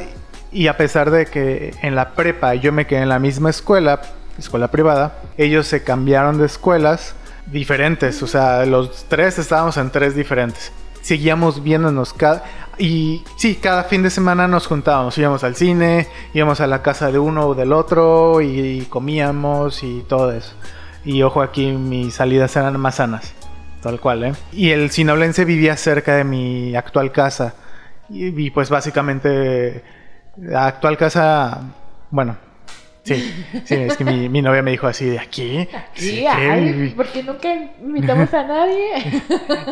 Y 0.52 0.68
a 0.68 0.78
pesar 0.78 1.12
de 1.12 1.26
que 1.26 1.74
en 1.82 1.96
la 1.96 2.12
prepa 2.12 2.56
yo 2.56 2.72
me 2.72 2.88
quedé 2.88 3.02
en 3.02 3.10
la 3.10 3.20
misma 3.20 3.50
escuela, 3.50 4.02
escuela 4.38 4.70
privada, 4.70 5.20
ellos 5.38 5.68
se 5.68 5.84
cambiaron 5.84 6.38
de 6.38 6.46
escuelas 6.46 7.16
diferentes, 7.52 8.22
o 8.24 8.28
sea, 8.28 8.66
los 8.66 9.06
tres 9.08 9.40
estábamos 9.40 9.78
en 9.78 9.90
tres 9.90 10.16
diferentes. 10.16 10.72
Seguíamos 11.02 11.64
viéndonos 11.64 12.14
cada... 12.14 12.44
Y 12.80 13.24
sí, 13.38 13.56
cada 13.56 13.86
fin 13.86 14.04
de 14.04 14.12
semana 14.12 14.48
nos 14.48 14.68
juntábamos, 14.68 15.18
íbamos 15.18 15.44
al 15.44 15.56
cine, 15.56 16.08
íbamos 16.34 16.62
a 16.62 16.68
la 16.68 16.84
casa 16.84 17.12
de 17.12 17.18
uno 17.18 17.48
o 17.48 17.56
del 17.56 17.74
otro 17.74 18.42
y, 18.42 18.86
comíamos 18.90 19.82
y 19.84 20.04
todo 20.08 20.32
eso. 20.32 20.54
Y 21.04 21.24
ojo 21.24 21.42
aquí, 21.42 21.72
mis 21.72 22.16
salidas 22.16 22.56
eran 22.56 22.80
más 22.80 22.96
sanas, 22.96 23.34
tal 23.82 24.00
cual, 24.00 24.26
¿eh? 24.26 24.34
Y 24.52 24.72
el 24.72 24.92
sinoblense 24.92 25.44
vivía 25.44 25.76
cerca 25.76 26.16
de 26.16 26.24
mi 26.24 26.76
actual 26.76 27.12
casa. 27.12 27.56
Y 28.10 28.50
pues 28.52 28.70
básicamente 28.70 29.84
la 30.38 30.68
actual 30.68 30.98
casa, 30.98 31.62
bueno, 32.10 32.38
Sí, 33.08 33.46
sí, 33.64 33.76
es 33.76 33.96
que 33.96 34.04
mi, 34.04 34.42
novia 34.42 34.62
me 34.62 34.72
dijo 34.72 34.86
así 34.86 35.06
de 35.06 35.20
aquí. 35.20 35.68
Sí, 35.94 36.26
ay, 36.28 36.94
¿por 36.96 37.08
qué 37.08 37.24
nunca 37.24 37.48
invitamos 37.82 38.34
a 38.34 38.44
nadie? 38.44 39.24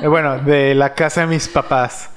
Bueno, 0.08 0.40
de 0.40 0.74
la 0.74 0.94
casa 0.94 1.22
de 1.22 1.28
mis 1.28 1.48
papás. 1.50 2.10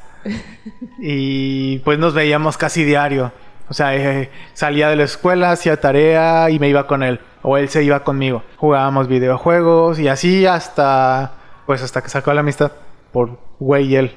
Y 1.01 1.79
pues 1.81 1.99
nos 1.99 2.15
veíamos 2.15 2.57
casi 2.57 2.85
diario. 2.85 3.33
O 3.69 3.75
sea, 3.75 3.97
eh, 3.97 4.31
salía 4.53 4.89
de 4.89 4.97
la 4.97 5.05
escuela, 5.05 5.51
hacía 5.51 5.81
tarea 5.81 6.51
y 6.51 6.59
me 6.59 6.69
iba 6.69 6.87
con 6.87 7.03
él. 7.03 7.21
O 7.43 7.57
él 7.57 7.69
se 7.69 7.83
iba 7.83 8.05
conmigo. 8.05 8.45
Jugábamos 8.57 9.09
videojuegos 9.09 9.99
y 9.99 10.09
así 10.09 10.47
hasta. 10.47 11.33
Pues 11.67 11.83
hasta 11.83 12.01
que 12.01 12.09
sacó 12.09 12.33
la 12.33 12.41
amistad 12.41 12.73
por 13.13 13.39
güey 13.59 13.87
y 13.89 13.97
él. 13.97 14.17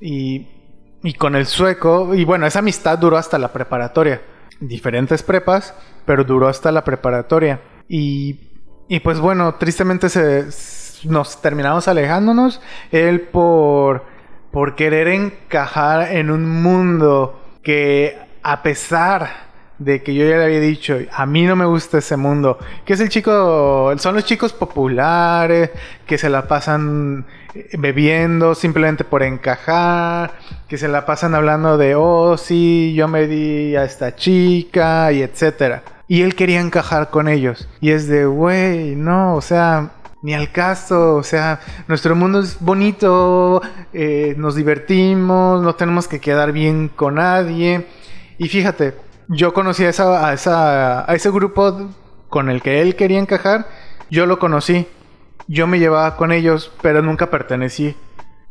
Y, 0.00 0.46
y 1.02 1.14
con 1.14 1.36
el 1.36 1.46
sueco. 1.46 2.14
Y 2.14 2.24
bueno, 2.24 2.46
esa 2.46 2.58
amistad 2.60 2.98
duró 2.98 3.16
hasta 3.16 3.38
la 3.38 3.52
preparatoria 3.52 4.20
diferentes 4.60 5.22
prepas, 5.22 5.74
pero 6.04 6.24
duró 6.24 6.48
hasta 6.48 6.70
la 6.70 6.84
preparatoria. 6.84 7.60
Y, 7.88 8.38
y 8.88 9.00
pues 9.00 9.18
bueno, 9.18 9.54
tristemente 9.54 10.08
se, 10.08 10.46
nos 11.08 11.40
terminamos 11.40 11.88
alejándonos. 11.88 12.60
Él 12.92 13.22
por, 13.22 14.04
por 14.52 14.76
querer 14.76 15.08
encajar 15.08 16.12
en 16.12 16.30
un 16.30 16.48
mundo 16.62 17.40
que 17.62 18.18
a 18.42 18.62
pesar 18.62 19.49
de 19.80 20.02
que 20.02 20.14
yo 20.14 20.24
ya 20.26 20.36
le 20.36 20.44
había 20.44 20.60
dicho, 20.60 20.98
a 21.10 21.26
mí 21.26 21.44
no 21.46 21.56
me 21.56 21.64
gusta 21.64 21.98
ese 21.98 22.16
mundo, 22.16 22.58
que 22.84 22.92
es 22.92 23.00
el 23.00 23.08
chico, 23.08 23.92
son 23.96 24.14
los 24.14 24.24
chicos 24.26 24.52
populares, 24.52 25.70
que 26.06 26.18
se 26.18 26.28
la 26.28 26.46
pasan 26.46 27.24
eh, 27.54 27.70
bebiendo 27.78 28.54
simplemente 28.54 29.04
por 29.04 29.22
encajar, 29.22 30.34
que 30.68 30.76
se 30.76 30.86
la 30.86 31.06
pasan 31.06 31.34
hablando 31.34 31.78
de, 31.78 31.94
oh, 31.94 32.36
sí, 32.36 32.92
yo 32.94 33.08
me 33.08 33.26
di 33.26 33.74
a 33.74 33.84
esta 33.84 34.14
chica 34.14 35.12
y 35.12 35.22
etcétera. 35.22 35.82
Y 36.06 36.22
él 36.22 36.34
quería 36.34 36.60
encajar 36.60 37.08
con 37.08 37.26
ellos. 37.28 37.66
Y 37.80 37.92
es 37.92 38.06
de, 38.06 38.26
güey, 38.26 38.96
no, 38.96 39.34
o 39.36 39.40
sea, 39.40 39.92
ni 40.22 40.34
al 40.34 40.52
caso, 40.52 41.16
o 41.16 41.22
sea, 41.22 41.60
nuestro 41.88 42.14
mundo 42.14 42.40
es 42.40 42.58
bonito, 42.60 43.62
eh, 43.94 44.34
nos 44.36 44.56
divertimos, 44.56 45.62
no 45.62 45.74
tenemos 45.74 46.06
que 46.06 46.20
quedar 46.20 46.52
bien 46.52 46.90
con 46.94 47.14
nadie. 47.14 47.86
Y 48.36 48.48
fíjate, 48.48 48.94
yo 49.30 49.54
conocí 49.54 49.84
a, 49.84 49.90
esa, 49.90 50.28
a, 50.28 50.32
esa, 50.32 51.10
a 51.10 51.14
ese 51.14 51.30
grupo 51.30 51.88
con 52.28 52.50
el 52.50 52.62
que 52.62 52.82
él 52.82 52.96
quería 52.96 53.18
encajar, 53.18 53.66
yo 54.10 54.26
lo 54.26 54.38
conocí, 54.38 54.86
yo 55.46 55.66
me 55.66 55.78
llevaba 55.78 56.16
con 56.16 56.32
ellos, 56.32 56.72
pero 56.82 57.00
nunca 57.00 57.30
pertenecí. 57.30 57.96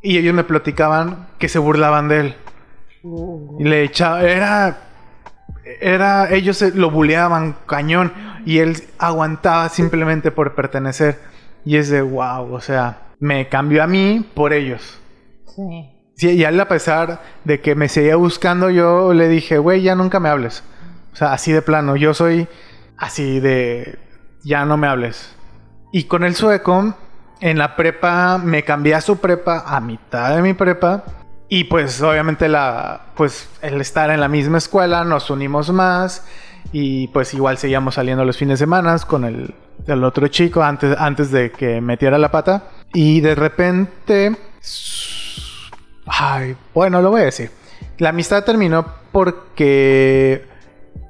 Y 0.01 0.17
ellos 0.17 0.33
me 0.33 0.45
platicaban 0.45 1.27
que 1.37 1.49
se 1.49 1.59
burlaban 1.59 2.07
de 2.07 2.19
él. 2.19 2.35
Y 3.59 3.63
le 3.65 3.83
echaba, 3.83 4.23
era, 4.23 4.77
era, 5.81 6.33
ellos 6.33 6.61
lo 6.73 6.89
buleaban 6.89 7.55
cañón 7.65 8.13
y 8.45 8.59
él 8.59 8.77
aguantaba 8.97 9.67
simplemente 9.67 10.31
por 10.31 10.55
pertenecer. 10.55 11.19
Y 11.65 11.75
es 11.75 11.89
de 11.89 12.01
wow, 12.01 12.53
o 12.53 12.61
sea, 12.61 13.01
me 13.19 13.49
cambió 13.49 13.83
a 13.83 13.87
mí 13.87 14.25
por 14.33 14.53
ellos. 14.53 14.99
Sí. 15.45 15.98
Y 16.21 16.43
a 16.43 16.67
pesar 16.67 17.21
de 17.45 17.61
que 17.61 17.75
me 17.75 17.87
seguía 17.87 18.17
buscando, 18.17 18.69
yo 18.69 19.13
le 19.13 19.29
dije, 19.29 19.57
güey, 19.57 19.81
ya 19.81 19.95
nunca 19.95 20.19
me 20.19 20.27
hables. 20.27 20.63
O 21.13 21.15
sea, 21.15 21.31
así 21.31 21.51
de 21.51 21.61
plano, 21.61 21.95
yo 21.95 22.13
soy 22.13 22.47
así 22.97 23.39
de, 23.39 23.97
ya 24.43 24.65
no 24.65 24.75
me 24.75 24.87
hables. 24.87 25.35
Y 25.93 26.03
con 26.03 26.23
el 26.23 26.35
sueco, 26.35 26.93
en 27.39 27.57
la 27.57 27.75
prepa, 27.75 28.37
me 28.37 28.63
cambié 28.63 28.95
a 28.95 29.01
su 29.01 29.17
prepa 29.17 29.63
a 29.65 29.79
mitad 29.79 30.35
de 30.35 30.41
mi 30.41 30.53
prepa. 30.53 31.03
Y 31.47 31.63
pues 31.63 32.01
obviamente 32.01 32.49
la, 32.49 33.01
pues 33.15 33.49
el 33.61 33.79
estar 33.79 34.11
en 34.11 34.19
la 34.19 34.27
misma 34.27 34.57
escuela, 34.57 35.05
nos 35.05 35.29
unimos 35.29 35.71
más. 35.71 36.25
Y 36.73 37.07
pues 37.07 37.33
igual 37.33 37.57
seguíamos 37.57 37.95
saliendo 37.95 38.25
los 38.25 38.37
fines 38.37 38.59
de 38.59 38.65
semana 38.65 38.95
con 39.07 39.23
el, 39.23 39.55
el 39.87 40.03
otro 40.03 40.27
chico 40.27 40.61
antes, 40.61 40.95
antes 40.99 41.31
de 41.31 41.51
que 41.51 41.79
metiera 41.79 42.17
la 42.17 42.29
pata. 42.29 42.65
Y 42.93 43.21
de 43.21 43.35
repente 43.35 44.35
Ay, 46.09 46.55
bueno, 46.73 47.01
lo 47.01 47.11
voy 47.11 47.21
a 47.21 47.25
decir. 47.25 47.51
La 47.99 48.09
amistad 48.09 48.43
terminó 48.43 48.85
porque. 49.11 50.45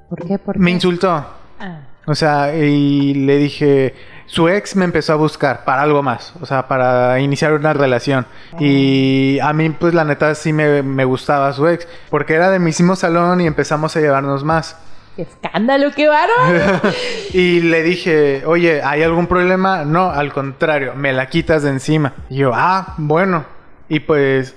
¿Por 0.09 0.27
qué? 0.27 0.39
Me 0.55 0.71
insultó. 0.71 1.25
Ah. 1.59 1.81
O 2.05 2.15
sea, 2.15 2.55
y 2.55 3.13
le 3.13 3.37
dije. 3.37 3.95
Su 4.25 4.47
ex 4.47 4.75
me 4.75 4.85
empezó 4.85 5.13
a 5.13 5.15
buscar 5.15 5.65
para 5.65 5.81
algo 5.81 6.03
más, 6.03 6.33
o 6.39 6.45
sea, 6.45 6.67
para 6.67 7.19
iniciar 7.19 7.51
una 7.53 7.73
relación. 7.73 8.27
Y 8.59 9.39
a 9.41 9.53
mí, 9.53 9.71
pues 9.71 9.95
la 9.95 10.03
neta, 10.03 10.35
sí 10.35 10.53
me, 10.53 10.83
me 10.83 11.03
gustaba 11.03 11.51
su 11.51 11.67
ex, 11.67 11.87
porque 12.11 12.35
era 12.35 12.51
de 12.51 12.59
mismo 12.59 12.95
salón 12.95 13.41
y 13.41 13.47
empezamos 13.47 13.95
a 13.95 14.01
llevarnos 14.01 14.43
más. 14.43 14.77
¡Qué 15.15 15.23
escándalo, 15.23 15.89
qué 15.95 16.09
varón! 16.09 16.79
y 17.33 17.61
le 17.61 17.81
dije, 17.81 18.43
oye, 18.45 18.83
¿hay 18.83 19.01
algún 19.01 19.25
problema? 19.25 19.83
No, 19.83 20.11
al 20.11 20.31
contrario, 20.31 20.93
me 20.95 21.11
la 21.11 21.27
quitas 21.27 21.63
de 21.63 21.71
encima. 21.71 22.13
Y 22.29 22.37
yo, 22.37 22.51
ah, 22.53 22.93
bueno. 22.97 23.45
Y 23.89 24.01
pues 24.01 24.55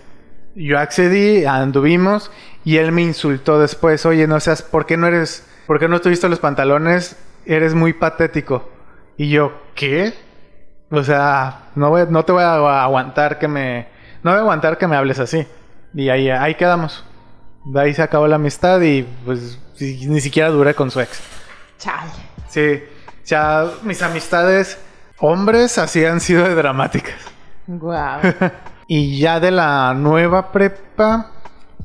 yo 0.55 0.79
accedí, 0.79 1.45
anduvimos 1.45 2.31
y 2.65 2.77
él 2.79 2.93
me 2.93 3.03
insultó 3.03 3.59
después, 3.59 4.05
oye, 4.07 4.27
no 4.27 4.39
seas, 4.41 4.63
¿por 4.63 4.87
qué 4.87 4.97
no 4.97 5.07
eres, 5.07 5.47
por 5.67 5.79
qué 5.79 5.89
no 5.89 6.01
tuviste 6.01 6.29
los 6.29 6.39
pantalones? 6.39 7.17
Eres 7.47 7.75
muy 7.75 7.93
patético. 7.93 8.71
Y 9.17 9.31
yo, 9.31 9.53
¿qué? 9.75 10.15
O 10.91 11.03
sea, 11.03 11.71
no, 11.75 11.91
voy- 11.91 12.07
no 12.09 12.25
te 12.25 12.33
voy 12.33 12.43
a 12.43 12.83
aguantar 12.85 13.39
que 13.39 13.49
me... 13.49 13.89
No 14.23 14.31
voy 14.31 14.39
a 14.39 14.43
aguantar 14.43 14.79
que 14.79 14.87
me 14.87 14.97
hables 14.97 15.19
así. 15.19 15.47
Y 15.95 16.09
ahí, 16.09 16.31
ahí 16.31 16.55
quedamos. 16.55 17.05
De 17.65 17.81
ahí 17.81 17.95
se 17.95 18.03
acabó 18.03 18.27
la 18.29 18.37
amistad 18.37 18.81
y 18.81 19.03
pues 19.25 19.59
ni 19.81 20.21
siquiera 20.21 20.49
duré 20.51 20.75
con 20.75 20.91
su 20.91 21.01
ex. 21.01 21.21
Chale. 21.79 22.11
Sí, 22.49 22.83
sea, 23.23 23.67
mis 23.83 24.03
amistades 24.03 24.79
hombres 25.19 25.79
así 25.79 26.05
han 26.05 26.21
sido 26.21 26.45
de 26.45 26.55
dramáticas. 26.55 27.15
Wow. 27.67 28.21
Y 28.87 29.19
ya 29.19 29.41
de 29.41 29.51
la 29.51 29.95
nueva 29.95 30.53
prepa, 30.53 31.31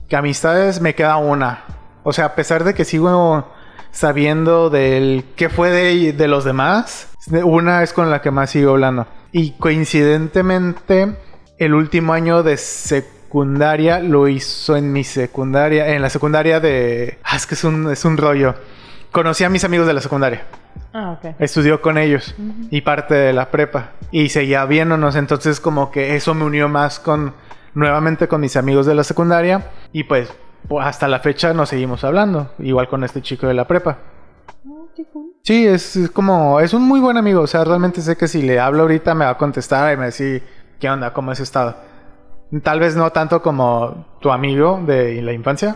que 0.10 0.16
amistades 0.16 0.82
me 0.82 0.96
queda 0.96 1.18
una. 1.18 1.64
O 2.04 2.14
sea, 2.14 2.26
a 2.26 2.36
pesar 2.36 2.64
de 2.64 2.74
que 2.74 2.86
sigo 2.86 3.48
sabiendo 3.92 4.70
del 4.70 5.26
qué 5.36 5.50
fue 5.50 5.72
de, 5.72 6.14
de 6.14 6.28
los 6.28 6.44
demás, 6.44 7.10
una 7.44 7.84
es 7.84 7.94
con 7.94 8.10
la 8.10 8.22
que 8.22 8.32
más 8.32 8.52
sigo 8.52 8.72
hablando. 8.72 9.08
Y 9.32 9.52
coincidentemente, 9.52 11.16
el 11.58 11.74
último 11.74 12.14
año 12.14 12.44
de 12.44 12.58
secundaria 12.58 14.00
lo 14.00 14.28
hizo 14.28 14.78
en 14.78 14.94
mi 14.94 15.04
secundaria, 15.04 15.94
en 15.94 16.02
la 16.02 16.10
secundaria 16.10 16.60
de... 16.60 17.20
Ah, 17.24 17.36
es 17.36 17.46
que 17.46 17.56
es 17.56 17.64
un, 17.64 17.92
es 17.92 18.06
un 18.06 18.18
rollo. 18.18 18.56
Conocí 19.12 19.44
a 19.44 19.50
mis 19.50 19.64
amigos 19.64 19.88
de 19.88 19.94
la 19.94 20.02
secundaria. 20.02 20.46
Ah. 20.94 21.18
Estudió 21.40 21.82
con 21.82 21.98
ellos 21.98 22.36
y 22.70 22.82
parte 22.82 23.13
de 23.13 23.34
la 23.34 23.52
prepa. 23.52 23.92
Y 24.12 24.30
seguía 24.30 24.66
viéndonos, 24.66 25.16
entonces 25.16 25.60
como 25.60 25.92
que 25.92 26.16
eso 26.16 26.34
me 26.34 26.44
unió 26.44 26.70
más 26.70 27.00
con 27.00 27.34
nuevamente 27.74 28.28
con 28.28 28.42
mis 28.42 28.58
amigos 28.58 28.88
de 28.88 28.96
la 28.96 29.04
secundaria 29.04 29.70
y 29.94 30.04
pues, 30.04 30.34
hasta 30.82 31.08
la 31.08 31.20
fecha 31.20 31.54
nos 31.54 31.70
seguimos 31.70 32.04
hablando, 32.04 32.52
igual 32.60 32.88
con 32.88 33.04
este 33.04 33.22
chico 33.22 33.48
de 33.48 33.54
la 33.54 33.68
prepa. 33.68 34.00
Oh, 34.68 34.88
qué 34.96 35.06
cool. 35.06 35.34
Sí, 35.44 35.68
es, 35.68 35.96
es 35.96 36.10
como, 36.10 36.60
es 36.60 36.74
un 36.74 36.82
muy 36.82 37.00
buen 37.00 37.18
amigo, 37.18 37.42
o 37.42 37.48
sea, 37.48 37.63
realmente 37.63 38.02
sé 38.02 38.18
que 38.18 38.28
si 38.28 38.42
le 38.42 38.60
hablo 38.60 38.84
ahorita 38.84 39.13
me 39.13 39.26
va 39.26 39.32
a 39.32 39.38
contestar 39.38 39.94
y 39.94 39.96
me 39.96 39.98
va 39.98 40.04
a 40.04 40.06
decir, 40.08 40.44
¿qué 40.80 40.90
onda? 40.90 41.13
¿Cómo 41.13 41.32
has 41.32 41.40
estado? 41.40 41.76
Tal 42.63 42.80
vez 42.80 42.96
no 42.96 43.12
tanto 43.12 43.42
como 43.42 44.06
tu 44.22 44.32
amigo 44.32 44.82
de 44.86 45.22
la 45.22 45.34
infancia, 45.34 45.76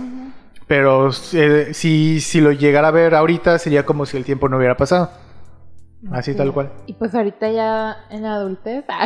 pero 0.71 1.09
eh, 1.33 1.73
si, 1.73 2.21
si 2.21 2.39
lo 2.39 2.53
llegara 2.53 2.87
a 2.87 2.91
ver 2.91 3.13
ahorita 3.13 3.59
sería 3.59 3.85
como 3.85 4.05
si 4.05 4.15
el 4.15 4.23
tiempo 4.23 4.47
no 4.47 4.55
hubiera 4.55 4.77
pasado. 4.77 5.09
Así 6.13 6.33
tal 6.33 6.53
cual. 6.53 6.71
Y 6.85 6.93
pues 6.93 7.13
ahorita 7.13 7.51
ya 7.51 8.05
en 8.09 8.23
la 8.23 8.35
adultez, 8.35 8.85
ah, 8.87 9.05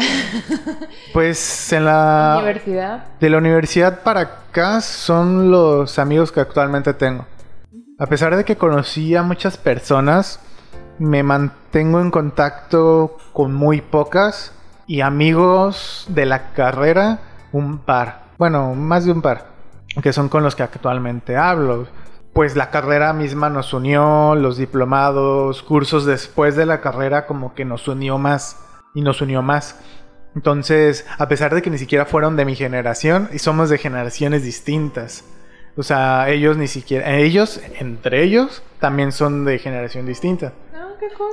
Pues 1.13 1.73
en 1.73 1.85
la... 1.85 2.35
universidad. 2.37 3.05
De 3.19 3.31
la 3.31 3.39
universidad 3.39 4.03
para 4.03 4.19
acá 4.19 4.79
son 4.79 5.49
los 5.49 5.97
amigos 5.97 6.31
que 6.31 6.39
actualmente 6.39 6.93
tengo. 6.93 7.25
A 7.97 8.05
pesar 8.05 8.35
de 8.35 8.45
que 8.45 8.57
conocí 8.57 9.15
a 9.15 9.23
muchas 9.23 9.57
personas, 9.57 10.39
me 10.99 11.23
mantengo 11.23 11.99
en 11.99 12.11
contacto 12.11 13.17
con 13.33 13.55
muy 13.55 13.81
pocas 13.81 14.53
y 14.85 15.01
amigos 15.01 16.05
de 16.09 16.27
la 16.27 16.51
carrera, 16.53 17.21
un 17.51 17.79
par. 17.79 18.25
Bueno, 18.37 18.75
más 18.75 19.05
de 19.05 19.13
un 19.13 19.23
par, 19.23 19.54
que 20.01 20.13
son 20.13 20.29
con 20.29 20.43
los 20.43 20.55
que 20.55 20.63
actualmente 20.63 21.37
hablo. 21.37 21.87
Pues 22.33 22.55
la 22.55 22.69
carrera 22.69 23.13
misma 23.13 23.49
nos 23.49 23.73
unió, 23.73 24.35
los 24.35 24.57
diplomados, 24.57 25.63
cursos 25.63 26.05
después 26.05 26.55
de 26.55 26.65
la 26.65 26.81
carrera 26.81 27.27
como 27.27 27.53
que 27.53 27.63
nos 27.63 27.87
unió 27.87 28.17
más 28.17 28.59
y 28.93 29.01
nos 29.01 29.21
unió 29.21 29.41
más. 29.41 29.79
Entonces, 30.35 31.05
a 31.17 31.29
pesar 31.29 31.55
de 31.55 31.61
que 31.61 31.69
ni 31.69 31.77
siquiera 31.77 32.05
fueron 32.05 32.35
de 32.35 32.43
mi 32.43 32.55
generación, 32.55 33.29
y 33.31 33.39
somos 33.39 33.69
de 33.69 33.77
generaciones 33.77 34.43
distintas. 34.43 35.23
O 35.77 35.83
sea, 35.83 36.29
ellos 36.29 36.57
ni 36.57 36.67
siquiera, 36.67 37.15
ellos, 37.15 37.61
entre 37.79 38.23
ellos, 38.23 38.63
también 38.79 39.13
son 39.13 39.45
de 39.45 39.59
generación 39.59 40.05
distinta. 40.05 40.53
Ah, 40.73 40.89
qué 40.99 41.07
cool. 41.17 41.31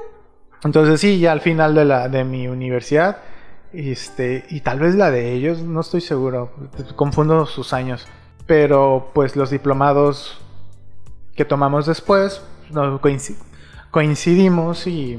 Entonces 0.65 1.01
sí, 1.01 1.19
ya 1.19 1.33
al 1.33 1.41
final 1.41 1.75
de 1.75 1.85
la 1.85 2.09
de 2.09 2.25
mi 2.25 2.47
universidad, 2.47 3.19
este, 3.73 4.45
y 4.51 4.61
tal 4.61 4.79
vez 4.79 4.95
la 4.95 5.11
de 5.11 5.33
ellos, 5.33 5.63
no 5.63 5.81
estoy 5.81 6.01
seguro, 6.01 6.53
confundo 6.95 7.47
sus 7.47 7.73
años, 7.73 8.07
pero 8.53 9.09
pues 9.15 9.35
los 9.35 9.49
diplomados 9.49 10.39
que 11.35 11.47
tomamos 11.47 11.87
después 11.87 12.43
coinci- 12.71 13.39
coincidimos 13.91 14.87
y 14.87 15.19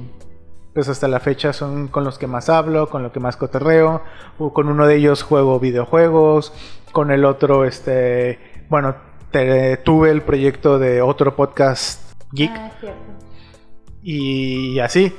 pues 0.76 0.88
hasta 0.88 1.08
la 1.08 1.20
fecha 1.20 1.52
son 1.52 1.88
con 1.88 2.04
los 2.04 2.20
que 2.20 2.28
más 2.28 2.48
hablo, 2.48 2.92
con 2.92 3.02
los 3.02 3.12
que 3.12 3.20
más 3.20 3.36
cotorreo, 3.36 4.04
o 4.38 4.54
con 4.54 4.70
uno 4.70 4.86
de 4.86 4.98
ellos 4.98 5.24
juego 5.24 5.60
videojuegos, 5.60 6.54
con 6.92 7.10
el 7.10 7.26
otro 7.26 7.66
este, 7.66 8.38
bueno, 8.70 8.98
te- 9.32 9.78
tuve 9.78 10.12
el 10.12 10.22
proyecto 10.22 10.78
de 10.78 11.02
otro 11.02 11.36
podcast 11.36 12.14
geek 12.34 12.52
Ah, 12.54 12.72
y 14.04 14.78
así. 14.78 15.12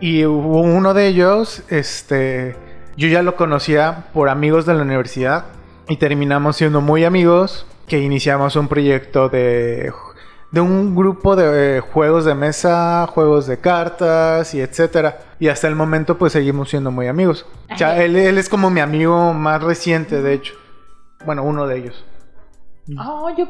Y 0.00 0.24
hubo 0.24 0.60
uno 0.60 0.94
de 0.94 1.08
ellos, 1.08 1.64
este, 1.68 2.54
yo 2.96 3.08
ya 3.08 3.24
lo 3.24 3.34
conocía 3.34 4.06
por 4.14 4.28
amigos 4.28 4.66
de 4.66 4.74
la 4.74 4.82
universidad 4.82 5.46
y 5.88 5.96
terminamos 5.96 6.56
siendo 6.56 6.80
muy 6.80 7.04
amigos 7.04 7.66
que 7.86 8.00
iniciamos 8.00 8.56
un 8.56 8.68
proyecto 8.68 9.28
de 9.28 9.92
de 10.50 10.60
un 10.60 10.94
grupo 10.94 11.36
de 11.36 11.78
eh, 11.78 11.80
juegos 11.80 12.24
de 12.24 12.34
mesa, 12.34 13.06
juegos 13.08 13.46
de 13.46 13.58
cartas 13.58 14.54
y 14.54 14.60
etcétera. 14.60 15.18
Y 15.38 15.48
hasta 15.48 15.68
el 15.68 15.74
momento 15.74 16.16
pues 16.18 16.32
seguimos 16.32 16.70
siendo 16.70 16.90
muy 16.90 17.08
amigos. 17.08 17.46
O 17.72 17.76
sea, 17.76 18.02
él, 18.02 18.16
él 18.16 18.38
es 18.38 18.48
como 18.48 18.70
mi 18.70 18.80
amigo 18.80 19.34
más 19.34 19.62
reciente, 19.62 20.22
de 20.22 20.32
hecho. 20.34 20.54
Bueno, 21.24 21.42
uno 21.42 21.66
de 21.66 21.78
ellos. 21.78 22.04
Oh, 22.98 23.28
yo. 23.36 23.48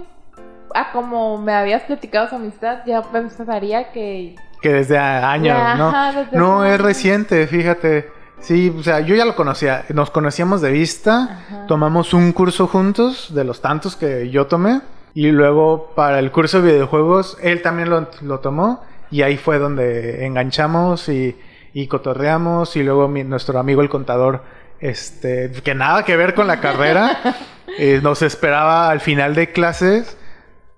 Ah, 0.75 0.89
como 0.93 1.39
me 1.39 1.53
habías 1.53 1.83
platicado 1.83 2.29
su 2.29 2.37
amistad, 2.37 2.79
ya 2.87 3.03
pensaría 3.03 3.93
que. 3.93 4.35
Que 4.61 4.73
desde 4.73 4.99
años, 4.99 5.57
Ya, 5.57 5.75
¿no? 5.77 5.89
ajá, 5.89 6.13
desde 6.21 6.37
No, 6.37 6.65
es 6.65 6.81
reciente, 6.81 7.47
fíjate. 7.47 8.11
Sí, 8.41 8.75
o 8.79 8.83
sea, 8.83 9.01
yo 9.01 9.15
ya 9.15 9.25
lo 9.25 9.35
conocía. 9.35 9.85
Nos 9.93 10.11
conocíamos 10.11 10.61
de 10.61 10.71
vista. 10.71 11.41
Ajá. 11.49 11.67
Tomamos 11.67 12.15
un 12.15 12.33
curso 12.33 12.67
juntos, 12.67 13.35
de 13.35 13.45
los 13.45 13.61
tantos 13.61 13.97
que 13.97 14.31
yo 14.31 14.47
tomé. 14.47 14.81
Y 15.15 15.31
luego 15.31 15.93
para 15.97 16.19
el 16.19 16.31
curso 16.31 16.61
de 16.61 16.73
videojuegos, 16.73 17.39
él 17.43 17.63
también 17.63 17.89
lo, 17.91 18.09
lo 18.23 18.41
tomó. 18.41 18.83
Y 19.11 19.23
ahí 19.23 19.37
fue 19.37 19.59
donde 19.59 20.27
enganchamos 20.27 21.09
y, 21.09 21.37
y 21.73 21.87
cotorreamos. 21.89 22.77
Y 22.77 22.83
luego 22.83 23.09
mi- 23.09 23.25
nuestro 23.25 23.59
amigo 23.59 23.81
el 23.83 23.89
contador, 23.89 24.43
este, 24.79 25.51
que 25.65 25.75
nada 25.75 26.05
que 26.05 26.17
ver 26.17 26.35
con 26.35 26.47
la 26.47 26.61
carrera, 26.61 27.19
eh, 27.79 28.01
nos 28.03 28.23
esperaba 28.23 28.91
al 28.91 29.01
final 29.01 29.35
de 29.35 29.51
clases. 29.53 30.17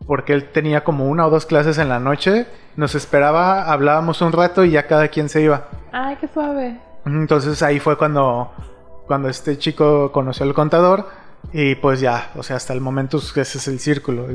Porque 0.07 0.33
él 0.33 0.49
tenía 0.53 0.85
como 0.85 1.07
una 1.07 1.27
o 1.27 1.31
dos 1.31 1.45
clases 1.45 1.77
en 1.79 1.89
la 1.91 1.99
noche. 1.99 2.47
Nos 2.77 2.95
esperaba, 2.95 3.65
hablábamos 3.71 4.23
un 4.23 4.33
rato 4.33 4.65
y 4.65 4.71
ya 4.71 4.87
cada 4.87 5.09
quien 5.09 5.29
se 5.29 5.43
iba. 5.43 5.67
Ay, 5.93 6.17
qué 6.21 6.29
suave. 6.29 6.81
Entonces 7.17 7.63
ahí 7.63 7.79
fue 7.81 7.97
cuando, 7.97 8.53
cuando 9.07 9.29
este 9.29 9.59
chico 9.59 10.13
conoció 10.13 10.45
al 10.47 10.55
contador 10.55 11.09
y 11.53 11.75
pues 11.77 12.01
ya, 12.01 12.31
o 12.37 12.43
sea, 12.43 12.57
hasta 12.57 12.73
el 12.73 12.81
momento 12.81 13.19
ese 13.19 13.41
es 13.41 13.69
el 13.69 13.79
círculo. 13.81 14.27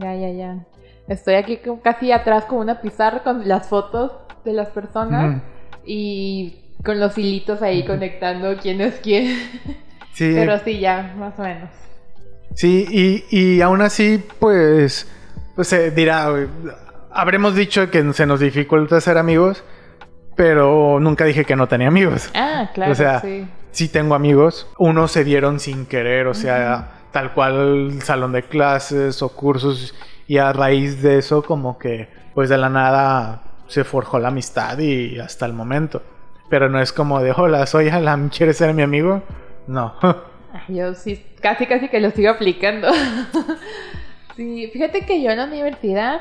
Ya, 0.00 0.14
ya, 0.14 0.30
ya. 0.30 0.66
Estoy 1.08 1.34
aquí 1.34 1.60
casi 1.82 2.12
atrás 2.12 2.44
con 2.44 2.58
una 2.58 2.80
pizarra 2.80 3.22
con 3.22 3.46
las 3.48 3.68
fotos 3.68 4.12
de 4.44 4.52
las 4.52 4.68
personas 4.68 5.36
Ujú. 5.36 5.42
y 5.84 6.74
con 6.84 7.00
los 7.00 7.16
hilitos 7.18 7.62
ahí 7.62 7.84
conectando 7.86 8.56
quién 8.60 8.80
es 8.80 8.94
quién. 9.02 9.36
Sí, 10.12 10.32
Pero 10.34 10.58
sí, 10.64 10.78
ya, 10.80 11.14
más 11.18 11.38
o 11.38 11.42
menos. 11.42 11.70
sí, 12.54 12.86
y, 12.90 13.24
y 13.36 13.60
aún 13.62 13.80
así, 13.82 14.22
pues, 14.38 15.08
pues 15.54 15.68
se 15.68 15.90
dirá, 15.90 16.30
"Uy, 16.32 16.48
habremos 17.10 17.54
dicho 17.54 17.90
que 17.90 18.12
se 18.12 18.26
nos 18.26 18.40
dificulta 18.40 19.00
ser 19.00 19.16
amigos, 19.18 19.64
pero 20.38 21.00
nunca 21.00 21.24
dije 21.24 21.44
que 21.44 21.56
no 21.56 21.66
tenía 21.66 21.88
amigos. 21.88 22.30
Ah, 22.32 22.70
claro, 22.72 22.92
O 22.92 22.94
sea, 22.94 23.18
sí. 23.18 23.44
sí 23.72 23.88
tengo 23.88 24.14
amigos. 24.14 24.68
Unos 24.78 25.10
se 25.10 25.24
dieron 25.24 25.58
sin 25.58 25.84
querer, 25.84 26.28
o 26.28 26.34
sea, 26.34 26.90
tal 27.10 27.34
cual 27.34 27.98
salón 28.04 28.30
de 28.30 28.44
clases 28.44 29.20
o 29.20 29.30
cursos. 29.30 29.96
Y 30.28 30.38
a 30.38 30.52
raíz 30.52 31.02
de 31.02 31.18
eso, 31.18 31.42
como 31.42 31.76
que, 31.76 32.08
pues 32.36 32.48
de 32.48 32.56
la 32.56 32.68
nada 32.68 33.42
se 33.66 33.82
forjó 33.82 34.20
la 34.20 34.28
amistad 34.28 34.78
y 34.78 35.18
hasta 35.18 35.44
el 35.44 35.54
momento. 35.54 36.04
Pero 36.48 36.68
no 36.68 36.80
es 36.80 36.92
como 36.92 37.20
de, 37.20 37.32
hola, 37.32 37.66
soy 37.66 37.88
Alan, 37.88 38.28
¿quieres 38.36 38.58
ser 38.58 38.72
mi 38.74 38.82
amigo? 38.82 39.24
No. 39.66 39.96
Yo 40.68 40.94
sí, 40.94 41.20
casi 41.42 41.66
casi 41.66 41.88
que 41.88 41.98
lo 41.98 42.12
sigo 42.12 42.30
aplicando. 42.30 42.90
sí, 44.36 44.70
fíjate 44.72 45.04
que 45.04 45.20
yo 45.20 45.32
en 45.32 45.38
la 45.38 45.46
universidad 45.46 46.20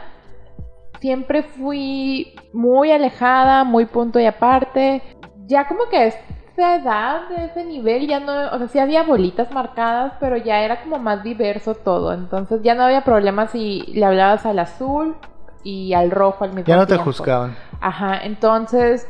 siempre 1.00 1.44
fui 1.44 2.36
muy 2.54 2.92
alejada, 2.92 3.64
muy 3.64 3.86
punto 3.86 4.20
y 4.20 4.26
aparte. 4.26 5.02
Ya 5.46 5.68
como 5.68 5.86
que 5.90 6.08
esa 6.08 6.76
edad, 6.76 7.30
de 7.30 7.46
ese 7.46 7.64
nivel, 7.66 8.08
ya 8.08 8.20
no, 8.20 8.52
o 8.52 8.58
sea, 8.58 8.68
sí 8.68 8.80
había 8.80 9.04
bolitas 9.04 9.52
marcadas, 9.52 10.14
pero 10.20 10.38
ya 10.38 10.62
era 10.62 10.82
como 10.84 11.00
más 11.00 11.24
diverso 11.24 11.76
todo. 11.76 12.14
Entonces 12.14 12.62
ya 12.64 12.76
no 12.76 12.84
había 12.84 13.04
problema 13.04 13.48
si 13.48 13.84
le 13.94 14.06
hablabas 14.06 14.46
al 14.46 14.60
azul 14.60 15.16
y 15.64 15.94
al 15.94 16.12
rojo 16.12 16.44
al 16.44 16.54
mismo 16.54 16.66
ya 16.66 16.76
no 16.78 16.88
te 16.88 16.96
tiempo. 16.96 17.06
juzgaban. 17.06 17.56
Ajá, 17.80 18.20
entonces, 18.24 19.08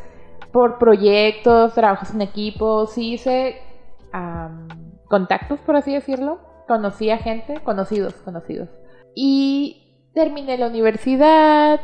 por 0.52 0.78
proyectos, 0.78 1.74
trabajos 1.74 2.14
en 2.14 2.22
equipo, 2.22 2.86
sí 2.88 3.14
hice 3.14 3.62
am, 4.12 4.68
contactos, 5.08 5.60
por 5.62 5.76
así 5.76 5.94
decirlo. 5.94 6.40
Conocí 6.68 7.10
a 7.10 7.18
gente, 7.18 7.62
conocidos, 7.64 8.14
conocidos. 8.16 8.70
Y 9.16 9.87
terminé 10.18 10.58
la 10.58 10.68
universidad, 10.68 11.80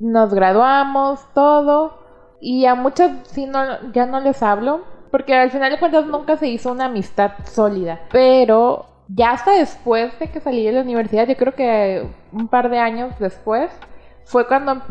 nos 0.00 0.34
graduamos, 0.34 1.20
todo. 1.34 2.00
Y 2.40 2.66
a 2.66 2.74
muchas 2.74 3.28
sí 3.28 3.46
no, 3.46 3.62
ya 3.92 4.06
no 4.06 4.20
les 4.20 4.42
hablo, 4.42 4.82
Porque 5.12 5.34
al 5.34 5.52
final 5.52 5.70
de 5.70 5.78
cuentas 5.78 6.04
nunca 6.06 6.36
se 6.36 6.48
hizo 6.48 6.72
una 6.72 6.86
amistad 6.86 7.30
sólida. 7.44 8.00
Pero 8.10 8.86
ya 9.08 9.30
hasta 9.30 9.52
después 9.52 10.18
de 10.18 10.30
que 10.30 10.40
salí 10.40 10.66
de 10.66 10.72
la 10.72 10.80
universidad, 10.80 11.28
yo 11.28 11.36
creo 11.36 11.54
que 11.54 12.10
un 12.32 12.48
par 12.48 12.70
de 12.70 12.80
años 12.80 13.14
después, 13.20 13.70
fue 14.24 14.48
cuando 14.48 14.82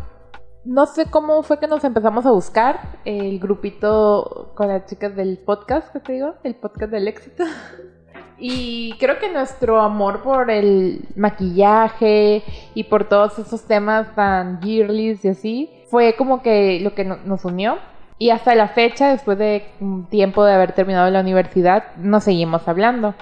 no 0.64 0.86
sé 0.86 1.06
cómo 1.12 1.44
fue 1.44 1.60
que 1.60 1.68
nos 1.68 1.84
empezamos 1.84 2.26
a 2.26 2.32
buscar 2.32 2.80
el 3.04 3.40
grupito 3.40 4.54
con 4.56 4.70
las 4.70 4.86
chicas 4.86 5.14
del 5.18 5.38
podcast, 5.38 5.92
que 5.92 6.00
te 6.00 6.14
digo, 6.14 6.36
el 6.44 6.56
podcast 6.56 6.92
del 6.94 7.10
éxito. 7.10 7.44
Y 8.38 8.94
creo 9.00 9.18
que 9.20 9.32
nuestro 9.32 9.82
amor 9.82 10.22
por 10.22 10.52
el 10.52 11.02
maquillaje 11.16 12.44
y 12.74 12.84
por 12.86 13.08
todos 13.08 13.40
esos 13.40 13.64
temas 13.66 14.14
tan 14.16 14.62
girlies 14.62 15.24
y 15.24 15.30
así, 15.30 15.70
fue 15.90 16.16
como 16.18 16.42
que 16.42 16.80
lo 16.82 16.94
que 16.96 17.06
nos 17.06 17.46
unió. 17.46 17.78
Y 18.18 18.30
hasta 18.30 18.56
la 18.56 18.70
fecha, 18.70 19.10
después 19.12 19.38
de 19.38 19.66
un 19.80 20.06
tiempo 20.10 20.44
de 20.46 20.54
haber 20.54 20.72
terminado 20.74 21.10
la 21.10 21.20
universidad, 21.22 21.96
nos 21.98 22.24
seguimos 22.26 22.68
hablando. 22.68 23.14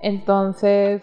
Entonces, 0.00 1.02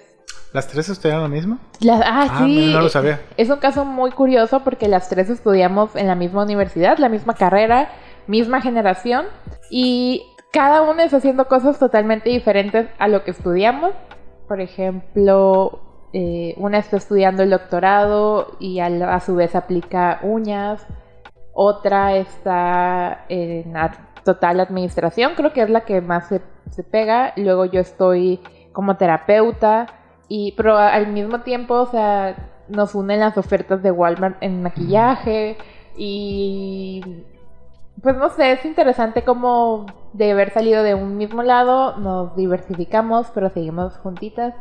¿Las 0.53 0.67
tres 0.69 0.87
estudiaron 0.87 1.23
lo 1.23 1.29
mismo? 1.29 1.57
ah, 1.91 2.27
Ah, 2.31 2.43
sí. 2.45 2.71
no 2.71 2.79
lo 2.81 2.87
sabía. 2.89 3.19
Es 3.35 3.49
un 3.49 3.57
caso 3.59 3.83
muy 3.83 4.11
curioso 4.11 4.61
porque 4.63 4.87
las 4.87 5.09
tres 5.09 5.29
estudiamos 5.29 5.95
en 5.97 6.07
la 6.07 6.15
misma 6.15 6.43
universidad, 6.43 6.97
la 6.97 7.09
misma 7.09 7.33
carrera, 7.33 7.89
misma 8.27 8.61
generación 8.61 9.25
y 9.69 10.23
cada 10.55 10.83
una 10.83 11.03
está 11.03 11.17
haciendo 11.17 11.49
cosas 11.49 11.77
totalmente 11.77 12.29
diferentes 12.29 12.87
a 12.97 13.09
lo 13.09 13.25
que 13.25 13.31
estudiamos. 13.31 13.91
Por 14.47 14.61
ejemplo, 14.61 15.81
eh, 16.13 16.53
una 16.55 16.77
está 16.77 16.95
estudiando 16.95 17.43
el 17.43 17.49
doctorado 17.49 18.55
y 18.57 18.79
a, 18.79 19.19
su 19.19 19.35
vez 19.35 19.53
aplica 19.53 20.21
uñas. 20.23 20.87
Otra 21.53 22.15
está 22.15 23.25
en 23.27 23.73
total 24.23 24.61
administración, 24.61 25.33
creo 25.35 25.51
que 25.51 25.61
es 25.61 25.69
la 25.69 25.81
que 25.81 25.99
más 25.99 26.29
se, 26.29 26.41
se 26.71 26.83
pega. 26.83 27.33
Luego 27.35 27.65
yo 27.65 27.81
estoy 27.81 28.39
como 28.71 28.95
terapeuta. 28.95 29.87
Y, 30.29 30.53
pero 30.53 30.77
al 30.77 31.07
mismo 31.07 31.41
tiempo, 31.41 31.73
o 31.81 31.85
sea, 31.87 32.63
nos 32.69 32.95
unen 32.95 33.19
las 33.19 33.37
ofertas 33.37 33.83
de 33.83 33.91
Walmart 33.91 34.37
en 34.39 34.63
maquillaje. 34.63 35.57
Y 35.97 37.25
pues 38.01 38.15
no 38.15 38.29
sé, 38.29 38.53
es 38.53 38.63
interesante 38.63 39.25
como 39.25 40.04
de 40.15 40.32
haber 40.32 40.51
salido 40.51 40.82
de 40.84 40.95
un 40.95 41.17
mismo 41.17 41.43
lado, 41.43 41.97
nos 41.97 42.36
diversificamos, 42.36 43.28
pero 43.34 43.49
seguimos 43.49 43.97
juntitas. 43.97 44.54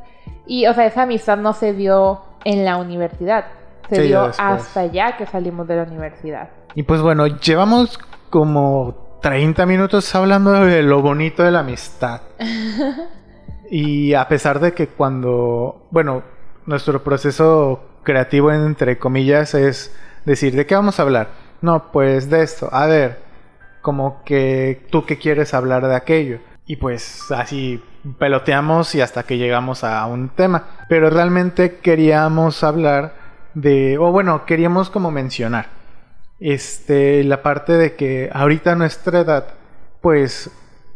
Y, 0.47 0.67
o 0.67 0.75
sea, 0.75 0.87
esa 0.87 1.03
amistad 1.03 1.39
no 1.39 1.53
se 1.53 1.73
dio 1.73 2.23
en 2.45 2.65
la 2.65 2.77
universidad, 2.77 3.47
se 3.89 3.97
Sí, 3.97 4.03
dio 4.09 4.31
hasta 4.37 4.87
ya 4.87 5.17
que 5.17 5.27
salimos 5.27 5.69
de 5.69 5.77
la 5.77 5.85
universidad. 5.85 6.51
Y 6.75 6.83
pues 6.83 7.01
bueno, 7.01 7.27
llevamos 7.27 7.99
como 8.31 9.19
30 9.23 9.65
minutos 9.65 10.13
hablando 10.15 10.53
de 10.53 10.83
lo 10.83 11.01
bonito 11.03 11.45
de 11.45 11.53
la 11.53 11.61
amistad. 11.61 12.23
y 13.71 14.13
a 14.15 14.27
pesar 14.27 14.59
de 14.59 14.73
que 14.75 14.89
cuando, 14.89 15.87
bueno, 15.91 16.23
nuestro 16.67 17.03
proceso 17.05 17.81
creativo 18.03 18.53
entre 18.53 18.99
comillas 18.99 19.55
es 19.55 19.95
decir, 20.25 20.55
¿de 20.57 20.67
qué 20.67 20.75
vamos 20.75 20.99
a 20.99 21.03
hablar? 21.03 21.29
No, 21.63 21.93
pues 21.93 22.29
de 22.29 22.43
esto. 22.43 22.69
A 22.73 22.87
ver, 22.87 23.24
como 23.85 24.23
que 24.25 24.87
tú 24.91 25.05
que 25.05 25.19
quieres 25.19 25.53
hablar 25.53 25.87
de 25.87 25.95
aquello. 25.95 26.39
Y 26.65 26.77
pues 26.77 27.31
así 27.31 27.85
peloteamos 28.19 28.95
y 28.95 29.03
hasta 29.03 29.25
que 29.25 29.37
llegamos 29.37 29.85
a 29.85 30.07
un 30.07 30.31
tema. 30.31 30.65
Pero 30.89 31.11
realmente 31.11 31.77
queríamos 31.77 32.65
hablar 32.65 33.15
de, 33.53 33.99
o 33.99 34.11
bueno, 34.11 34.47
queríamos 34.47 34.89
como 34.89 35.11
mencionar 35.11 35.67
este, 36.41 37.23
la 37.25 37.43
parte 37.43 37.75
de 37.75 37.95
que 37.95 38.31
ahorita 38.33 38.73
a 38.73 38.77
nuestra 38.77 39.21
edad, 39.21 39.49
pues, 40.01 40.51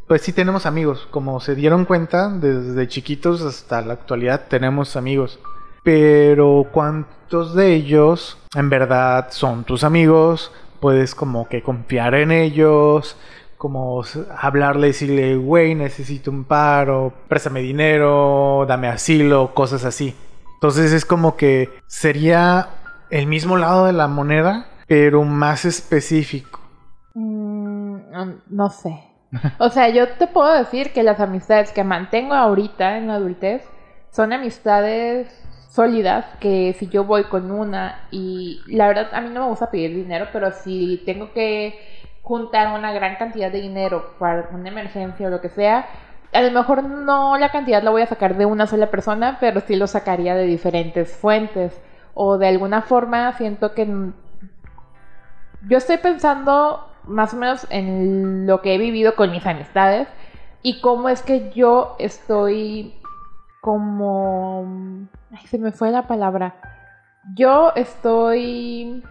pues 0.07 0.23
sí 0.23 0.33
tenemos 0.33 0.65
amigos. 0.65 1.07
Como 1.11 1.41
se 1.41 1.55
dieron 1.55 1.85
cuenta, 1.85 2.31
desde 2.31 2.89
chiquitos 2.89 3.43
hasta 3.43 3.83
la 3.83 3.93
actualidad 3.93 4.47
tenemos 4.49 4.97
amigos. 4.97 5.39
Pero 5.85 6.67
¿cuántos 6.73 7.55
de 7.55 7.75
ellos 7.75 8.39
en 8.55 8.71
verdad 8.71 9.29
son 9.31 9.65
tus 9.65 9.85
amigos? 9.85 10.53
Puedes 10.81 11.15
como 11.15 11.49
que 11.49 11.63
confiar 11.63 12.15
en 12.15 12.31
ellos, 12.31 13.17
como 13.57 14.03
hablarle 14.37 14.89
decirle, 14.89 15.37
güey, 15.37 15.75
necesito 15.75 16.31
un 16.31 16.45
paro, 16.45 17.13
préstame 17.29 17.61
dinero, 17.61 18.65
dame 18.69 18.89
asilo, 18.89 19.53
cosas 19.55 19.85
así. 19.85 20.15
Entonces 20.55 20.93
es 20.93 21.05
como 21.05 21.37
que 21.37 21.69
sería 21.87 22.69
el 23.11 23.27
mismo 23.27 23.57
lado 23.57 23.87
de 23.87 23.93
la 23.93 24.09
moneda, 24.09 24.67
pero 24.87 25.25
más 25.25 25.65
específico. 25.65 26.61
Mm, 27.15 27.99
no 28.49 28.71
sé. 28.71 29.05
O 29.59 29.69
sea, 29.69 29.89
yo 29.91 30.09
te 30.09 30.27
puedo 30.27 30.53
decir 30.53 30.93
que 30.93 31.03
las 31.03 31.21
amistades 31.21 31.73
que 31.73 31.85
mantengo 31.85 32.35
ahorita 32.35 32.97
en 32.97 33.09
la 33.09 33.15
adultez 33.15 33.63
son 34.11 34.33
amistades 34.33 35.29
sólidas 35.79 36.25
que 36.41 36.75
si 36.77 36.89
yo 36.89 37.05
voy 37.05 37.23
con 37.25 37.53
una 37.53 38.01
y 38.11 38.61
la 38.67 38.89
verdad 38.89 39.11
a 39.13 39.21
mí 39.21 39.29
no 39.29 39.43
me 39.43 39.47
gusta 39.51 39.71
pedir 39.71 39.95
dinero, 39.95 40.27
pero 40.33 40.51
si 40.51 41.05
tengo 41.07 41.33
que 41.33 41.79
juntar 42.23 42.77
una 42.77 42.93
gran 42.93 43.15
cantidad 43.15 43.53
de 43.53 43.61
dinero 43.61 44.15
para 44.19 44.49
una 44.53 44.71
emergencia 44.71 45.29
o 45.29 45.31
lo 45.31 45.41
que 45.41 45.51
sea, 45.51 45.87
a 46.33 46.43
lo 46.43 46.51
mejor 46.51 46.83
no 46.83 47.39
la 47.39 47.53
cantidad 47.53 47.81
la 47.81 47.93
voy 47.93 48.03
a 48.03 48.07
sacar 48.07 48.37
de 48.37 48.45
una 48.45 48.67
sola 48.67 48.91
persona, 48.91 49.37
pero 49.39 49.61
sí 49.61 49.77
lo 49.77 49.87
sacaría 49.87 50.35
de 50.35 50.47
diferentes 50.47 51.17
fuentes. 51.17 51.81
O 52.13 52.39
de 52.39 52.49
alguna 52.49 52.83
forma 52.83 53.33
siento 53.35 53.73
que 53.73 53.87
yo 55.69 55.79
estoy 55.79 55.99
pensando 55.99 56.91
más 57.05 57.35
o 57.35 57.37
menos 57.37 57.69
en 57.71 58.49
lo 58.49 58.63
que 58.63 58.75
he 58.75 58.79
vivido 58.79 59.15
con 59.15 59.31
mis 59.31 59.47
amistades 59.47 60.09
y 60.61 60.81
cómo 60.81 61.09
es 61.09 61.23
que 61.23 61.53
yo 61.55 61.95
estoy 62.01 62.95
como... 63.61 65.09
Ay, 65.31 65.47
se 65.47 65.59
me 65.59 65.73
fue 65.73 65.91
la 65.91 66.07
palabra. 66.07 66.55
Yo 67.35 67.73
estoy... 67.75 69.03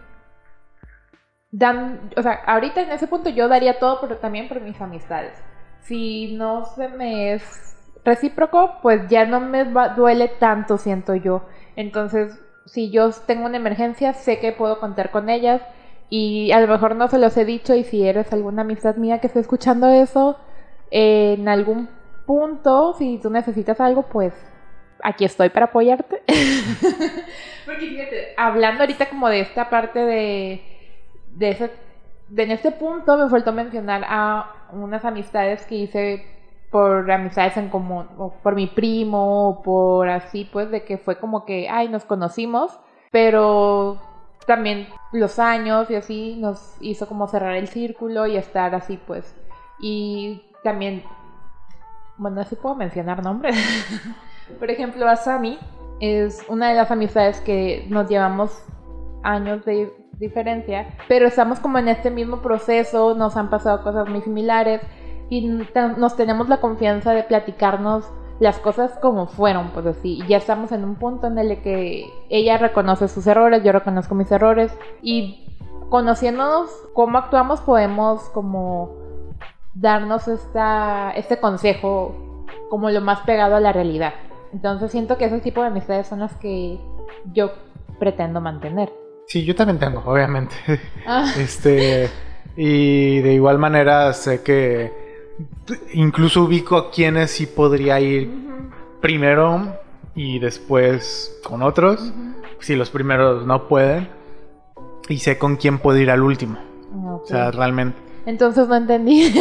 Dan... 1.52 2.10
O 2.18 2.22
sea, 2.22 2.34
ahorita 2.46 2.82
en 2.82 2.92
ese 2.92 3.08
punto 3.08 3.30
yo 3.30 3.48
daría 3.48 3.80
todo, 3.80 4.00
pero 4.02 4.18
también 4.18 4.48
por 4.48 4.62
mis 4.62 4.80
amistades. 4.82 5.34
Si 5.82 6.36
no 6.36 6.66
se 6.66 6.90
me 6.90 7.34
es 7.34 7.76
recíproco, 8.04 8.76
pues 8.82 9.08
ya 9.10 9.26
no 9.26 9.40
me 9.40 9.64
va- 9.72 9.90
duele 9.90 10.28
tanto, 10.28 10.78
siento 10.78 11.16
yo. 11.16 11.44
Entonces, 11.76 12.40
si 12.66 12.90
yo 12.92 13.12
tengo 13.12 13.46
una 13.46 13.58
emergencia, 13.58 14.14
sé 14.14 14.40
que 14.40 14.52
puedo 14.52 14.80
contar 14.80 15.12
con 15.12 15.30
ellas 15.30 15.62
y 16.10 16.52
a 16.52 16.60
lo 16.60 16.68
mejor 16.68 16.96
no 16.96 17.08
se 17.10 17.20
los 17.20 17.36
he 17.38 17.46
dicho 17.46 17.76
y 17.76 17.84
si 17.84 18.06
eres 18.08 18.32
alguna 18.34 18.62
amistad 18.64 18.96
mía 18.96 19.20
que 19.20 19.28
esté 19.28 19.40
escuchando 19.40 19.88
eso, 19.88 20.38
eh, 20.92 21.36
en 21.38 21.48
algún 21.50 21.90
punto, 22.26 22.94
si 22.98 23.20
tú 23.20 23.30
necesitas 23.30 23.80
algo, 23.80 24.04
pues 24.04 24.34
aquí 25.04 25.26
estoy 25.26 25.50
para 25.50 25.68
apoyarte. 25.68 26.22
Porque 27.66 27.88
fíjate, 27.88 28.34
hablando 28.38 28.82
ahorita 28.82 29.10
como 29.10 29.30
de 29.30 29.42
esta 29.42 29.70
parte 29.70 30.00
de, 30.00 30.62
de 31.34 31.50
ese, 31.50 31.72
de 32.30 32.44
en 32.44 32.52
este 32.52 32.72
punto 32.72 33.18
me 33.18 33.30
faltó 33.30 33.52
mencionar 33.52 34.04
a 34.08 34.54
unas 34.72 35.04
amistades 35.06 35.66
que 35.66 35.76
hice 35.76 36.38
por 36.70 37.10
amistades 37.10 37.56
en 37.58 37.70
común, 37.70 38.08
por 38.44 38.56
mi 38.56 38.68
primo, 38.68 39.50
o 39.50 39.62
por 39.62 40.10
así, 40.10 40.50
pues, 40.52 40.70
de 40.70 40.84
que 40.84 40.98
fue 40.98 41.18
como 41.18 41.46
que, 41.46 41.70
ay, 41.70 41.88
nos 41.88 42.04
conocimos, 42.04 42.78
pero 43.12 43.98
también 44.46 44.88
los 45.12 45.40
años 45.40 45.90
y 45.90 45.96
así 45.96 46.36
nos 46.40 46.76
hizo 46.82 47.08
como 47.08 47.28
cerrar 47.28 47.56
el 47.56 47.68
círculo 47.68 48.28
y 48.28 48.38
estar 48.38 48.76
así, 48.76 48.98
pues. 48.98 49.36
Y 49.80 50.42
también, 50.64 51.04
bueno, 52.18 52.42
así 52.42 52.56
puedo 52.56 52.76
mencionar 52.76 53.24
nombres. 53.24 53.56
Por 54.60 54.72
ejemplo, 54.72 55.08
Asami 55.08 55.60
es 56.00 56.44
una 56.50 56.70
de 56.70 56.76
las 56.76 56.92
amistades 56.92 57.42
que 57.42 57.86
nos 57.90 58.10
llevamos 58.10 58.64
años 59.24 59.66
de 59.66 59.92
diferencia, 60.20 60.96
pero 61.08 61.28
estamos 61.28 61.60
como 61.60 61.78
en 61.78 61.88
este 61.88 62.10
mismo 62.12 62.42
proceso, 62.42 63.16
nos 63.16 63.38
han 63.38 63.50
pasado 63.50 63.84
cosas 63.84 64.08
muy 64.10 64.22
similares 64.22 64.82
y 65.30 65.48
nos 65.48 66.16
tenemos 66.16 66.50
la 66.50 66.58
confianza 66.58 67.14
de 67.14 67.24
platicarnos 67.24 68.10
las 68.40 68.60
cosas 68.60 68.92
como 69.02 69.28
fueron, 69.28 69.72
pues 69.72 69.86
así. 69.86 70.20
Y 70.24 70.28
ya 70.28 70.38
estamos 70.38 70.72
en 70.72 70.84
un 70.84 70.96
punto 70.96 71.28
en 71.28 71.38
el 71.38 71.62
que 71.62 72.06
ella 72.30 72.58
reconoce 72.58 73.08
sus 73.08 73.26
errores, 73.28 73.64
yo 73.64 73.72
reconozco 73.72 74.16
mis 74.16 74.32
errores 74.32 74.72
y 75.02 75.48
conociéndonos 75.90 76.70
cómo 76.94 77.18
actuamos 77.18 77.62
podemos 77.62 78.22
como 78.30 78.96
darnos 79.74 80.28
esta, 80.28 81.12
este 81.16 81.40
consejo 81.40 82.46
como 82.70 82.90
lo 82.90 83.02
más 83.02 83.22
pegado 83.22 83.56
a 83.56 83.60
la 83.60 83.72
realidad. 83.72 84.14
Entonces 84.54 84.92
siento 84.92 85.18
que 85.18 85.26
ese 85.26 85.40
tipo 85.40 85.62
de 85.62 85.68
amistades 85.68 86.08
son 86.08 86.20
las 86.20 86.36
que 86.36 86.80
yo 87.34 87.52
pretendo 88.00 88.42
mantener. 88.42 88.92
Sí, 89.28 89.44
yo 89.44 89.56
también 89.56 89.80
tengo, 89.80 90.04
obviamente. 90.06 90.56
Ah, 91.06 91.32
Este, 91.38 92.10
y 92.56 93.20
de 93.20 93.34
igual 93.34 93.58
manera 93.60 94.12
sé 94.14 94.42
que 94.44 94.92
incluso 95.94 96.44
ubico 96.44 96.76
a 96.78 96.92
quienes 96.92 97.32
sí 97.32 97.46
podría 97.46 98.00
ir 98.00 98.30
primero 99.02 99.74
y 100.16 100.40
después 100.40 101.40
con 101.44 101.62
otros, 101.62 102.12
si 102.60 102.76
los 102.76 102.90
primeros 102.90 103.46
no 103.46 103.68
pueden. 103.68 104.10
Y 105.10 105.20
sé 105.20 105.38
con 105.38 105.56
quién 105.56 105.80
puedo 105.80 105.98
ir 106.00 106.12
al 106.12 106.22
último. 106.22 106.58
Ah. 106.94 107.16
O 107.22 107.26
sea, 107.26 107.52
realmente. 107.52 107.98
Entonces 108.28 108.68
no 108.68 108.76
entendí. 108.76 109.34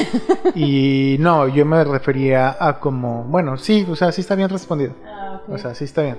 y 0.54 1.16
no, 1.18 1.48
yo 1.48 1.66
me 1.66 1.82
refería 1.84 2.56
a 2.58 2.78
como, 2.78 3.24
bueno, 3.24 3.58
sí, 3.58 3.84
o 3.90 3.96
sea, 3.96 4.12
sí 4.12 4.20
está 4.20 4.36
bien 4.36 4.48
respondido. 4.48 4.94
Ah, 5.04 5.40
ok. 5.44 5.54
O 5.54 5.58
sea, 5.58 5.74
sí 5.74 5.84
está 5.84 6.02
bien. 6.02 6.16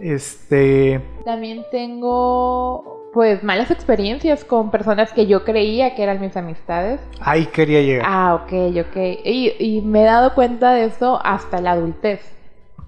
Este, 0.00 1.00
También 1.24 1.64
tengo, 1.70 3.10
pues, 3.12 3.42
malas 3.42 3.70
experiencias 3.70 4.42
con 4.44 4.70
personas 4.70 5.12
que 5.12 5.26
yo 5.26 5.44
creía 5.44 5.94
que 5.94 6.02
eran 6.02 6.18
mis 6.20 6.34
amistades. 6.36 6.98
ahí 7.20 7.44
quería 7.46 7.82
llegar. 7.82 8.06
Ah, 8.08 8.34
ok, 8.34 8.52
ok. 8.88 8.96
Y, 9.24 9.52
y 9.58 9.82
me 9.82 10.00
he 10.02 10.04
dado 10.06 10.34
cuenta 10.34 10.72
de 10.72 10.86
eso 10.86 11.20
hasta 11.22 11.60
la 11.60 11.72
adultez. 11.72 12.20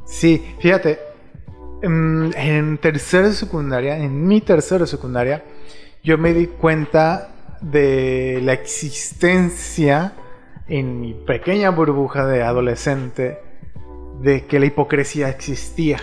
Sí, 0.07 0.55
fíjate, 0.61 0.99
en, 1.83 2.33
en 2.37 2.79
tercero 2.79 3.29
de 3.29 3.35
secundaria, 3.35 3.99
en 3.99 4.27
mi 4.27 4.41
tercero 4.41 4.85
de 4.85 4.87
secundaria, 4.91 5.45
yo 6.03 6.17
me 6.17 6.33
di 6.33 6.47
cuenta 6.47 7.35
de 7.61 8.41
la 8.43 8.53
existencia 8.53 10.13
en 10.69 11.01
mi 11.01 11.15
pequeña 11.15 11.71
burbuja 11.71 12.27
de 12.27 12.43
adolescente 12.43 13.39
de 14.21 14.47
que 14.47 14.59
la 14.61 14.67
hipocresía 14.67 15.29
existía. 15.29 15.99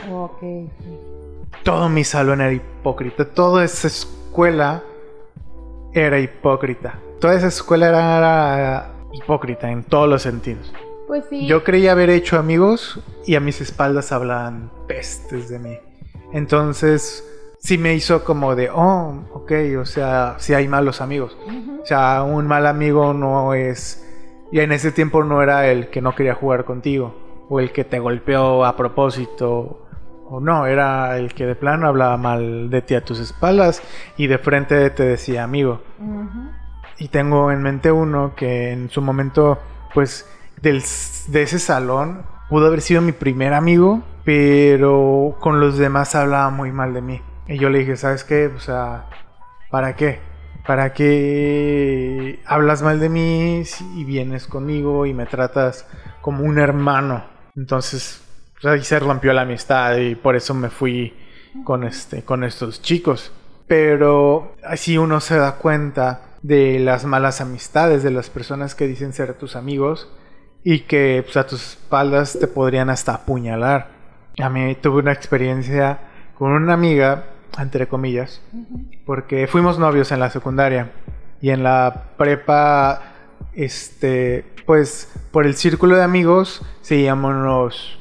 Todo 1.63 1.89
mi 1.89 2.03
salón 2.03 2.41
era 2.41 2.53
hipócrita, 2.53 3.25
toda 3.25 3.63
esa 3.63 3.87
escuela 3.87 4.83
era 5.93 6.19
hipócrita. 6.19 6.99
Toda 7.19 7.35
esa 7.35 7.47
escuela 7.47 7.87
era, 7.87 8.57
era 8.59 8.91
hipócrita 9.13 9.71
en 9.71 9.83
todos 9.83 10.09
los 10.09 10.21
sentidos. 10.21 10.73
Pues 11.07 11.25
sí. 11.29 11.47
Yo 11.47 11.63
creía 11.63 11.93
haber 11.93 12.09
hecho 12.09 12.37
amigos 12.37 12.99
y 13.25 13.35
a 13.35 13.39
mis 13.39 13.61
espaldas 13.61 14.11
hablaban 14.11 14.71
pestes 14.87 15.49
de 15.49 15.59
mí. 15.59 15.77
Entonces, 16.33 17.23
sí 17.65 17.79
me 17.79 17.95
hizo 17.95 18.23
como 18.23 18.55
de, 18.55 18.69
oh, 18.69 19.23
ok, 19.33 19.51
o 19.81 19.85
sea, 19.85 20.35
sí 20.37 20.53
hay 20.53 20.67
malos 20.67 21.01
amigos. 21.01 21.35
O 21.81 21.85
sea, 21.85 22.21
un 22.21 22.45
mal 22.45 22.67
amigo 22.67 23.13
no 23.13 23.55
es... 23.55 24.03
Y 24.51 24.59
en 24.59 24.71
ese 24.71 24.91
tiempo 24.91 25.23
no 25.23 25.41
era 25.41 25.67
el 25.67 25.89
que 25.89 25.99
no 25.99 26.13
quería 26.13 26.35
jugar 26.35 26.63
contigo, 26.63 27.15
o 27.49 27.59
el 27.59 27.71
que 27.71 27.83
te 27.83 27.97
golpeó 27.97 28.63
a 28.65 28.77
propósito, 28.77 29.81
o 30.29 30.39
no, 30.39 30.67
era 30.67 31.17
el 31.17 31.33
que 31.33 31.47
de 31.47 31.55
plano 31.55 31.87
hablaba 31.87 32.17
mal 32.17 32.69
de 32.69 32.83
ti 32.83 32.93
a 32.93 33.03
tus 33.03 33.19
espaldas 33.19 33.81
y 34.15 34.27
de 34.27 34.37
frente 34.37 34.91
te 34.91 35.03
decía 35.03 35.43
amigo. 35.43 35.81
Y 36.99 37.07
tengo 37.07 37.51
en 37.51 37.63
mente 37.63 37.91
uno 37.91 38.33
que 38.35 38.73
en 38.73 38.91
su 38.91 39.01
momento, 39.01 39.57
pues, 39.95 40.29
del, 40.61 40.83
de 41.29 41.41
ese 41.41 41.57
salón 41.57 42.27
pudo 42.47 42.67
haber 42.67 42.81
sido 42.81 43.01
mi 43.01 43.11
primer 43.11 43.55
amigo, 43.55 44.03
pero 44.23 45.35
con 45.39 45.59
los 45.59 45.79
demás 45.79 46.13
hablaba 46.13 46.51
muy 46.51 46.71
mal 46.71 46.93
de 46.93 47.01
mí. 47.01 47.21
Y 47.47 47.57
yo 47.57 47.69
le 47.69 47.79
dije, 47.79 47.95
¿sabes 47.95 48.23
qué? 48.23 48.47
O 48.47 48.59
sea, 48.59 49.05
¿para 49.69 49.95
qué? 49.95 50.19
¿Para 50.65 50.93
qué 50.93 52.39
hablas 52.45 52.81
mal 52.81 52.99
de 52.99 53.09
mí 53.09 53.63
y 53.95 54.03
vienes 54.03 54.47
conmigo 54.47 55.05
y 55.05 55.13
me 55.13 55.27
tratas 55.27 55.87
como 56.21 56.43
un 56.43 56.57
hermano? 56.57 57.23
Entonces, 57.55 58.23
ahí 58.63 58.83
se 58.83 58.99
rompió 58.99 59.31
la 59.33 59.41
amistad 59.41 59.97
y 59.97 60.15
por 60.15 60.35
eso 60.35 60.53
me 60.53 60.69
fui 60.69 61.13
con, 61.63 61.83
este, 61.83 62.23
con 62.23 62.43
estos 62.43 62.81
chicos. 62.81 63.31
Pero 63.67 64.55
así 64.63 64.97
uno 64.97 65.19
se 65.19 65.37
da 65.37 65.57
cuenta 65.57 66.21
de 66.41 66.79
las 66.79 67.05
malas 67.05 67.41
amistades, 67.41 68.03
de 68.03 68.11
las 68.11 68.29
personas 68.29 68.75
que 68.75 68.87
dicen 68.87 69.13
ser 69.13 69.33
tus 69.35 69.55
amigos 69.55 70.11
y 70.63 70.81
que 70.81 71.21
pues, 71.23 71.37
a 71.37 71.47
tus 71.47 71.71
espaldas 71.71 72.37
te 72.39 72.47
podrían 72.47 72.89
hasta 72.89 73.13
apuñalar. 73.13 73.89
A 74.39 74.49
mí 74.49 74.75
tuve 74.75 75.01
una 75.01 75.13
experiencia 75.13 75.99
con 76.37 76.51
una 76.51 76.73
amiga, 76.73 77.23
entre 77.59 77.87
comillas, 77.87 78.41
porque 79.05 79.47
fuimos 79.47 79.79
novios 79.79 80.11
en 80.11 80.19
la 80.19 80.29
secundaria 80.29 80.91
y 81.41 81.49
en 81.51 81.63
la 81.63 82.09
prepa, 82.17 83.01
este, 83.53 84.45
pues 84.65 85.13
por 85.31 85.45
el 85.45 85.55
círculo 85.55 85.95
de 85.95 86.03
amigos 86.03 86.61
seguíamos 86.81 87.99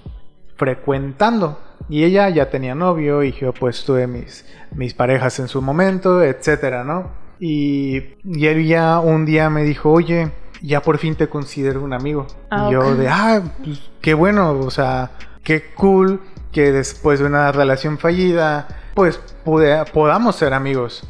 frecuentando. 0.56 1.60
Y 1.88 2.04
ella 2.04 2.30
ya 2.30 2.48
tenía 2.48 2.74
novio 2.74 3.22
y 3.22 3.32
yo 3.32 3.52
pues 3.52 3.84
tuve 3.84 4.06
mis, 4.06 4.46
mis 4.74 4.94
parejas 4.94 5.38
en 5.38 5.48
su 5.48 5.60
momento, 5.60 6.22
etcétera, 6.22 6.82
¿no? 6.82 7.10
Y, 7.38 8.14
y 8.24 8.46
ella 8.46 9.00
un 9.00 9.26
día 9.26 9.50
me 9.50 9.64
dijo, 9.64 9.90
oye, 9.90 10.30
ya 10.62 10.80
por 10.80 10.98
fin 10.98 11.14
te 11.14 11.28
considero 11.28 11.82
un 11.82 11.92
amigo. 11.92 12.26
Ah, 12.50 12.68
y 12.68 12.72
yo 12.72 12.94
de, 12.94 13.08
ah, 13.08 13.42
pues, 13.62 13.82
qué 14.00 14.14
bueno, 14.14 14.52
o 14.52 14.70
sea, 14.70 15.10
qué 15.42 15.72
cool 15.74 16.20
que 16.52 16.72
después 16.72 17.18
de 17.20 17.26
una 17.26 17.52
relación 17.52 17.98
fallida, 17.98 18.68
pues 18.94 19.20
pude- 19.44 19.84
podamos 19.92 20.36
ser 20.36 20.54
amigos. 20.54 21.02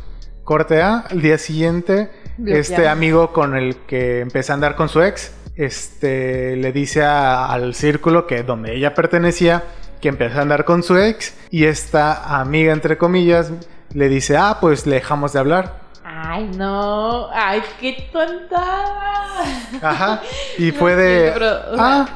Corte 0.42 0.82
A, 0.82 1.04
el 1.10 1.22
día 1.22 1.38
siguiente, 1.38 2.10
este 2.46 2.88
amigo 2.88 3.32
con 3.32 3.56
el 3.56 3.76
que 3.86 4.20
empecé 4.20 4.52
a 4.52 4.56
andar 4.56 4.74
con 4.76 4.88
su 4.88 5.02
ex, 5.02 5.32
este, 5.56 6.56
le 6.56 6.72
dice 6.72 7.02
a- 7.04 7.46
al 7.46 7.74
círculo 7.74 8.26
que 8.26 8.42
donde 8.42 8.74
ella 8.74 8.94
pertenecía 8.94 9.62
que 10.00 10.08
empezó 10.08 10.38
a 10.38 10.42
andar 10.42 10.64
con 10.66 10.82
su 10.82 10.98
ex 10.98 11.34
y 11.50 11.64
esta 11.64 12.38
amiga, 12.40 12.72
entre 12.72 12.98
comillas, 12.98 13.50
le 13.94 14.08
dice, 14.08 14.36
ah, 14.36 14.58
pues 14.60 14.86
le 14.86 14.96
dejamos 14.96 15.32
de 15.32 15.38
hablar. 15.38 15.84
Ay, 16.04 16.50
no. 16.56 17.28
Ay, 17.32 17.62
qué 17.80 18.08
tontada. 18.12 19.44
Ajá. 19.80 20.20
Y 20.58 20.72
No 20.72 20.78
fue 20.78 20.94
de. 20.96 21.28
entiendo, 21.28 21.38
pero, 21.38 21.72
o 21.72 21.76
sea, 21.76 22.00
ah, 22.02 22.08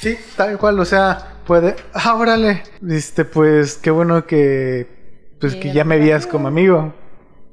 sí, 0.00 0.18
tal 0.36 0.58
cual. 0.58 0.78
O 0.80 0.84
sea, 0.84 1.32
fue 1.44 1.60
de. 1.60 1.76
Ah, 1.92 2.14
órale. 2.14 2.62
Este, 2.88 3.24
pues 3.24 3.76
qué 3.78 3.90
bueno 3.90 4.24
que. 4.26 5.01
Pues 5.42 5.56
que 5.56 5.72
ya 5.72 5.82
me 5.82 5.98
veías 5.98 6.24
como 6.24 6.46
amigo. 6.46 6.94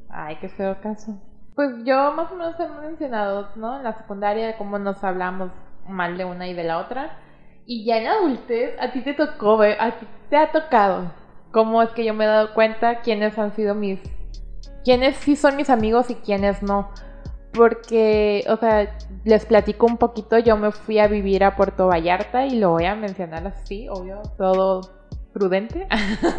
Ay, 0.09 0.37
qué 0.39 0.47
feo 0.47 0.79
caso. 0.79 1.19
Pues 1.55 1.71
yo 1.85 2.11
más 2.11 2.31
o 2.31 2.35
menos 2.35 2.53
he 2.59 2.87
mencionado, 2.87 3.49
¿no? 3.55 3.77
En 3.77 3.83
la 3.83 3.97
secundaria, 3.97 4.59
cómo 4.59 4.77
nos 4.77 5.03
hablamos 5.03 5.49
mal 5.87 6.15
de 6.15 6.23
una 6.23 6.47
y 6.47 6.53
de 6.53 6.65
la 6.65 6.77
otra. 6.77 7.17
Y 7.65 7.85
ya 7.85 7.97
en 7.97 8.03
la 8.03 8.11
adultez, 8.11 8.75
a 8.79 8.91
ti 8.91 9.01
te 9.01 9.15
tocó, 9.15 9.57
ve, 9.57 9.75
a 9.79 9.97
ti 9.97 10.05
te 10.29 10.37
ha 10.37 10.51
tocado. 10.51 11.11
¿Cómo 11.51 11.81
es 11.81 11.89
que 11.89 12.05
yo 12.05 12.13
me 12.13 12.25
he 12.25 12.27
dado 12.27 12.53
cuenta 12.53 13.01
quiénes 13.01 13.39
han 13.39 13.55
sido 13.55 13.73
mis. 13.73 13.99
quiénes 14.85 15.15
sí 15.15 15.35
son 15.35 15.55
mis 15.55 15.71
amigos 15.71 16.11
y 16.11 16.15
quiénes 16.15 16.61
no? 16.61 16.91
Porque, 17.53 18.45
o 18.49 18.57
sea, 18.57 18.95
les 19.23 19.47
platico 19.47 19.87
un 19.87 19.97
poquito. 19.97 20.37
Yo 20.37 20.57
me 20.57 20.71
fui 20.71 20.99
a 20.99 21.07
vivir 21.07 21.43
a 21.43 21.55
Puerto 21.55 21.87
Vallarta 21.87 22.45
y 22.45 22.59
lo 22.59 22.69
voy 22.69 22.85
a 22.85 22.93
mencionar 22.93 23.47
así, 23.47 23.89
obvio, 23.89 24.21
todo 24.37 24.98
prudente. 25.39 25.87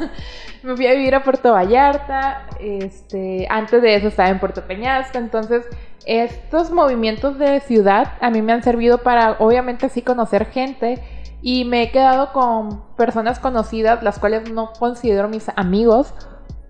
me 0.62 0.76
fui 0.76 0.86
a 0.86 0.94
vivir 0.94 1.14
a 1.14 1.24
Puerto 1.24 1.52
Vallarta. 1.52 2.46
Este, 2.60 3.46
antes 3.50 3.82
de 3.82 3.96
eso 3.96 4.08
estaba 4.08 4.28
en 4.28 4.38
Puerto 4.38 4.62
Peñasco. 4.66 5.18
Entonces, 5.18 5.66
estos 6.06 6.70
movimientos 6.70 7.38
de 7.38 7.60
ciudad 7.60 8.12
a 8.20 8.30
mí 8.30 8.42
me 8.42 8.52
han 8.52 8.62
servido 8.62 8.98
para, 8.98 9.32
obviamente, 9.38 9.88
sí 9.88 10.02
conocer 10.02 10.46
gente. 10.46 11.02
Y 11.42 11.64
me 11.64 11.84
he 11.84 11.90
quedado 11.90 12.32
con 12.32 12.94
personas 12.96 13.38
conocidas, 13.38 14.02
las 14.02 14.18
cuales 14.18 14.52
no 14.52 14.72
considero 14.78 15.28
mis 15.28 15.48
amigos. 15.56 16.14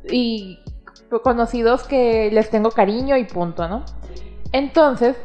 Y 0.09 0.61
conocidos 1.24 1.83
que 1.83 2.31
les 2.33 2.51
tengo 2.51 2.70
cariño 2.70 3.16
y 3.16 3.24
punto, 3.24 3.68
¿no? 3.68 3.85
Entonces, 4.53 5.16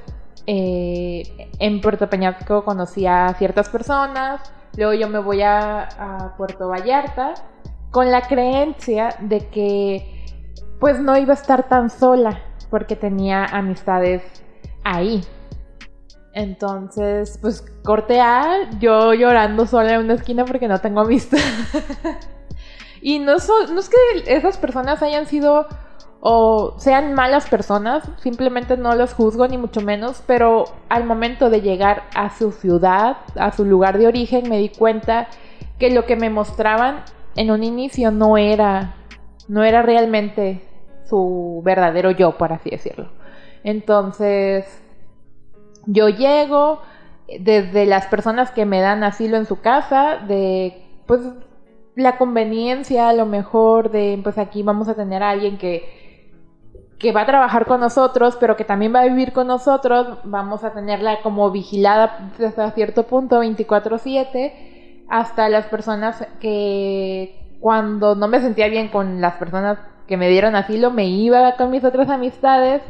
eh, 0.48 1.24
en 1.60 1.82
Puerto 1.82 2.10
Peñasco 2.10 2.64
conocí 2.64 3.08
a 3.08 3.34
ciertas 3.38 3.70
personas, 3.70 4.42
luego 4.78 4.94
yo 4.94 5.10
me 5.10 5.20
voy 5.20 5.42
a, 5.42 6.34
Puerto 6.38 6.68
Vallarta 6.68 7.34
con 7.92 8.12
la 8.12 8.22
creencia 8.22 9.10
de 9.20 9.48
que 9.50 10.26
pues 10.80 11.00
no 11.00 11.18
iba 11.18 11.32
a 11.32 11.36
estar 11.36 11.68
tan 11.70 11.90
sola 11.90 12.42
porque 12.70 12.96
tenía 12.96 13.46
amistades 13.46 14.22
ahí. 14.84 15.22
Entonces, 16.34 17.38
pues 17.42 17.62
corte 17.84 18.20
A, 18.20 18.70
yo 18.80 19.14
llorando 19.14 19.66
sola 19.66 19.94
en 19.94 20.02
una 20.02 20.16
esquina 20.16 20.44
porque 20.44 20.68
no 20.68 20.80
tengo 20.82 21.00
amistad. 21.00 21.40
y 23.02 23.20
no, 23.20 23.36
no 23.72 23.80
es 23.80 23.90
que 23.90 23.98
esas 24.26 24.58
personas 24.58 25.02
hayan 25.02 25.28
sido 25.28 25.66
o 26.28 26.74
sean 26.80 27.14
malas 27.14 27.48
personas, 27.48 28.10
simplemente 28.18 28.78
no 28.78 28.96
los 28.96 29.14
juzgo 29.14 29.48
ni 29.48 29.60
mucho 29.60 29.82
menos, 29.82 30.24
pero 30.26 30.66
al 30.90 31.04
momento 31.04 31.52
de 31.52 31.62
llegar 31.62 32.06
a 32.16 32.36
su 32.36 32.52
ciudad, 32.52 33.18
a 33.36 33.52
su 33.52 33.64
lugar 33.64 34.00
de 34.00 34.08
origen, 34.08 34.50
me 34.50 34.58
di 34.58 34.70
cuenta 34.70 35.28
que 35.78 35.92
lo 35.92 36.08
que 36.08 36.16
me 36.16 36.32
mostraban 36.32 37.04
en 37.36 37.52
un 37.52 37.64
inicio 37.64 38.10
no 38.10 38.40
era 38.40 38.96
no 39.48 39.64
era 39.64 39.84
realmente 39.84 40.64
su 41.08 41.62
verdadero 41.64 42.10
yo, 42.10 42.40
por 42.40 42.54
así 42.54 42.72
decirlo. 42.72 43.10
Entonces, 43.64 44.66
yo 45.86 46.10
llego 46.10 46.82
desde 47.40 47.86
las 47.86 48.08
personas 48.08 48.50
que 48.50 48.66
me 48.66 48.82
dan 48.82 49.04
asilo 49.04 49.38
en 49.38 49.46
su 49.46 49.62
casa, 49.62 50.18
de 50.28 50.88
pues 51.06 51.22
la 51.94 52.18
conveniencia 52.18 53.10
a 53.10 53.14
lo 53.14 53.28
mejor 53.28 53.92
de 53.92 54.20
pues 54.24 54.40
aquí 54.40 54.64
vamos 54.64 54.88
a 54.88 54.96
tener 54.96 55.22
a 55.22 55.30
alguien 55.30 55.60
que 55.60 56.05
que 57.06 57.12
va 57.12 57.22
a 57.22 57.26
trabajar 57.28 57.68
con 57.68 57.82
nosotros, 57.82 58.36
pero 58.40 58.56
que 58.56 58.64
también 58.64 58.92
va 58.92 59.02
a 59.02 59.06
vivir 59.06 59.32
con 59.32 59.46
nosotros, 59.46 60.18
vamos 60.24 60.64
a 60.64 60.74
tenerla 60.74 61.22
como 61.22 61.52
vigilada 61.52 62.32
hasta 62.44 62.72
cierto 62.72 63.04
punto 63.04 63.44
24/7, 63.44 65.06
hasta 65.08 65.48
las 65.48 65.68
personas 65.68 66.28
que 66.40 67.58
cuando 67.60 68.16
no 68.16 68.28
me 68.28 68.40
sentía 68.40 68.70
bien 68.70 68.88
con 68.88 69.22
las 69.22 69.36
personas 69.36 69.78
que 70.08 70.18
me 70.18 70.30
dieron 70.30 70.56
asilo, 70.56 70.90
me 70.90 71.06
iba 71.06 71.56
con 71.58 71.70
mis 71.70 71.84
otras 71.84 72.10
amistades 72.10 72.82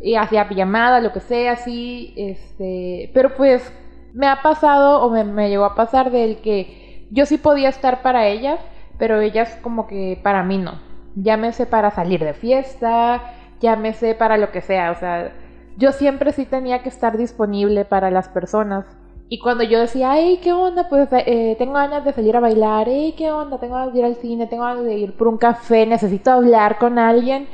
y 0.00 0.14
hacía 0.14 0.48
pijamada, 0.48 1.00
lo 1.00 1.12
que 1.12 1.18
sea, 1.18 1.54
así, 1.54 2.14
este, 2.16 3.10
pero 3.12 3.34
pues 3.34 3.72
me 4.14 4.28
ha 4.28 4.40
pasado 4.40 5.02
o 5.02 5.10
me, 5.10 5.24
me 5.24 5.48
llegó 5.48 5.64
a 5.64 5.74
pasar 5.74 6.12
del 6.12 6.36
que 6.42 7.08
yo 7.10 7.26
sí 7.26 7.38
podía 7.38 7.70
estar 7.70 8.02
para 8.02 8.28
ellas, 8.28 8.60
pero 8.98 9.20
ellas 9.20 9.58
como 9.62 9.88
que 9.88 10.20
para 10.22 10.44
mí 10.44 10.58
no. 10.58 10.78
Llámese 11.16 11.66
para 11.66 11.90
salir 11.90 12.22
de 12.22 12.34
fiesta, 12.34 13.34
llámese 13.60 14.14
para 14.14 14.36
lo 14.36 14.50
que 14.50 14.60
sea, 14.60 14.90
o 14.90 14.94
sea, 14.94 15.32
yo 15.76 15.92
siempre 15.92 16.32
sí 16.32 16.44
tenía 16.44 16.82
que 16.82 16.88
estar 16.88 17.16
disponible 17.16 17.84
para 17.84 18.10
las 18.10 18.28
personas. 18.28 18.84
Y 19.30 19.38
cuando 19.38 19.62
yo 19.62 19.78
decía, 19.78 20.14
hey, 20.16 20.40
¿qué 20.42 20.52
onda? 20.52 20.88
Pues 20.88 21.08
eh, 21.12 21.54
tengo 21.58 21.74
ganas 21.74 22.04
de 22.04 22.12
salir 22.12 22.34
a 22.36 22.40
bailar, 22.40 22.86
hey, 22.88 23.14
¿qué 23.16 23.30
onda? 23.30 23.60
Tengo 23.60 23.74
ganas 23.74 23.92
de 23.92 24.00
ir 24.00 24.04
al 24.04 24.16
cine, 24.16 24.46
tengo 24.46 24.64
ganas 24.64 24.84
de 24.84 24.94
ir 24.94 25.16
por 25.16 25.28
un 25.28 25.36
café, 25.36 25.86
necesito 25.86 26.30
hablar 26.30 26.78
con 26.78 26.98
alguien. 26.98 27.46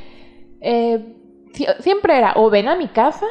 Eh, 0.60 1.16
siempre 1.80 2.16
era, 2.16 2.34
o 2.36 2.48
ven 2.48 2.68
a 2.68 2.76
mi 2.76 2.88
casa, 2.88 3.26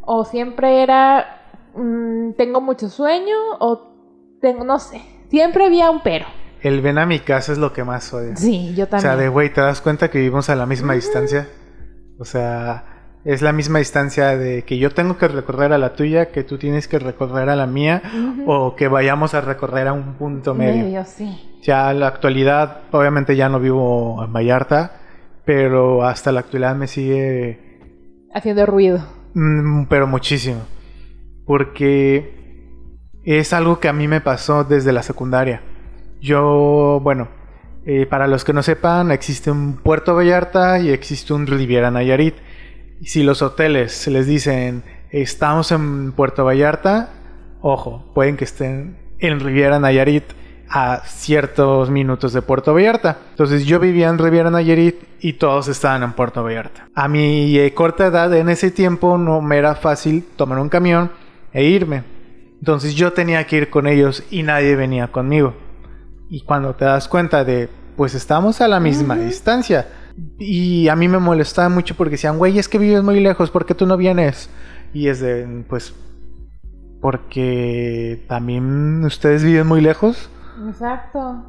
o 0.00 0.24
siempre 0.24 0.82
era, 0.82 1.42
mm, 1.74 2.32
tengo 2.32 2.60
mucho 2.60 2.88
sueño, 2.88 3.36
o 3.60 3.92
tengo, 4.40 4.64
no 4.64 4.78
sé, 4.78 5.02
siempre 5.28 5.66
había 5.66 5.90
un 5.90 6.00
pero. 6.00 6.26
El 6.62 6.80
ven 6.80 6.98
a 6.98 7.06
mi 7.06 7.18
casa 7.20 7.52
es 7.52 7.58
lo 7.58 7.72
que 7.72 7.84
más 7.84 8.12
odio. 8.14 8.36
Sí, 8.36 8.74
yo 8.74 8.88
también. 8.88 9.10
O 9.10 9.14
sea, 9.14 9.22
de 9.22 9.28
güey, 9.28 9.52
¿te 9.52 9.60
das 9.60 9.80
cuenta 9.80 10.10
que 10.10 10.18
vivimos 10.18 10.48
a 10.48 10.56
la 10.56 10.64
misma 10.64 10.94
distancia? 10.94 11.48
O 12.22 12.24
sea, 12.24 12.84
es 13.24 13.42
la 13.42 13.52
misma 13.52 13.80
distancia 13.80 14.36
de 14.36 14.62
que 14.62 14.78
yo 14.78 14.90
tengo 14.90 15.18
que 15.18 15.26
recorrer 15.26 15.72
a 15.72 15.78
la 15.78 15.94
tuya, 15.94 16.30
que 16.30 16.44
tú 16.44 16.56
tienes 16.56 16.86
que 16.86 17.00
recorrer 17.00 17.48
a 17.48 17.56
la 17.56 17.66
mía, 17.66 18.00
o 18.46 18.76
que 18.76 18.86
vayamos 18.86 19.34
a 19.34 19.40
recorrer 19.40 19.88
a 19.88 19.92
un 19.92 20.14
punto 20.14 20.54
medio. 20.54 20.84
medio 20.84 21.04
sí. 21.04 21.58
Ya 21.64 21.90
en 21.90 21.98
la 21.98 22.06
actualidad, 22.06 22.82
obviamente 22.92 23.34
ya 23.34 23.48
no 23.48 23.58
vivo 23.58 24.24
en 24.24 24.32
Vallarta, 24.32 25.00
pero 25.44 26.04
hasta 26.04 26.30
la 26.30 26.38
actualidad 26.38 26.76
me 26.76 26.86
sigue... 26.86 27.80
Haciendo 28.32 28.64
ruido. 28.64 29.04
Mm, 29.34 29.86
pero 29.86 30.06
muchísimo. 30.06 30.60
Porque 31.44 32.86
es 33.24 33.52
algo 33.52 33.80
que 33.80 33.88
a 33.88 33.92
mí 33.92 34.06
me 34.06 34.20
pasó 34.20 34.62
desde 34.62 34.92
la 34.92 35.02
secundaria. 35.02 35.60
Yo, 36.20 37.00
bueno, 37.02 37.26
eh, 37.84 38.06
para 38.06 38.28
los 38.28 38.44
que 38.44 38.52
no 38.52 38.62
sepan, 38.62 39.10
existe 39.10 39.50
un 39.50 39.76
Puerto 39.76 40.14
Vallarta 40.14 40.78
y 40.78 40.90
existe 40.90 41.32
un 41.32 41.46
Riviera 41.46 41.90
Nayarit. 41.90 42.36
Si 43.04 43.22
los 43.22 43.42
hoteles 43.42 44.06
les 44.06 44.26
dicen 44.26 44.84
estamos 45.10 45.72
en 45.72 46.12
Puerto 46.12 46.44
Vallarta, 46.44 47.10
ojo, 47.60 48.10
pueden 48.14 48.36
que 48.36 48.44
estén 48.44 48.96
en 49.18 49.40
Riviera 49.40 49.78
Nayarit 49.78 50.24
a 50.68 51.02
ciertos 51.04 51.90
minutos 51.90 52.32
de 52.32 52.40
Puerto 52.40 52.72
Vallarta. 52.72 53.18
Entonces 53.30 53.66
yo 53.66 53.78
vivía 53.78 54.08
en 54.08 54.18
Riviera 54.18 54.50
Nayarit 54.50 54.96
y 55.20 55.34
todos 55.34 55.68
estaban 55.68 56.02
en 56.02 56.12
Puerto 56.12 56.42
Vallarta. 56.42 56.88
A 56.94 57.08
mi 57.08 57.58
eh, 57.58 57.74
corta 57.74 58.06
edad 58.06 58.32
en 58.34 58.48
ese 58.48 58.70
tiempo 58.70 59.18
no 59.18 59.42
me 59.42 59.58
era 59.58 59.74
fácil 59.74 60.24
tomar 60.36 60.58
un 60.58 60.68
camión 60.68 61.10
e 61.52 61.64
irme. 61.64 62.04
Entonces 62.58 62.94
yo 62.94 63.12
tenía 63.12 63.46
que 63.46 63.56
ir 63.56 63.70
con 63.70 63.86
ellos 63.86 64.24
y 64.30 64.44
nadie 64.44 64.76
venía 64.76 65.08
conmigo. 65.08 65.54
Y 66.32 66.40
cuando 66.40 66.74
te 66.74 66.86
das 66.86 67.08
cuenta 67.08 67.44
de, 67.44 67.68
pues 67.94 68.14
estamos 68.14 68.62
a 68.62 68.66
la 68.66 68.80
misma 68.80 69.16
distancia. 69.16 69.86
Y 70.38 70.88
a 70.88 70.96
mí 70.96 71.06
me 71.06 71.18
molestaba 71.18 71.68
mucho 71.68 71.94
porque 71.94 72.12
decían, 72.12 72.38
güey, 72.38 72.58
es 72.58 72.70
que 72.70 72.78
vives 72.78 73.02
muy 73.02 73.20
lejos, 73.20 73.50
¿por 73.50 73.66
qué 73.66 73.74
tú 73.74 73.84
no 73.84 73.98
vienes? 73.98 74.48
Y 74.94 75.08
es 75.08 75.20
de, 75.20 75.62
pues, 75.68 75.94
porque 77.02 78.24
también 78.28 79.04
ustedes 79.04 79.44
viven 79.44 79.66
muy 79.66 79.82
lejos. 79.82 80.30
Exacto. 80.66 81.44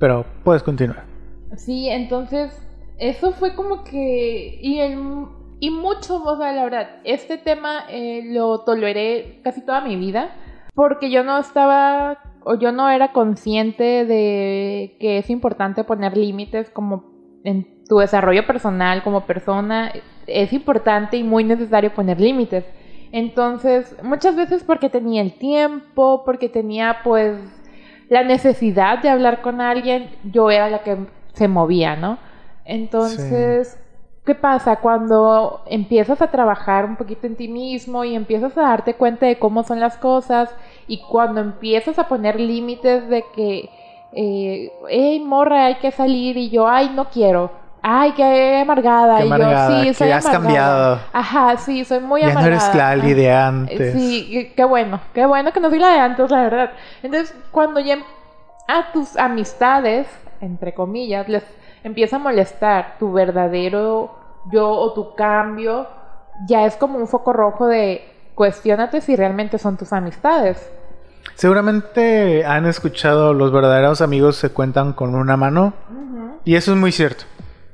Pero 0.00 0.26
puedes 0.42 0.64
continuar. 0.64 1.04
Sí, 1.56 1.88
entonces, 1.88 2.50
eso 2.98 3.30
fue 3.30 3.54
como 3.54 3.84
que... 3.84 4.58
Y, 4.60 4.80
el, 4.80 4.98
y 5.60 5.70
mucho, 5.70 6.20
o 6.20 6.36
sea, 6.36 6.50
la 6.50 6.64
verdad, 6.64 6.88
este 7.04 7.38
tema 7.38 7.84
eh, 7.88 8.22
lo 8.24 8.62
toleré 8.62 9.40
casi 9.44 9.60
toda 9.60 9.82
mi 9.82 9.94
vida 9.94 10.34
porque 10.74 11.10
yo 11.10 11.22
no 11.22 11.38
estaba 11.38 12.18
o 12.44 12.54
yo 12.54 12.72
no 12.72 12.88
era 12.88 13.12
consciente 13.12 14.04
de 14.04 14.96
que 15.00 15.18
es 15.18 15.30
importante 15.30 15.84
poner 15.84 16.16
límites 16.16 16.70
como 16.70 17.04
en 17.44 17.84
tu 17.88 17.98
desarrollo 17.98 18.46
personal 18.46 19.02
como 19.02 19.26
persona, 19.26 19.92
es 20.26 20.52
importante 20.52 21.16
y 21.16 21.22
muy 21.22 21.44
necesario 21.44 21.92
poner 21.92 22.20
límites. 22.20 22.64
Entonces, 23.12 23.94
muchas 24.02 24.34
veces 24.34 24.64
porque 24.64 24.88
tenía 24.88 25.22
el 25.22 25.34
tiempo, 25.34 26.22
porque 26.24 26.48
tenía 26.48 26.98
pues 27.04 27.38
la 28.08 28.24
necesidad 28.24 29.00
de 29.00 29.08
hablar 29.08 29.40
con 29.40 29.60
alguien, 29.60 30.10
yo 30.24 30.50
era 30.50 30.68
la 30.68 30.82
que 30.82 30.96
se 31.32 31.48
movía, 31.48 31.96
¿no? 31.96 32.18
Entonces, 32.64 33.78
¿qué 34.24 34.34
pasa? 34.34 34.76
Cuando 34.76 35.62
empiezas 35.66 36.22
a 36.22 36.30
trabajar 36.30 36.84
un 36.86 36.96
poquito 36.96 37.26
en 37.26 37.36
ti 37.36 37.48
mismo 37.48 38.04
y 38.04 38.14
empiezas 38.14 38.56
a 38.56 38.62
darte 38.62 38.94
cuenta 38.94 39.26
de 39.26 39.38
cómo 39.38 39.62
son 39.62 39.80
las 39.80 39.96
cosas 39.98 40.54
y 40.86 40.98
cuando 41.02 41.40
empiezas 41.40 41.98
a 41.98 42.08
poner 42.08 42.38
límites 42.38 43.08
de 43.08 43.24
que, 43.34 43.70
eh, 44.12 44.72
hey, 44.88 45.20
morra, 45.20 45.66
hay 45.66 45.76
que 45.76 45.90
salir 45.90 46.36
y 46.36 46.50
yo, 46.50 46.68
ay, 46.68 46.90
no 46.94 47.06
quiero. 47.06 47.50
Ay, 47.86 48.12
qué 48.12 48.60
amargada. 48.62 49.18
Qué 49.18 49.24
amargada, 49.24 49.82
y 49.82 49.86
yo, 49.86 49.92
sí, 49.92 49.94
soy 49.98 50.06
que 50.06 50.14
has 50.14 50.26
cambiado. 50.26 51.00
Ajá, 51.12 51.56
sí, 51.58 51.84
soy 51.84 52.00
muy 52.00 52.22
amargada. 52.22 52.44
Ya 52.44 52.48
no 52.48 52.56
eres 52.56 52.74
la 52.74 53.14
de 53.14 53.32
antes. 53.32 53.92
Sí, 53.92 54.52
qué 54.56 54.64
bueno. 54.64 55.00
Qué 55.12 55.26
bueno 55.26 55.52
que 55.52 55.60
no 55.60 55.68
soy 55.68 55.78
la 55.78 55.90
de 55.90 55.98
antes, 55.98 56.30
la 56.30 56.42
verdad. 56.44 56.70
Entonces, 57.02 57.36
cuando 57.50 57.80
ya 57.80 57.98
a 58.68 58.90
tus 58.92 59.16
amistades, 59.18 60.08
entre 60.40 60.72
comillas, 60.72 61.28
les 61.28 61.44
empieza 61.82 62.16
a 62.16 62.20
molestar 62.20 62.96
tu 62.98 63.12
verdadero 63.12 64.14
yo 64.50 64.70
o 64.70 64.92
tu 64.94 65.14
cambio, 65.14 65.86
ya 66.46 66.64
es 66.64 66.76
como 66.76 66.98
un 66.98 67.06
foco 67.06 67.32
rojo 67.32 67.66
de 67.66 68.02
cuestionate 68.34 69.00
si 69.00 69.16
realmente 69.16 69.58
son 69.58 69.76
tus 69.76 69.92
amistades. 69.92 70.70
Seguramente 71.34 72.44
han 72.44 72.66
escuchado 72.66 73.34
los 73.34 73.52
verdaderos 73.52 74.00
amigos 74.00 74.36
se 74.36 74.50
cuentan 74.50 74.92
con 74.92 75.14
una 75.14 75.36
mano. 75.36 75.72
Y 76.44 76.56
eso 76.56 76.72
es 76.72 76.78
muy 76.78 76.92
cierto. 76.92 77.24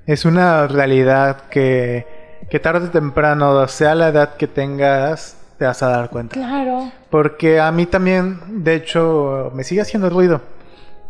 Es 0.06 0.24
una 0.24 0.66
realidad 0.66 1.42
que, 1.50 2.06
que 2.48 2.60
tarde 2.60 2.86
o 2.86 2.90
temprano, 2.90 3.66
sea 3.68 3.94
la 3.94 4.08
edad 4.08 4.36
que 4.36 4.46
tengas, 4.46 5.36
te 5.58 5.66
vas 5.66 5.82
a 5.82 5.88
dar 5.88 6.10
cuenta. 6.10 6.34
Claro. 6.34 6.90
Porque 7.10 7.60
a 7.60 7.70
mí 7.72 7.86
también, 7.86 8.64
de 8.64 8.76
hecho, 8.76 9.50
me 9.54 9.64
sigue 9.64 9.82
haciendo 9.82 10.08
ruido. 10.08 10.40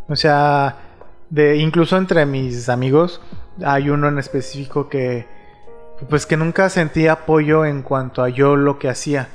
O 0.09 0.17
sea, 0.17 0.77
de 1.29 1.57
incluso 1.57 1.97
entre 1.97 2.27
mis 2.27 2.69
amigos 2.69 3.21
hay 3.65 3.91
uno 3.91 4.09
en 4.09 4.19
específico 4.19 4.89
que 4.89 5.27
pues 6.09 6.27
que 6.27 6.37
nunca 6.37 6.69
sentí 6.69 7.07
apoyo 7.07 7.65
en 7.65 7.83
cuanto 7.83 8.23
a 8.23 8.29
yo 8.29 8.57
lo 8.57 8.79
que 8.79 8.89
hacía. 8.89 9.29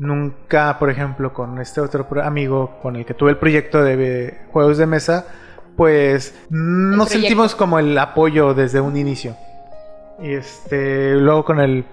Nunca, 0.00 0.78
por 0.78 0.88
ejemplo, 0.88 1.34
con 1.34 1.60
este 1.60 1.82
otro 1.82 2.06
amigo 2.22 2.78
con 2.80 2.96
el 2.96 3.04
que 3.04 3.12
tuve 3.12 3.32
el 3.32 3.36
proyecto 3.36 3.84
de 3.84 4.38
juegos 4.50 4.78
de 4.78 4.86
mesa, 4.86 5.26
pues 5.76 6.34
no 6.48 7.04
sentimos 7.04 7.54
como 7.54 7.78
el 7.78 7.96
apoyo 7.98 8.54
desde 8.54 8.80
un 8.80 8.96
inicio. 8.96 9.36
Y 10.18 10.32
este, 10.32 11.16
luego 11.16 11.44
con 11.44 11.60
el 11.60 11.84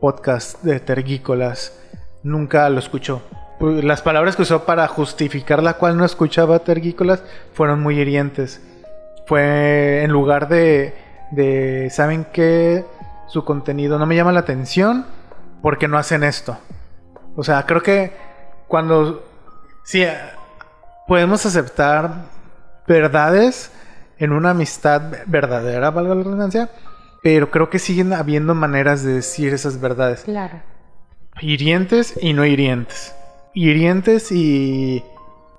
podcast 0.00 0.62
de 0.62 0.78
Tergícolas, 0.78 1.76
nunca 2.22 2.70
lo 2.70 2.78
escuchó. 2.78 3.22
Pues, 3.58 3.82
las 3.82 4.02
palabras 4.02 4.36
que 4.36 4.42
usó 4.42 4.64
para 4.64 4.86
justificar 4.86 5.60
la 5.60 5.74
cual 5.74 5.96
no 5.96 6.04
escuchaba 6.04 6.60
Tergícolas 6.60 7.24
fueron 7.54 7.82
muy 7.82 7.98
hirientes. 7.98 8.62
Fue 9.26 10.04
en 10.04 10.12
lugar 10.12 10.48
de, 10.48 10.94
de 11.32 11.88
¿saben 11.90 12.24
qué? 12.32 12.84
Su 13.26 13.44
contenido 13.44 13.98
no 13.98 14.06
me 14.06 14.14
llama 14.14 14.30
la 14.30 14.40
atención 14.40 15.06
porque 15.60 15.88
no 15.88 15.98
hacen 15.98 16.22
esto. 16.22 16.56
O 17.38 17.44
sea, 17.44 17.64
creo 17.66 17.84
que 17.84 18.10
cuando 18.66 19.24
sí 19.84 20.04
podemos 21.06 21.46
aceptar 21.46 22.24
verdades 22.84 23.70
en 24.18 24.32
una 24.32 24.50
amistad 24.50 25.02
verdadera, 25.26 25.92
valga 25.92 26.16
la 26.16 26.24
redundancia, 26.24 26.68
pero 27.22 27.48
creo 27.52 27.70
que 27.70 27.78
siguen 27.78 28.12
habiendo 28.12 28.56
maneras 28.56 29.04
de 29.04 29.12
decir 29.12 29.54
esas 29.54 29.80
verdades. 29.80 30.22
Claro. 30.22 30.62
Hirientes 31.40 32.18
y 32.20 32.32
no 32.32 32.44
hirientes. 32.44 33.14
Hirientes 33.54 34.32
y, 34.32 35.04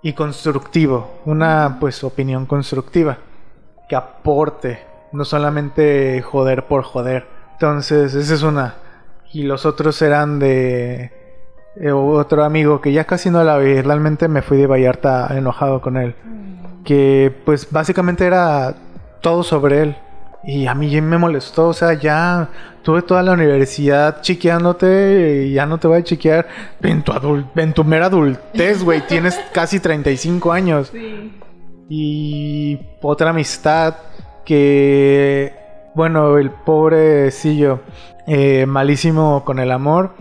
y 0.01 0.11
constructivo. 0.11 1.21
Una 1.23 1.77
pues 1.79 2.03
opinión 2.03 2.45
constructiva. 2.45 3.19
Que 3.87 3.95
aporte. 3.95 4.83
No 5.13 5.23
solamente 5.23 6.21
joder 6.23 6.67
por 6.67 6.83
joder. 6.83 7.25
Entonces, 7.53 8.15
esa 8.15 8.33
es 8.33 8.41
una. 8.41 8.75
Y 9.31 9.43
los 9.43 9.65
otros 9.65 10.01
eran 10.01 10.39
de 10.39 11.18
eh, 11.75 11.91
otro 11.91 12.43
amigo 12.43 12.81
que 12.81 12.91
ya 12.91 13.05
casi 13.05 13.29
no 13.29 13.43
la 13.43 13.57
vi, 13.57 13.81
realmente 13.81 14.27
me 14.27 14.41
fui 14.41 14.57
de 14.57 14.67
Vallarta 14.67 15.27
enojado 15.35 15.81
con 15.81 15.97
él. 15.97 16.15
Mm. 16.23 16.83
Que 16.83 17.33
pues 17.45 17.69
básicamente 17.71 18.25
era 18.25 18.75
todo 19.21 19.43
sobre 19.43 19.81
él. 19.81 19.95
Y 20.43 20.67
a 20.67 20.73
mí 20.73 21.01
me 21.01 21.17
molestó, 21.17 21.67
o 21.67 21.73
sea, 21.73 21.93
ya 21.93 22.47
tuve 22.81 23.01
toda 23.01 23.21
la 23.21 23.33
universidad 23.33 24.21
chiqueándote 24.21 25.47
y 25.47 25.53
ya 25.53 25.65
no 25.65 25.77
te 25.79 25.87
voy 25.87 25.99
a 25.99 26.03
chiquear 26.03 26.47
en 26.81 27.03
tu, 27.03 27.11
en 27.55 27.73
tu 27.73 27.83
mera 27.83 28.05
adultez, 28.05 28.83
güey. 28.83 29.05
Tienes 29.05 29.37
casi 29.53 29.79
35 29.79 30.51
años. 30.51 30.89
Sí. 30.93 31.33
Y 31.89 32.79
otra 33.01 33.31
amistad 33.31 33.95
que 34.45 35.59
bueno, 35.99 36.37
el 36.37 36.51
pobrecillo, 36.51 37.81
eh, 38.27 38.65
malísimo 38.65 39.43
con 39.43 39.59
el 39.59 39.71
amor. 39.71 40.11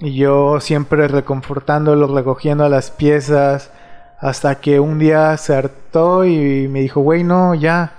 Y 0.00 0.14
yo 0.14 0.60
siempre 0.60 1.08
reconfortándolo, 1.08 2.14
recogiendo 2.14 2.68
las 2.68 2.90
piezas. 2.90 3.72
Hasta 4.20 4.60
que 4.60 4.80
un 4.80 4.98
día 4.98 5.36
se 5.36 5.54
hartó 5.54 6.24
y 6.24 6.68
me 6.68 6.80
dijo, 6.80 7.00
güey, 7.00 7.24
no, 7.24 7.54
ya. 7.54 7.92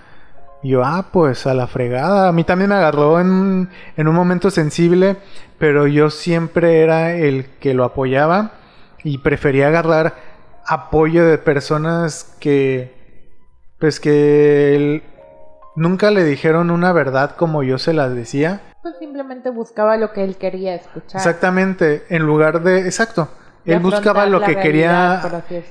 Y 0.61 0.69
yo, 0.69 0.83
ah, 0.83 1.07
pues 1.11 1.47
a 1.47 1.53
la 1.53 1.67
fregada. 1.67 2.27
A 2.27 2.31
mí 2.31 2.43
también 2.43 2.69
me 2.69 2.75
agarró 2.75 3.19
en, 3.19 3.69
en 3.95 4.07
un 4.07 4.15
momento 4.15 4.49
sensible, 4.51 5.17
pero 5.57 5.87
yo 5.87 6.09
siempre 6.09 6.81
era 6.81 7.13
el 7.15 7.45
que 7.59 7.73
lo 7.73 7.85
apoyaba 7.85 8.51
y 9.03 9.19
prefería 9.19 9.67
agarrar 9.67 10.15
apoyo 10.65 11.25
de 11.25 11.37
personas 11.37 12.35
que, 12.39 12.93
pues 13.79 13.99
que 13.99 15.01
nunca 15.75 16.11
le 16.11 16.23
dijeron 16.23 16.69
una 16.69 16.91
verdad 16.91 17.35
como 17.35 17.63
yo 17.63 17.77
se 17.77 17.93
las 17.93 18.13
decía. 18.13 18.61
Pues 18.81 18.95
simplemente 18.99 19.49
buscaba 19.49 19.97
lo 19.97 20.13
que 20.13 20.23
él 20.23 20.37
quería 20.37 20.75
escuchar. 20.75 21.17
Exactamente, 21.19 22.05
en 22.09 22.23
lugar 22.23 22.63
de, 22.63 22.81
exacto, 22.81 23.27
él 23.65 23.79
buscaba 23.79 24.25
lo 24.25 24.41
que 24.41 24.55
quería, 24.55 25.21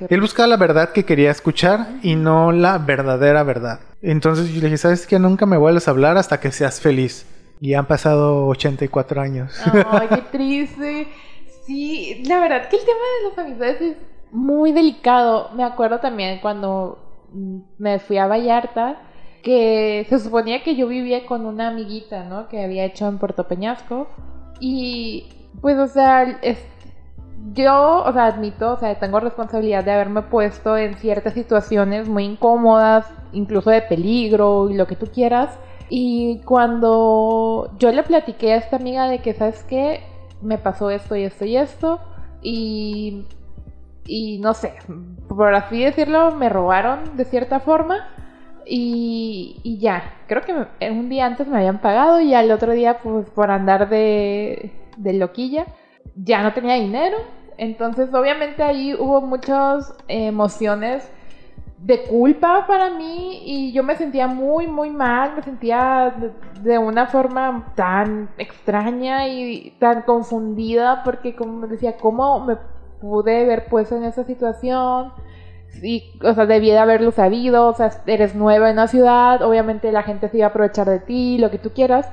él 0.09 0.21
buscaba 0.21 0.47
la 0.47 0.57
verdad 0.57 0.91
que 0.91 1.05
quería 1.05 1.31
escuchar 1.31 1.89
y 2.03 2.17
no 2.17 2.53
la 2.53 2.79
verdadera 2.79 3.43
verdad. 3.43 3.81
Entonces 4.03 4.49
yo 4.51 4.61
le 4.61 4.67
dije, 4.67 4.77
¿sabes 4.79 5.07
qué? 5.07 5.19
Nunca 5.19 5.47
me 5.47 5.57
vuelves 5.57 5.89
a 5.89 5.93
hablar 5.93 6.17
hasta 6.17 6.39
que 6.39 6.53
seas 6.53 6.81
feliz. 6.81 7.27
Y 7.61 7.75
han 7.75 7.87
pasado 7.87 8.47
84 8.47 9.21
años. 9.21 9.61
Ay, 9.91 10.09
qué 10.09 10.23
triste. 10.31 11.09
Sí, 11.67 12.23
la 12.27 12.39
verdad 12.41 12.69
que 12.69 12.77
el 12.77 12.85
tema 12.85 12.99
de 12.99 13.29
las 13.29 13.39
amistades 13.39 13.81
es 13.81 13.97
muy 14.31 14.73
delicado. 14.73 15.51
Me 15.55 15.65
acuerdo 15.65 15.99
también 15.99 16.41
cuando 16.41 17.27
me 17.79 17.99
fui 17.99 18.19
a 18.19 18.27
Vallarta, 18.27 19.03
que 19.43 20.07
se 20.09 20.19
suponía 20.19 20.63
que 20.63 20.77
yo 20.77 20.87
vivía 20.89 21.27
con 21.27 21.47
una 21.47 21.69
amiguita, 21.69 22.25
¿no? 22.25 22.49
Que 22.49 22.65
había 22.65 22.85
hecho 22.85 23.07
en 23.09 23.19
Puerto 23.19 23.47
Peñasco. 23.47 24.09
Y 24.61 25.29
pues, 25.61 25.79
o 25.79 25.87
sea, 25.87 26.41
yo, 27.53 28.05
o 28.05 28.13
sea, 28.13 28.27
admito, 28.27 28.73
o 28.73 28.77
sea, 28.79 28.99
tengo 28.99 29.21
responsabilidad 29.21 29.85
de 29.85 29.93
haberme 29.93 30.23
puesto 30.23 30.77
en 30.77 30.97
ciertas 30.97 31.35
situaciones 31.35 32.09
muy 32.09 32.25
incómodas, 32.25 33.07
incluso 33.33 33.71
de 33.71 33.83
peligro 33.83 34.71
y 34.71 34.75
lo 34.75 34.87
que 34.87 34.97
tú 34.97 35.07
quieras. 35.07 35.59
Y 35.89 36.41
cuando 36.45 37.71
yo 37.79 37.93
le 37.93 38.03
platiqué 38.03 38.53
a 38.53 38.57
esta 38.57 38.77
amiga 38.77 39.09
de 39.09 39.21
que, 39.21 39.35
¿sabes 39.35 39.65
qué? 39.65 40.03
Me 40.43 40.59
pasó 40.59 40.91
esto 40.91 41.17
y 41.17 41.25
esto 41.25 41.45
y 41.45 41.57
esto. 41.57 42.01
Y 42.43 43.25
y 44.09 44.39
no 44.39 44.55
sé, 44.55 44.73
por 45.29 45.55
así 45.55 45.85
decirlo, 45.85 46.35
me 46.35 46.49
robaron 46.49 47.17
de 47.17 47.27
cierta 47.27 47.61
forma. 47.61 48.09
Y, 48.71 49.79
ya, 49.81 50.03
creo 50.27 50.43
que 50.43 50.91
un 50.91 51.09
día 51.09 51.27
antes 51.27 51.47
me 51.49 51.59
habían 51.59 51.81
pagado 51.81 52.21
y 52.21 52.35
al 52.35 52.51
otro 52.51 52.73
día, 52.73 52.99
pues 52.99 53.29
por 53.31 53.51
andar 53.51 53.89
de, 53.89 54.73
de 54.97 55.13
loquilla, 55.15 55.67
ya 56.17 56.43
no 56.43 56.53
tenía 56.53 56.75
dinero. 56.75 57.17
Entonces, 57.57 58.13
obviamente 58.13 58.63
ahí 58.63 58.95
hubo 58.95 59.21
muchas 59.21 59.95
emociones 60.07 61.11
de 61.79 62.03
culpa 62.05 62.67
para 62.67 62.91
mí 62.91 63.41
y 63.45 63.73
yo 63.73 63.83
me 63.85 63.97
sentía 63.97 64.27
muy, 64.27 64.67
muy 64.67 64.91
mal, 64.91 65.37
me 65.37 65.43
sentía 65.43 66.13
de, 66.17 66.71
de, 66.71 66.79
una 66.79 67.07
forma 67.07 67.73
tan 67.77 68.29
extraña 68.37 69.29
y 69.29 69.77
tan 69.79 70.03
confundida 70.03 71.03
porque 71.05 71.37
como 71.37 71.69
decía, 71.69 71.97
¿cómo 71.97 72.41
me 72.45 72.57
pude 73.01 73.45
ver 73.45 73.67
puesto 73.67 73.97
en 73.97 74.05
esa 74.05 74.25
situación. 74.25 75.13
Y, 75.83 76.13
o 76.23 76.35
sea, 76.35 76.47
debí 76.47 76.71
de 76.71 76.79
haberlo 76.79 77.11
sabido, 77.11 77.67
o 77.69 77.75
sea, 77.75 77.91
eres 78.07 78.35
nueva 78.35 78.71
en 78.71 78.77
la 78.77 78.89
ciudad, 78.89 79.43
obviamente 79.43 79.93
la 79.93 80.03
gente 80.03 80.29
se 80.29 80.39
iba 80.39 80.47
a 80.47 80.51
aprovechar 80.51 80.89
de 80.89 81.01
ti, 81.01 81.39
lo 81.39 81.51
que 81.51 81.59
tú 81.59 81.71
quieras. 81.71 82.09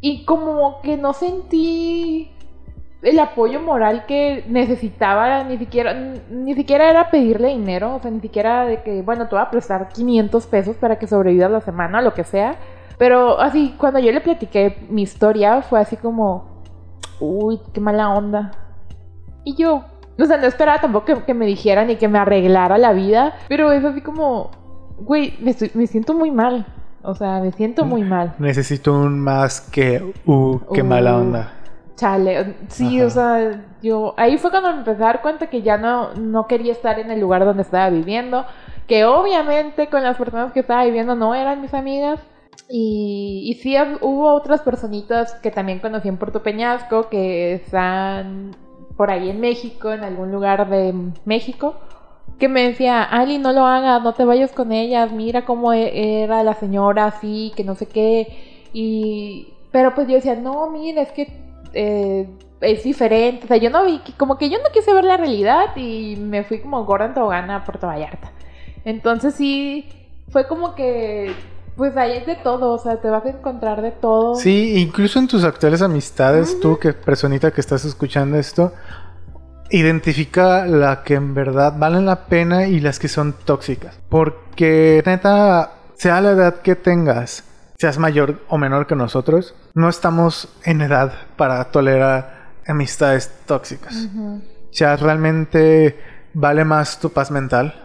Y 0.00 0.24
como 0.24 0.80
que 0.82 0.96
no 0.96 1.12
sentí 1.12 2.30
el 3.02 3.18
apoyo 3.20 3.60
moral 3.60 4.06
que 4.06 4.44
necesitaba, 4.48 5.44
ni 5.44 5.58
siquiera, 5.58 5.94
ni 5.94 6.54
siquiera 6.54 6.90
era 6.90 7.10
pedirle 7.10 7.48
dinero, 7.48 7.96
o 7.96 8.00
sea, 8.00 8.10
ni 8.10 8.20
siquiera 8.20 8.64
de 8.64 8.82
que, 8.82 9.02
bueno, 9.02 9.28
te 9.28 9.36
voy 9.36 9.44
a 9.44 9.50
prestar 9.50 9.88
500 9.88 10.46
pesos 10.46 10.76
para 10.76 10.98
que 10.98 11.06
sobrevivas 11.06 11.50
la 11.50 11.60
semana, 11.60 12.02
lo 12.02 12.14
que 12.14 12.24
sea. 12.24 12.56
Pero 12.98 13.38
así, 13.40 13.74
cuando 13.78 14.00
yo 14.00 14.10
le 14.10 14.20
platiqué 14.20 14.86
mi 14.88 15.02
historia, 15.02 15.62
fue 15.62 15.80
así 15.80 15.96
como, 15.96 16.62
uy, 17.20 17.60
qué 17.72 17.80
mala 17.80 18.10
onda. 18.10 18.50
Y 19.44 19.54
yo, 19.54 19.84
o 20.18 20.26
sea, 20.26 20.36
no 20.36 20.46
esperaba 20.46 20.80
tampoco 20.80 21.24
que, 21.24 21.34
me 21.34 21.46
dijeran 21.46 21.90
y 21.90 21.96
que 21.96 22.08
me 22.08 22.18
arreglara 22.18 22.76
la 22.78 22.92
vida. 22.92 23.34
Pero 23.48 23.72
es 23.72 23.84
así 23.84 24.00
como, 24.00 24.50
güey, 24.98 25.36
me, 25.40 25.54
me 25.74 25.86
siento 25.86 26.14
muy 26.14 26.30
mal. 26.30 26.66
O 27.02 27.14
sea, 27.14 27.40
me 27.40 27.52
siento 27.52 27.84
muy 27.84 28.02
mal. 28.02 28.34
Necesito 28.38 28.92
un 28.92 29.20
más 29.20 29.60
que, 29.60 30.12
uh, 30.26 30.58
qué 30.74 30.82
mala 30.82 31.16
onda. 31.16 31.52
Chale, 31.94 32.54
sí, 32.68 33.00
o 33.02 33.10
sea, 33.10 33.64
yo 33.82 34.14
ahí 34.16 34.38
fue 34.38 34.50
cuando 34.50 34.70
me 34.72 34.78
empecé 34.78 35.02
a 35.02 35.06
dar 35.06 35.22
cuenta 35.22 35.48
que 35.48 35.62
ya 35.62 35.78
no, 35.78 36.14
no 36.14 36.46
quería 36.46 36.72
estar 36.72 36.98
en 37.00 37.10
el 37.10 37.20
lugar 37.20 37.44
donde 37.44 37.62
estaba 37.62 37.90
viviendo, 37.90 38.44
que 38.86 39.04
obviamente 39.04 39.88
con 39.88 40.04
las 40.04 40.16
personas 40.16 40.52
que 40.52 40.60
estaba 40.60 40.84
viviendo 40.84 41.16
no 41.16 41.34
eran 41.34 41.60
mis 41.60 41.74
amigas. 41.74 42.20
Y, 42.68 43.44
y 43.46 43.54
sí 43.62 43.76
hubo 44.00 44.32
otras 44.32 44.60
personitas 44.60 45.34
que 45.42 45.50
también 45.50 45.78
conocí 45.78 46.08
en 46.08 46.18
Puerto 46.18 46.42
Peñasco 46.42 47.08
que 47.08 47.54
están 47.54 48.50
por 48.98 49.12
ahí 49.12 49.30
en 49.30 49.40
México, 49.40 49.92
en 49.92 50.02
algún 50.02 50.32
lugar 50.32 50.68
de 50.68 50.92
México, 51.24 51.76
que 52.40 52.48
me 52.48 52.64
decía, 52.66 53.04
Ali, 53.04 53.38
no 53.38 53.52
lo 53.52 53.64
hagas, 53.64 54.02
no 54.02 54.12
te 54.12 54.24
vayas 54.24 54.50
con 54.50 54.72
ellas, 54.72 55.12
mira 55.12 55.44
cómo 55.44 55.72
e-, 55.72 56.24
era 56.24 56.42
la 56.42 56.54
señora 56.54 57.06
así, 57.06 57.52
que 57.56 57.62
no 57.62 57.76
sé 57.76 57.86
qué. 57.86 58.66
Y, 58.72 59.54
pero 59.70 59.94
pues 59.94 60.08
yo 60.08 60.16
decía, 60.16 60.34
no, 60.34 60.68
mira, 60.70 61.02
es 61.02 61.12
que 61.12 61.28
eh, 61.74 62.28
es 62.60 62.82
diferente. 62.82 63.44
O 63.44 63.48
sea, 63.48 63.56
yo 63.56 63.70
no 63.70 63.84
vi, 63.84 64.00
como 64.16 64.36
que 64.36 64.50
yo 64.50 64.58
no 64.58 64.70
quise 64.72 64.92
ver 64.92 65.04
la 65.04 65.16
realidad 65.16 65.76
y 65.76 66.16
me 66.16 66.42
fui 66.42 66.60
como 66.60 66.84
gorda 66.84 67.06
en 67.06 67.50
a 67.50 67.64
Puerto 67.64 67.86
Vallarta. 67.86 68.32
Entonces 68.84 69.34
sí, 69.34 69.88
fue 70.30 70.48
como 70.48 70.74
que 70.74 71.32
pues 71.78 71.96
ahí 71.96 72.16
es 72.16 72.26
de 72.26 72.34
todo, 72.34 72.72
o 72.72 72.78
sea, 72.78 73.00
te 73.00 73.08
vas 73.08 73.24
a 73.24 73.30
encontrar 73.30 73.82
de 73.82 73.92
todo. 73.92 74.34
Sí, 74.34 74.74
incluso 74.76 75.20
en 75.20 75.28
tus 75.28 75.44
actuales 75.44 75.80
amistades, 75.80 76.58
tú, 76.58 76.76
que 76.76 76.92
personita 76.92 77.52
que 77.52 77.60
estás 77.60 77.84
escuchando 77.84 78.36
esto, 78.36 78.72
identifica 79.70 80.66
la 80.66 81.04
que 81.04 81.14
en 81.14 81.34
verdad 81.34 81.74
valen 81.78 82.04
la 82.04 82.26
pena 82.26 82.66
y 82.66 82.80
las 82.80 82.98
que 82.98 83.06
son 83.06 83.32
tóxicas. 83.44 83.96
Porque 84.08 85.04
neta, 85.06 85.74
sea 85.94 86.20
la 86.20 86.32
edad 86.32 86.56
que 86.62 86.74
tengas, 86.74 87.44
seas 87.78 87.96
mayor 87.96 88.40
o 88.48 88.58
menor 88.58 88.88
que 88.88 88.96
nosotros, 88.96 89.54
no 89.74 89.88
estamos 89.88 90.48
en 90.64 90.80
edad 90.80 91.12
para 91.36 91.62
tolerar 91.66 92.48
amistades 92.66 93.30
tóxicas. 93.46 94.08
O 94.16 94.72
sea, 94.72 94.96
realmente 94.96 95.96
vale 96.34 96.64
más 96.64 96.98
tu 96.98 97.10
paz 97.10 97.30
mental 97.30 97.80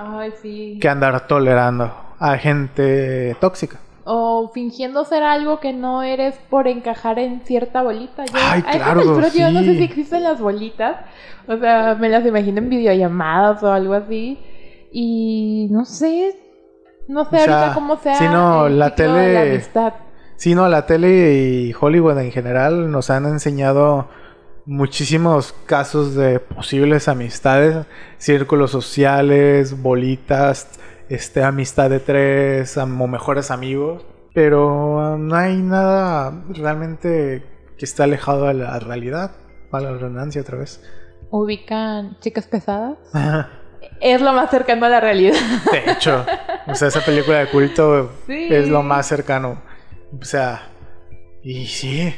que 0.81 0.89
andar 0.89 1.27
tolerando 1.27 1.93
a 2.19 2.37
gente 2.37 3.35
tóxica. 3.39 3.82
O 4.05 4.51
fingiendo 4.53 5.05
ser 5.05 5.23
algo 5.23 5.59
que 5.59 5.71
no 5.71 6.03
eres 6.03 6.35
por 6.49 6.67
encajar 6.67 7.19
en 7.19 7.41
cierta 7.41 7.81
bolita. 7.81 8.25
Ay, 8.33 8.61
claro, 8.61 9.03
yo 9.03 9.51
no 9.51 9.61
sé 9.61 9.77
si 9.77 9.83
existen 9.83 10.23
las 10.23 10.39
bolitas. 10.41 10.97
O 11.47 11.57
sea, 11.57 11.95
me 11.95 12.09
las 12.09 12.25
imagino 12.25 12.59
en 12.59 12.69
videollamadas 12.69 13.63
o 13.63 13.71
algo 13.71 13.93
así. 13.93 14.39
Y 14.91 15.67
no 15.71 15.85
sé, 15.85 16.35
no 17.07 17.25
sé 17.25 17.37
ahorita 17.37 17.71
cómo 17.73 17.97
sea. 17.97 18.15
Si 18.15 18.25
no, 18.25 18.69
la 18.69 18.93
tele. 18.95 19.61
Si 20.35 20.53
no, 20.55 20.67
la 20.67 20.85
tele 20.85 21.33
y 21.33 21.73
Hollywood 21.79 22.19
en 22.19 22.31
general 22.31 22.91
nos 22.91 23.09
han 23.09 23.25
enseñado 23.25 24.09
muchísimos 24.65 25.53
casos 25.65 26.15
de 26.15 26.39
posibles 26.39 27.07
amistades, 27.07 27.85
círculos 28.17 28.71
sociales, 28.71 29.81
bolitas, 29.81 30.79
este, 31.09 31.43
amistad 31.43 31.89
de 31.89 31.99
tres 31.99 32.77
o 32.77 32.85
mejores 32.85 33.51
amigos, 33.51 34.05
pero 34.33 35.17
no 35.17 35.35
hay 35.35 35.57
nada 35.57 36.43
realmente 36.49 37.43
que 37.77 37.85
esté 37.85 38.03
alejado 38.03 38.47
de 38.47 38.55
la 38.55 38.79
realidad, 38.79 39.31
para 39.69 39.91
la 39.91 39.97
redundancia 39.97 40.41
otra 40.41 40.57
vez. 40.57 40.81
¿Ubican 41.29 42.17
chicas 42.19 42.47
pesadas? 42.47 42.97
es 43.99 44.21
lo 44.21 44.33
más 44.33 44.49
cercano 44.49 44.85
a 44.85 44.89
la 44.89 44.99
realidad. 44.99 45.35
De 45.71 45.91
hecho, 45.91 46.25
o 46.67 46.75
sea, 46.75 46.89
esa 46.89 47.01
película 47.01 47.39
de 47.39 47.47
culto 47.47 48.11
es 48.27 48.67
lo 48.67 48.83
más 48.83 49.07
cercano. 49.07 49.61
O 50.19 50.25
sea, 50.25 50.69
y 51.41 51.65
sí. 51.65 52.13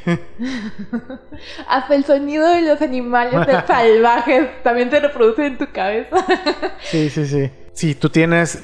Hasta 1.67 1.95
el 1.95 2.05
sonido 2.05 2.47
de 2.47 2.61
los 2.61 2.81
animales 2.81 3.47
salvajes 3.67 4.63
también 4.63 4.91
se 4.91 4.99
reproduce 4.99 5.45
en 5.45 5.57
tu 5.57 5.71
cabeza. 5.71 6.17
sí, 6.81 7.09
sí, 7.09 7.25
sí. 7.25 7.49
Si 7.73 7.95
tú 7.95 8.09
tienes 8.09 8.63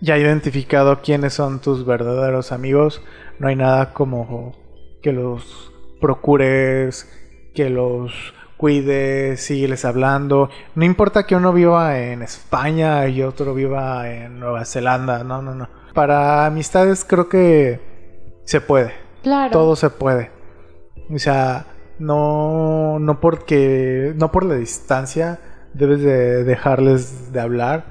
ya 0.00 0.16
identificado 0.16 1.00
quiénes 1.02 1.34
son 1.34 1.60
tus 1.60 1.84
verdaderos 1.84 2.52
amigos, 2.52 3.02
no 3.38 3.48
hay 3.48 3.56
nada 3.56 3.92
como 3.92 4.54
que 5.02 5.12
los 5.12 5.72
procures, 6.00 7.08
que 7.54 7.70
los 7.70 8.34
cuides, 8.56 9.40
sígueles 9.40 9.84
hablando. 9.84 10.50
No 10.74 10.84
importa 10.84 11.26
que 11.26 11.36
uno 11.36 11.52
viva 11.52 11.98
en 11.98 12.22
España 12.22 13.06
y 13.08 13.22
otro 13.22 13.54
viva 13.54 14.10
en 14.10 14.40
Nueva 14.40 14.64
Zelanda, 14.64 15.24
no, 15.24 15.40
no, 15.42 15.54
no. 15.54 15.68
Para 15.94 16.46
amistades 16.46 17.04
creo 17.04 17.28
que 17.28 17.80
se 18.44 18.60
puede. 18.60 18.92
Claro. 19.22 19.50
todo 19.50 19.76
se 19.76 19.90
puede. 19.90 20.30
O 21.12 21.18
sea, 21.18 21.66
no, 21.98 22.98
no 22.98 23.20
porque, 23.20 24.12
no 24.16 24.30
por 24.30 24.44
la 24.44 24.54
distancia 24.54 25.40
debes 25.74 26.02
de 26.02 26.44
dejarles 26.44 27.32
de 27.32 27.40
hablar. 27.40 27.84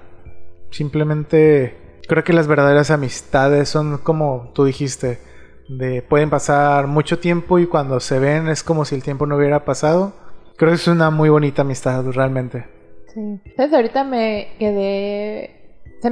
Simplemente 0.72 1.87
creo 2.08 2.24
que 2.24 2.34
las 2.34 2.48
verdaderas 2.48 2.92
amistades 2.92 3.70
son 3.70 3.98
como 4.00 4.52
tú 4.54 4.66
dijiste, 4.66 5.20
de 5.68 6.02
pueden 6.02 6.30
pasar 6.30 6.88
mucho 6.88 7.20
tiempo 7.20 7.60
y 7.60 7.68
cuando 7.68 8.00
se 8.00 8.20
ven 8.20 8.48
es 8.48 8.64
como 8.64 8.86
si 8.86 8.96
el 8.96 9.04
tiempo 9.04 9.26
no 9.26 9.36
hubiera 9.36 9.66
pasado. 9.66 10.14
Creo 10.56 10.72
que 10.72 10.76
es 10.76 10.88
una 10.88 11.12
muy 11.12 11.30
bonita 11.30 11.62
amistad 11.62 12.04
realmente. 12.08 12.66
Sí. 13.14 13.20
Entonces 13.46 13.74
ahorita 13.74 14.04
me 14.04 14.50
quedé... 14.58 15.84
Se 16.02 16.10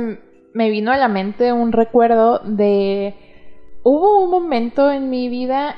me 0.53 0.69
vino 0.69 0.91
a 0.91 0.97
la 0.97 1.07
mente 1.07 1.51
un 1.51 1.71
recuerdo 1.71 2.39
de... 2.39 3.15
Hubo 3.83 4.23
un 4.23 4.31
momento 4.31 4.91
en 4.91 5.09
mi 5.09 5.29
vida, 5.29 5.75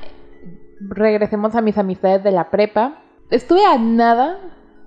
regresemos 0.79 1.55
a 1.55 1.61
mis 1.61 1.77
amistades 1.77 2.23
de 2.23 2.31
la 2.31 2.49
prepa, 2.49 3.03
estuve 3.29 3.65
a 3.65 3.77
nada 3.77 4.39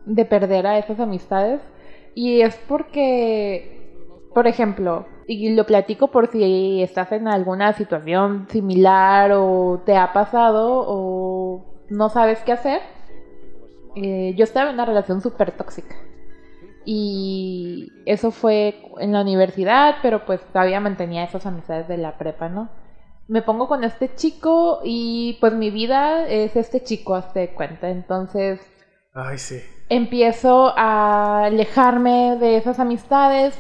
de 0.07 0.25
perder 0.25 0.67
a 0.67 0.79
esas 0.79 1.01
amistades 1.01 1.61
y 2.15 2.41
es 2.41 2.57
porque, 2.67 3.95
por 4.35 4.47
ejemplo, 4.47 5.07
y 5.33 5.55
lo 5.55 5.65
platico 5.65 6.09
por 6.09 6.29
si 6.33 6.83
estás 6.83 7.13
en 7.13 7.29
alguna 7.29 7.73
situación 7.75 8.49
similar 8.51 9.31
o 9.33 9.81
te 9.87 9.97
ha 9.97 10.13
pasado 10.13 10.85
o 10.89 11.85
no 11.89 12.09
sabes 12.09 12.41
qué 12.41 12.51
hacer. 12.51 12.81
Eh, 13.95 14.35
yo 14.37 14.43
estaba 14.43 14.71
en 14.71 14.75
una 14.75 14.87
relación 14.87 15.21
súper 15.21 15.53
tóxica. 15.53 15.95
Y 16.85 17.93
eso 18.07 18.33
fue 18.33 18.83
en 18.99 19.13
la 19.13 19.21
universidad, 19.21 19.99
pero 20.03 20.27
pues 20.27 20.41
todavía 20.47 20.81
mantenía 20.81 21.23
esas 21.23 21.47
amistades 21.47 21.87
de 21.87 21.99
la 21.99 22.19
prepa, 22.19 22.49
¿no? 22.49 22.69
Me 23.29 23.43
pongo 23.43 23.69
con 23.69 23.85
este 23.85 24.13
chico 24.17 24.81
y 24.83 25.39
pues 25.41 25.53
mi 25.53 25.71
vida 25.71 26.27
es 26.27 26.57
este 26.57 26.83
chico, 26.83 27.15
hazte 27.15 27.39
de 27.39 27.55
cuenta. 27.55 27.89
Entonces 27.89 28.59
Ay, 29.15 29.39
sí. 29.39 29.61
empiezo 29.91 30.73
a 30.77 31.45
alejarme 31.45 32.37
de 32.41 32.57
esas 32.57 32.81
amistades. 32.81 33.57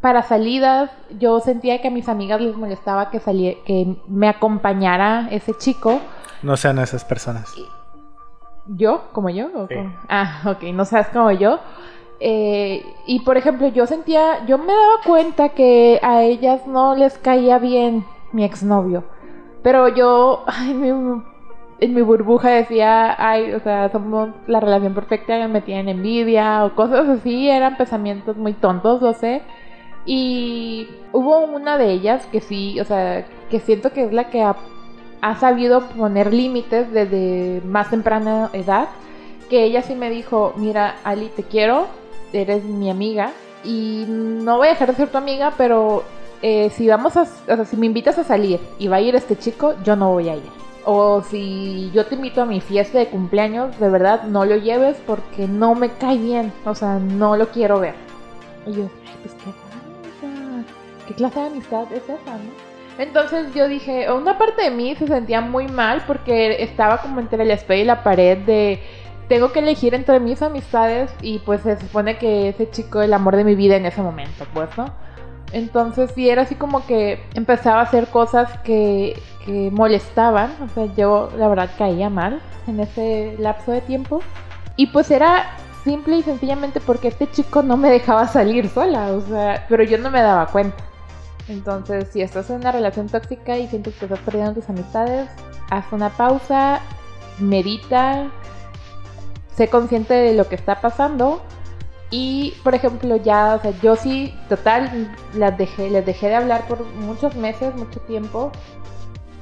Para 0.00 0.22
salidas, 0.22 0.90
yo 1.18 1.40
sentía 1.40 1.80
que 1.82 1.88
a 1.88 1.90
mis 1.90 2.08
amigas 2.08 2.40
les 2.40 2.56
molestaba 2.56 3.10
que, 3.10 3.18
que 3.64 3.96
me 4.06 4.28
acompañara 4.28 5.28
ese 5.32 5.54
chico. 5.54 6.00
No 6.42 6.56
sean 6.56 6.78
esas 6.78 7.04
personas. 7.04 7.52
¿Yo? 8.66 9.08
¿Como 9.12 9.28
yo? 9.30 9.46
¿O 9.54 9.66
Sí. 9.66 9.74
como- 9.74 9.92
Ah, 10.08 10.40
ok, 10.46 10.62
no 10.74 10.84
sabes 10.84 11.08
como 11.08 11.30
yo. 11.32 11.58
Eh, 12.20 12.84
y 13.06 13.20
por 13.20 13.36
ejemplo, 13.36 13.68
yo 13.68 13.86
sentía, 13.86 14.44
yo 14.46 14.58
me 14.58 14.66
daba 14.72 15.02
cuenta 15.04 15.50
que 15.50 15.98
a 16.02 16.22
ellas 16.22 16.66
no 16.66 16.94
les 16.94 17.16
caía 17.18 17.58
bien 17.58 18.04
mi 18.32 18.44
exnovio. 18.44 19.04
Pero 19.62 19.88
yo, 19.88 20.44
ay, 20.46 20.74
mi- 20.74 21.22
en 21.80 21.94
mi 21.94 22.02
burbuja 22.02 22.50
decía, 22.50 23.14
ay, 23.18 23.52
o 23.52 23.60
sea, 23.60 23.88
somos 23.90 24.30
la 24.48 24.58
relación 24.60 24.94
perfecta, 24.94 25.46
me 25.48 25.60
tienen 25.60 25.88
envidia 25.88 26.64
o 26.64 26.74
cosas 26.74 27.08
así, 27.08 27.48
eran 27.48 27.76
pensamientos 27.76 28.36
muy 28.36 28.52
tontos, 28.52 29.00
lo 29.00 29.12
sé. 29.12 29.42
Y 30.10 30.88
hubo 31.12 31.40
una 31.40 31.76
de 31.76 31.92
ellas 31.92 32.24
que 32.32 32.40
sí, 32.40 32.80
o 32.80 32.84
sea, 32.86 33.26
que 33.50 33.60
siento 33.60 33.92
que 33.92 34.04
es 34.04 34.12
la 34.14 34.30
que 34.30 34.42
ha, 34.42 34.56
sabido 35.38 35.82
poner 35.82 36.32
límites 36.32 36.90
desde 36.90 37.60
más 37.66 37.90
temprana 37.90 38.48
edad, 38.54 38.88
que 39.50 39.64
ella 39.64 39.82
sí 39.82 39.94
me 39.94 40.08
dijo, 40.08 40.54
mira, 40.56 40.96
Ali, 41.04 41.28
te 41.36 41.42
quiero, 41.42 41.88
eres 42.32 42.64
mi 42.64 42.88
amiga 42.88 43.32
y 43.64 44.06
no 44.08 44.56
voy 44.56 44.68
a 44.68 44.70
dejar 44.70 44.88
de 44.88 44.96
ser 44.96 45.10
tu 45.10 45.18
amiga, 45.18 45.52
pero 45.58 46.04
eh, 46.40 46.70
si 46.70 46.88
vamos 46.88 47.14
a, 47.18 47.24
o 47.24 47.26
sea, 47.26 47.64
si 47.66 47.76
me 47.76 47.84
invitas 47.84 48.16
a 48.16 48.24
salir 48.24 48.60
y 48.78 48.88
va 48.88 48.96
a 48.96 49.00
ir 49.02 49.14
este 49.14 49.36
chico, 49.36 49.74
yo 49.84 49.94
no 49.94 50.12
voy 50.12 50.30
a 50.30 50.36
ir. 50.36 50.50
O 50.86 51.20
si 51.20 51.90
yo 51.92 52.06
te 52.06 52.14
invito 52.14 52.40
a 52.40 52.46
mi 52.46 52.62
fiesta 52.62 52.96
de 52.96 53.08
cumpleaños, 53.08 53.78
de 53.78 53.90
verdad 53.90 54.22
no 54.22 54.46
lo 54.46 54.56
lleves 54.56 54.96
porque 55.06 55.46
no 55.46 55.74
me 55.74 55.90
cae 55.90 56.16
bien, 56.16 56.50
o 56.64 56.74
sea, 56.74 56.98
no 56.98 57.36
lo 57.36 57.48
quiero 57.48 57.78
ver. 57.78 57.94
Y 58.66 58.72
yo, 58.72 58.84
ay, 58.84 59.16
pues 59.22 59.34
qué 59.34 59.67
¿qué 61.08 61.14
clase 61.14 61.40
de 61.40 61.46
amistad 61.46 61.90
es 61.92 62.04
esa, 62.04 62.34
no? 62.36 62.68
Entonces 62.98 63.54
yo 63.54 63.68
dije, 63.68 64.12
una 64.12 64.38
parte 64.38 64.62
de 64.62 64.70
mí 64.70 64.94
se 64.96 65.06
sentía 65.06 65.40
muy 65.40 65.68
mal 65.68 66.02
porque 66.06 66.62
estaba 66.62 66.98
como 66.98 67.20
entre 67.20 67.44
la 67.44 67.54
espada 67.54 67.80
y 67.80 67.84
la 67.84 68.02
pared 68.02 68.38
de 68.38 68.82
tengo 69.28 69.52
que 69.52 69.60
elegir 69.60 69.94
entre 69.94 70.20
mis 70.20 70.42
amistades 70.42 71.12
y 71.22 71.38
pues 71.40 71.62
se 71.62 71.78
supone 71.78 72.18
que 72.18 72.48
ese 72.48 72.70
chico 72.70 73.00
es 73.00 73.06
el 73.06 73.14
amor 73.14 73.36
de 73.36 73.44
mi 73.44 73.54
vida 73.54 73.76
en 73.76 73.86
ese 73.86 74.02
momento, 74.02 74.46
pues, 74.52 74.68
¿no? 74.76 74.86
Entonces 75.52 76.10
sí 76.14 76.28
era 76.28 76.42
así 76.42 76.56
como 76.56 76.84
que 76.86 77.22
empezaba 77.34 77.80
a 77.80 77.84
hacer 77.84 78.08
cosas 78.08 78.50
que, 78.64 79.18
que 79.46 79.70
molestaban, 79.70 80.50
o 80.62 80.68
sea, 80.68 80.86
yo 80.96 81.30
la 81.36 81.48
verdad 81.48 81.70
caía 81.78 82.10
mal 82.10 82.40
en 82.66 82.80
ese 82.80 83.36
lapso 83.38 83.72
de 83.72 83.80
tiempo. 83.80 84.20
Y 84.76 84.88
pues 84.88 85.10
era 85.10 85.56
simple 85.84 86.18
y 86.18 86.22
sencillamente 86.22 86.80
porque 86.80 87.08
este 87.08 87.30
chico 87.30 87.62
no 87.62 87.76
me 87.76 87.90
dejaba 87.90 88.26
salir 88.26 88.68
sola, 88.68 89.12
o 89.12 89.20
sea, 89.20 89.66
pero 89.68 89.84
yo 89.84 89.98
no 89.98 90.10
me 90.10 90.20
daba 90.20 90.46
cuenta. 90.46 90.87
Entonces, 91.48 92.08
si 92.12 92.20
estás 92.20 92.50
en 92.50 92.56
una 92.56 92.72
relación 92.72 93.08
tóxica 93.08 93.56
y 93.56 93.68
sientes 93.68 93.94
que 93.96 94.04
estás 94.04 94.20
perdiendo 94.20 94.54
tus 94.54 94.68
amistades, 94.68 95.28
haz 95.70 95.84
una 95.92 96.10
pausa, 96.10 96.80
medita, 97.38 98.30
sé 99.56 99.68
consciente 99.68 100.14
de 100.14 100.34
lo 100.34 100.48
que 100.48 100.54
está 100.54 100.80
pasando 100.80 101.42
y, 102.10 102.54
por 102.64 102.74
ejemplo, 102.74 103.16
ya, 103.16 103.54
o 103.56 103.60
sea, 103.60 103.72
yo 103.82 103.96
sí, 103.96 104.34
total, 104.48 105.14
las 105.34 105.58
dejé, 105.58 105.90
les 105.90 106.06
dejé 106.06 106.28
de 106.28 106.36
hablar 106.36 106.66
por 106.66 106.84
muchos 106.84 107.34
meses, 107.34 107.74
mucho 107.74 108.00
tiempo. 108.00 108.50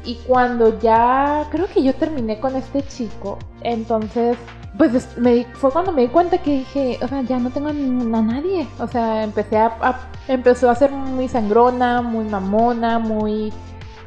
Y 0.06 0.14
cuando 0.26 0.78
ya, 0.78 1.46
creo 1.50 1.66
que 1.66 1.82
yo 1.82 1.92
terminé 1.94 2.38
con 2.38 2.54
este 2.56 2.82
chico, 2.86 3.38
entonces, 3.62 4.36
pues 4.78 4.94
es- 4.94 5.18
me 5.18 5.44
fue 5.54 5.70
cuando 5.72 5.90
me 5.92 6.02
di 6.02 6.08
cuenta 6.08 6.38
que 6.38 6.58
dije, 6.58 6.98
o 7.02 7.08
sea, 7.08 7.22
ya 7.22 7.38
no 7.38 7.50
tengo 7.50 7.68
a 7.68 8.22
nadie. 8.22 8.68
O 8.78 8.86
sea, 8.86 9.24
empecé 9.24 9.58
a, 9.58 9.66
a- 9.82 10.00
empezó 10.28 10.70
a 10.70 10.74
ser 10.76 10.92
muy 10.92 11.28
sangrona, 11.28 12.02
muy 12.02 12.24
mamona, 12.26 12.98
muy, 13.00 13.52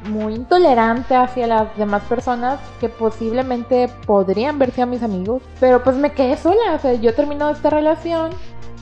muy 0.10 0.36
intolerante 0.36 1.16
hacia 1.16 1.47
las 1.47 1.76
demás 1.78 2.02
personas 2.04 2.60
que 2.80 2.88
posiblemente 2.88 3.89
podrían 4.06 4.58
verse 4.58 4.82
a 4.82 4.86
mis 4.86 5.04
amigos. 5.04 5.41
Pero 5.60 5.84
pues 5.84 5.97
me 5.97 6.14
quedé 6.14 6.38
sola, 6.38 6.76
o 6.76 6.80
sea, 6.80 6.93
yo 6.93 7.14
termino 7.14 7.50
esta 7.50 7.70
relación 7.70 8.30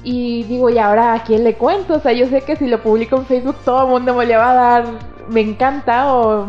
y 0.09 0.43
digo, 0.43 0.69
¿y 0.69 0.77
ahora 0.77 1.15
a 1.15 1.23
quién 1.23 1.43
le 1.43 1.55
cuento? 1.55 1.95
O 1.95 1.99
sea, 1.99 2.13
yo 2.13 2.27
sé 2.27 2.39
que 2.39 2.55
si 2.55 2.65
lo 2.65 2.81
publico 2.81 3.17
en 3.17 3.25
Facebook 3.25 3.57
todo 3.65 3.83
el 3.83 3.89
mundo 3.89 4.13
me 4.13 4.25
le 4.25 4.37
va 4.37 4.51
a 4.51 4.53
dar, 4.53 4.85
me 5.27 5.41
encanta 5.41 6.13
o, 6.13 6.47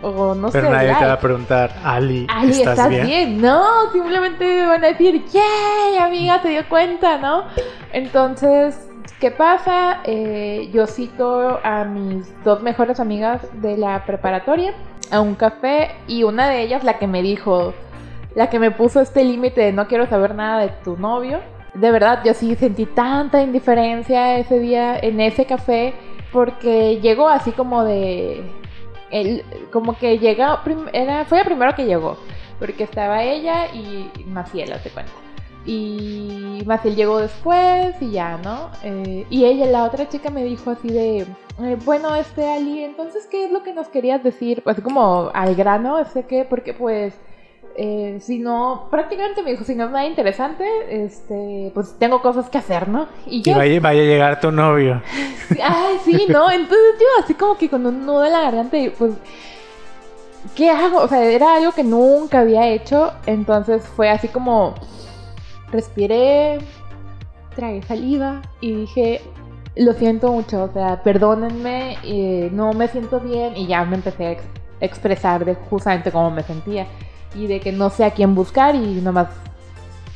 o 0.00 0.34
no 0.34 0.48
Pero 0.48 0.68
sé. 0.68 0.72
nadie 0.72 0.94
te 0.98 1.04
va 1.04 1.12
a 1.12 1.20
preguntar, 1.20 1.70
Ali, 1.84 2.26
Ali, 2.30 2.62
¿estás, 2.62 2.88
bien? 2.88 3.38
No, 3.42 3.92
simplemente 3.92 4.46
me 4.46 4.66
van 4.66 4.82
a 4.82 4.88
decir, 4.88 5.26
¡yay! 5.26 5.98
Amiga, 6.00 6.40
te 6.40 6.48
dio 6.48 6.66
cuenta, 6.70 7.18
¿no? 7.18 7.44
Entonces, 7.92 8.88
¿qué 9.20 9.30
pasa? 9.30 10.00
Eh, 10.04 10.70
yo 10.72 10.86
cito 10.86 11.60
a 11.62 11.84
mis 11.84 12.32
dos 12.44 12.62
mejores 12.62 12.98
amigas 12.98 13.42
de 13.60 13.76
la 13.76 14.06
preparatoria 14.06 14.72
a 15.10 15.20
un 15.20 15.34
café 15.34 15.90
y 16.06 16.22
una 16.22 16.48
de 16.48 16.62
ellas, 16.62 16.82
la 16.82 16.98
que 16.98 17.08
me 17.08 17.20
dijo, 17.20 17.74
la 18.34 18.48
que 18.48 18.58
me 18.58 18.70
puso 18.70 19.02
este 19.02 19.22
límite 19.22 19.60
de 19.60 19.72
no 19.74 19.86
quiero 19.86 20.06
saber 20.06 20.34
nada 20.34 20.60
de 20.62 20.68
tu 20.82 20.96
novio. 20.96 21.40
De 21.74 21.90
verdad, 21.90 22.22
yo 22.24 22.34
sí 22.34 22.54
sentí 22.56 22.86
tanta 22.86 23.42
indiferencia 23.42 24.38
ese 24.38 24.58
día 24.58 24.98
en 24.98 25.20
ese 25.20 25.44
café 25.44 25.94
porque 26.32 27.00
llegó 27.00 27.28
así 27.28 27.52
como 27.52 27.84
de 27.84 28.42
él 29.10 29.44
como 29.72 29.96
que 29.96 30.18
llega 30.18 30.62
era 30.92 31.24
fue 31.24 31.40
el 31.40 31.46
primero 31.46 31.74
que 31.74 31.86
llegó 31.86 32.18
porque 32.58 32.84
estaba 32.84 33.22
ella 33.22 33.72
y 33.72 34.10
Maciel 34.26 34.72
te 34.82 34.90
cuenta. 34.90 35.12
Y 35.64 36.62
Maciel 36.66 36.96
llegó 36.96 37.18
después 37.18 37.94
y 38.00 38.10
ya 38.10 38.38
no 38.38 38.70
Eh, 38.82 39.26
y 39.30 39.44
ella 39.44 39.66
la 39.66 39.84
otra 39.84 40.08
chica 40.08 40.30
me 40.30 40.44
dijo 40.44 40.70
así 40.70 40.88
de 40.88 41.26
eh, 41.60 41.76
bueno 41.84 42.14
este 42.14 42.48
Ali 42.48 42.84
entonces 42.84 43.26
qué 43.30 43.44
es 43.44 43.52
lo 43.52 43.62
que 43.62 43.72
nos 43.72 43.88
querías 43.88 44.22
decir 44.22 44.62
así 44.66 44.82
como 44.82 45.30
al 45.34 45.54
grano 45.54 46.04
sé 46.06 46.24
que 46.24 46.44
porque 46.44 46.74
pues 46.74 47.14
eh, 47.80 48.18
si 48.20 48.40
no, 48.40 48.88
prácticamente 48.90 49.40
me 49.44 49.52
dijo, 49.52 49.62
si 49.62 49.76
no 49.76 49.84
es 49.84 49.90
nada 49.92 50.04
interesante, 50.04 50.64
este, 50.90 51.70
pues 51.72 51.94
tengo 51.96 52.20
cosas 52.20 52.50
que 52.50 52.58
hacer, 52.58 52.88
¿no? 52.88 53.06
Y 53.24 53.40
yo, 53.42 53.56
vaya, 53.56 53.78
vaya 53.78 54.00
a 54.02 54.04
llegar 54.04 54.40
tu 54.40 54.50
novio. 54.50 55.00
Ay, 55.62 55.96
sí, 56.04 56.26
¿no? 56.28 56.50
Entonces 56.50 56.94
yo 56.98 57.06
así 57.22 57.34
como 57.34 57.56
que 57.56 57.70
con 57.70 57.86
un 57.86 58.04
nudo 58.04 58.24
en 58.24 58.32
la 58.32 58.40
garganta 58.40 58.76
y 58.76 58.90
pues, 58.90 59.12
¿qué 60.56 60.70
hago? 60.70 60.98
O 60.98 61.06
sea, 61.06 61.22
era 61.24 61.54
algo 61.54 61.70
que 61.70 61.84
nunca 61.84 62.40
había 62.40 62.66
hecho, 62.66 63.12
entonces 63.26 63.84
fue 63.86 64.10
así 64.10 64.26
como, 64.26 64.74
respiré, 65.70 66.58
tragué 67.54 67.82
saliva 67.82 68.42
y 68.60 68.72
dije, 68.72 69.20
lo 69.76 69.92
siento 69.92 70.32
mucho, 70.32 70.64
o 70.64 70.72
sea, 70.72 71.04
perdónenme, 71.04 71.96
eh, 72.02 72.50
no 72.52 72.72
me 72.72 72.88
siento 72.88 73.20
bien 73.20 73.56
y 73.56 73.68
ya 73.68 73.84
me 73.84 73.94
empecé 73.94 74.26
a 74.26 74.32
ex- 74.32 74.44
expresar 74.80 75.44
de 75.44 75.54
justamente 75.54 76.10
cómo 76.10 76.32
me 76.32 76.42
sentía 76.42 76.88
y 77.34 77.46
de 77.46 77.60
que 77.60 77.72
no 77.72 77.90
sé 77.90 78.04
a 78.04 78.12
quién 78.12 78.34
buscar 78.34 78.74
y 78.74 79.00
nomás 79.00 79.28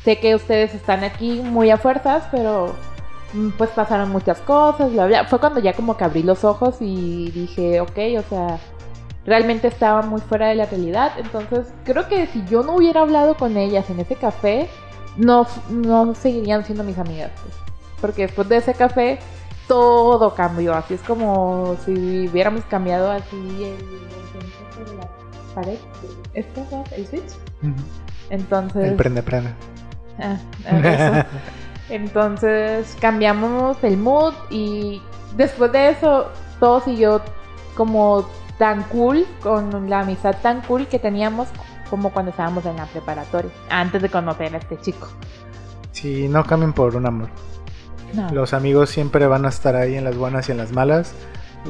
sé 0.03 0.19
que 0.19 0.35
ustedes 0.35 0.73
están 0.73 1.03
aquí 1.03 1.41
muy 1.41 1.69
a 1.69 1.77
fuerzas, 1.77 2.25
pero 2.31 2.73
mm, 3.33 3.49
pues 3.51 3.69
pasaron 3.71 4.11
muchas 4.11 4.39
cosas, 4.41 4.91
bla, 4.91 5.05
bla. 5.07 5.25
Fue 5.25 5.39
cuando 5.39 5.59
ya 5.59 5.73
como 5.73 5.97
que 5.97 6.03
abrí 6.03 6.23
los 6.23 6.43
ojos 6.43 6.77
y 6.81 7.31
dije, 7.31 7.81
ok, 7.81 7.97
o 8.19 8.29
sea, 8.29 8.59
realmente 9.25 9.67
estaba 9.67 10.01
muy 10.01 10.21
fuera 10.21 10.47
de 10.47 10.55
la 10.55 10.65
realidad. 10.65 11.13
Entonces, 11.17 11.73
creo 11.85 12.07
que 12.07 12.27
si 12.27 12.43
yo 12.45 12.63
no 12.63 12.75
hubiera 12.75 13.01
hablado 13.01 13.35
con 13.35 13.57
ellas 13.57 13.89
en 13.89 13.99
ese 13.99 14.15
café, 14.15 14.69
no, 15.17 15.47
no 15.69 16.15
seguirían 16.15 16.65
siendo 16.65 16.83
mis 16.83 16.97
amigas. 16.97 17.31
pues. 17.41 17.55
Porque 18.01 18.23
después 18.23 18.49
de 18.49 18.57
ese 18.57 18.73
café, 18.73 19.19
todo 19.67 20.35
cambió. 20.35 20.73
Así 20.73 20.95
es 20.95 21.01
como 21.01 21.77
si 21.85 22.27
hubiéramos 22.27 22.65
cambiado 22.65 23.11
así 23.11 23.37
el, 23.37 23.77
el 24.81 24.85
de 24.85 24.97
la 24.97 25.55
pared. 25.55 25.77
¿Esto 26.33 26.65
es 26.87 26.91
el 26.97 27.07
switch? 27.07 27.33
Entonces. 28.29 28.83
El 28.83 28.95
prende, 28.95 29.23
prende. 29.23 29.51
Ah, 30.19 30.37
eso. 30.65 31.27
Entonces 31.89 32.95
cambiamos 32.99 33.83
el 33.83 33.97
mood 33.97 34.33
y 34.49 35.01
después 35.35 35.71
de 35.71 35.89
eso 35.89 36.29
todo 36.59 36.81
siguió 36.81 37.21
como 37.75 38.25
tan 38.57 38.83
cool, 38.83 39.25
con 39.41 39.89
la 39.89 40.01
amistad 40.01 40.35
tan 40.41 40.61
cool 40.61 40.87
que 40.87 40.99
teníamos 40.99 41.47
como 41.89 42.11
cuando 42.11 42.31
estábamos 42.31 42.65
en 42.65 42.77
la 42.77 42.85
preparatoria, 42.85 43.51
antes 43.69 44.01
de 44.01 44.09
conocer 44.09 44.55
a 44.55 44.57
este 44.57 44.79
chico. 44.79 45.07
Sí, 45.91 46.27
no 46.27 46.43
cambien 46.45 46.73
por 46.73 46.95
un 46.95 47.05
amor. 47.05 47.29
No. 48.13 48.29
Los 48.29 48.53
amigos 48.53 48.89
siempre 48.89 49.27
van 49.27 49.45
a 49.45 49.49
estar 49.49 49.75
ahí 49.75 49.95
en 49.95 50.03
las 50.03 50.15
buenas 50.15 50.47
y 50.49 50.51
en 50.51 50.57
las 50.57 50.71
malas. 50.71 51.13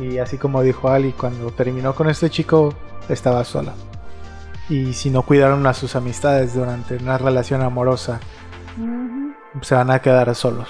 Y 0.01 0.17
así 0.17 0.37
como 0.37 0.61
dijo 0.61 0.89
Ali, 0.89 1.11
cuando 1.13 1.51
terminó 1.51 1.93
con 1.93 2.09
este 2.09 2.29
chico, 2.29 2.73
estaba 3.09 3.43
sola. 3.43 3.73
Y 4.69 4.93
si 4.93 5.09
no 5.09 5.23
cuidaron 5.23 5.65
a 5.67 5.73
sus 5.73 5.95
amistades 5.95 6.53
durante 6.53 6.95
una 6.97 7.17
relación 7.17 7.61
amorosa, 7.61 8.19
se 9.61 9.75
van 9.75 9.91
a 9.91 9.99
quedar 10.01 10.33
solos. 10.35 10.69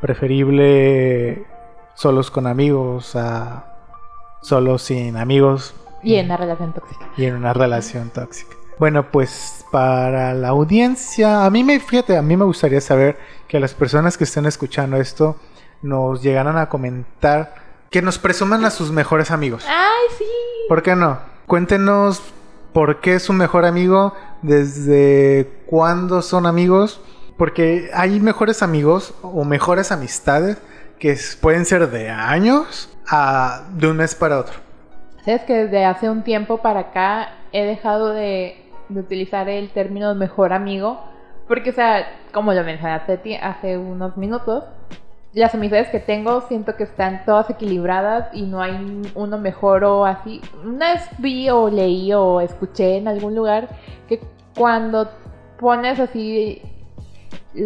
Preferible 0.00 1.46
solos 1.94 2.30
con 2.30 2.46
amigos 2.46 3.16
a 3.16 3.64
solos 4.42 4.82
sin 4.82 5.16
amigos 5.16 5.74
Y 6.02 6.16
en 6.16 6.26
una 6.26 6.36
relación 6.36 6.72
tóxica. 6.74 7.08
y 7.16 7.24
en 7.24 7.34
una 7.36 7.52
relación 7.54 8.10
tóxica. 8.10 8.54
Bueno, 8.78 9.10
pues 9.10 9.64
para 9.70 10.34
la 10.34 10.48
audiencia, 10.48 11.46
a 11.46 11.50
mí 11.50 11.64
me 11.64 11.80
fíjate, 11.80 12.16
a 12.16 12.22
mí 12.22 12.36
me 12.36 12.44
gustaría 12.44 12.80
saber 12.80 13.18
que 13.48 13.60
las 13.60 13.72
personas 13.72 14.18
que 14.18 14.24
estén 14.24 14.44
escuchando 14.46 14.96
esto 14.98 15.36
nos 15.80 16.22
llegaran 16.22 16.58
a 16.58 16.68
comentar 16.68 17.54
que 17.90 18.02
nos 18.02 18.18
presuman 18.18 18.64
a 18.64 18.70
sus 18.70 18.90
mejores 18.90 19.30
amigos. 19.30 19.64
¡Ay, 19.68 20.14
sí! 20.18 20.24
¿Por 20.68 20.82
qué 20.82 20.96
no? 20.96 21.18
Cuéntenos 21.46 22.20
por 22.74 23.00
qué 23.00 23.14
es 23.14 23.22
su 23.22 23.32
mejor 23.32 23.64
amigo, 23.64 24.12
desde 24.42 25.48
cuándo 25.66 26.20
son 26.20 26.44
amigos, 26.44 27.00
porque 27.38 27.88
hay 27.94 28.20
mejores 28.20 28.62
amigos 28.62 29.14
o 29.22 29.44
mejores 29.44 29.90
amistades 29.92 30.58
que 30.98 31.16
pueden 31.40 31.64
ser 31.64 31.90
de 31.90 32.10
años 32.10 32.90
a 33.08 33.62
de 33.70 33.88
un 33.88 33.96
mes 33.96 34.14
para 34.14 34.38
otro. 34.38 34.54
Sabes 35.24 35.42
que 35.44 35.54
desde 35.54 35.84
hace 35.84 36.10
un 36.10 36.22
tiempo 36.22 36.58
para 36.58 36.80
acá 36.80 37.30
he 37.52 37.64
dejado 37.64 38.10
de, 38.12 38.70
utilizar 39.00 39.48
el 39.48 39.70
término 39.70 40.14
mejor 40.14 40.52
amigo, 40.52 41.00
porque, 41.48 41.70
o 41.70 41.74
sea, 41.74 42.06
como 42.32 42.52
lo 42.52 42.64
ti- 43.18 43.36
hace 43.36 43.78
unos 43.78 44.16
minutos, 44.16 44.64
las 45.34 45.54
amistades 45.54 45.88
que 45.88 45.98
tengo 46.00 46.42
siento 46.42 46.76
que 46.76 46.84
están 46.84 47.24
todas 47.24 47.50
equilibradas 47.50 48.28
y 48.32 48.42
no 48.42 48.60
hay 48.62 49.02
uno 49.14 49.38
mejor 49.38 49.84
o 49.84 50.04
así. 50.06 50.40
Una 50.64 50.94
vez 50.94 51.02
vi 51.18 51.50
o 51.50 51.68
leí 51.68 52.12
o 52.12 52.40
escuché 52.40 52.96
en 52.98 53.08
algún 53.08 53.34
lugar 53.34 53.68
que 54.08 54.20
cuando 54.56 55.10
pones 55.58 55.98
así 55.98 56.62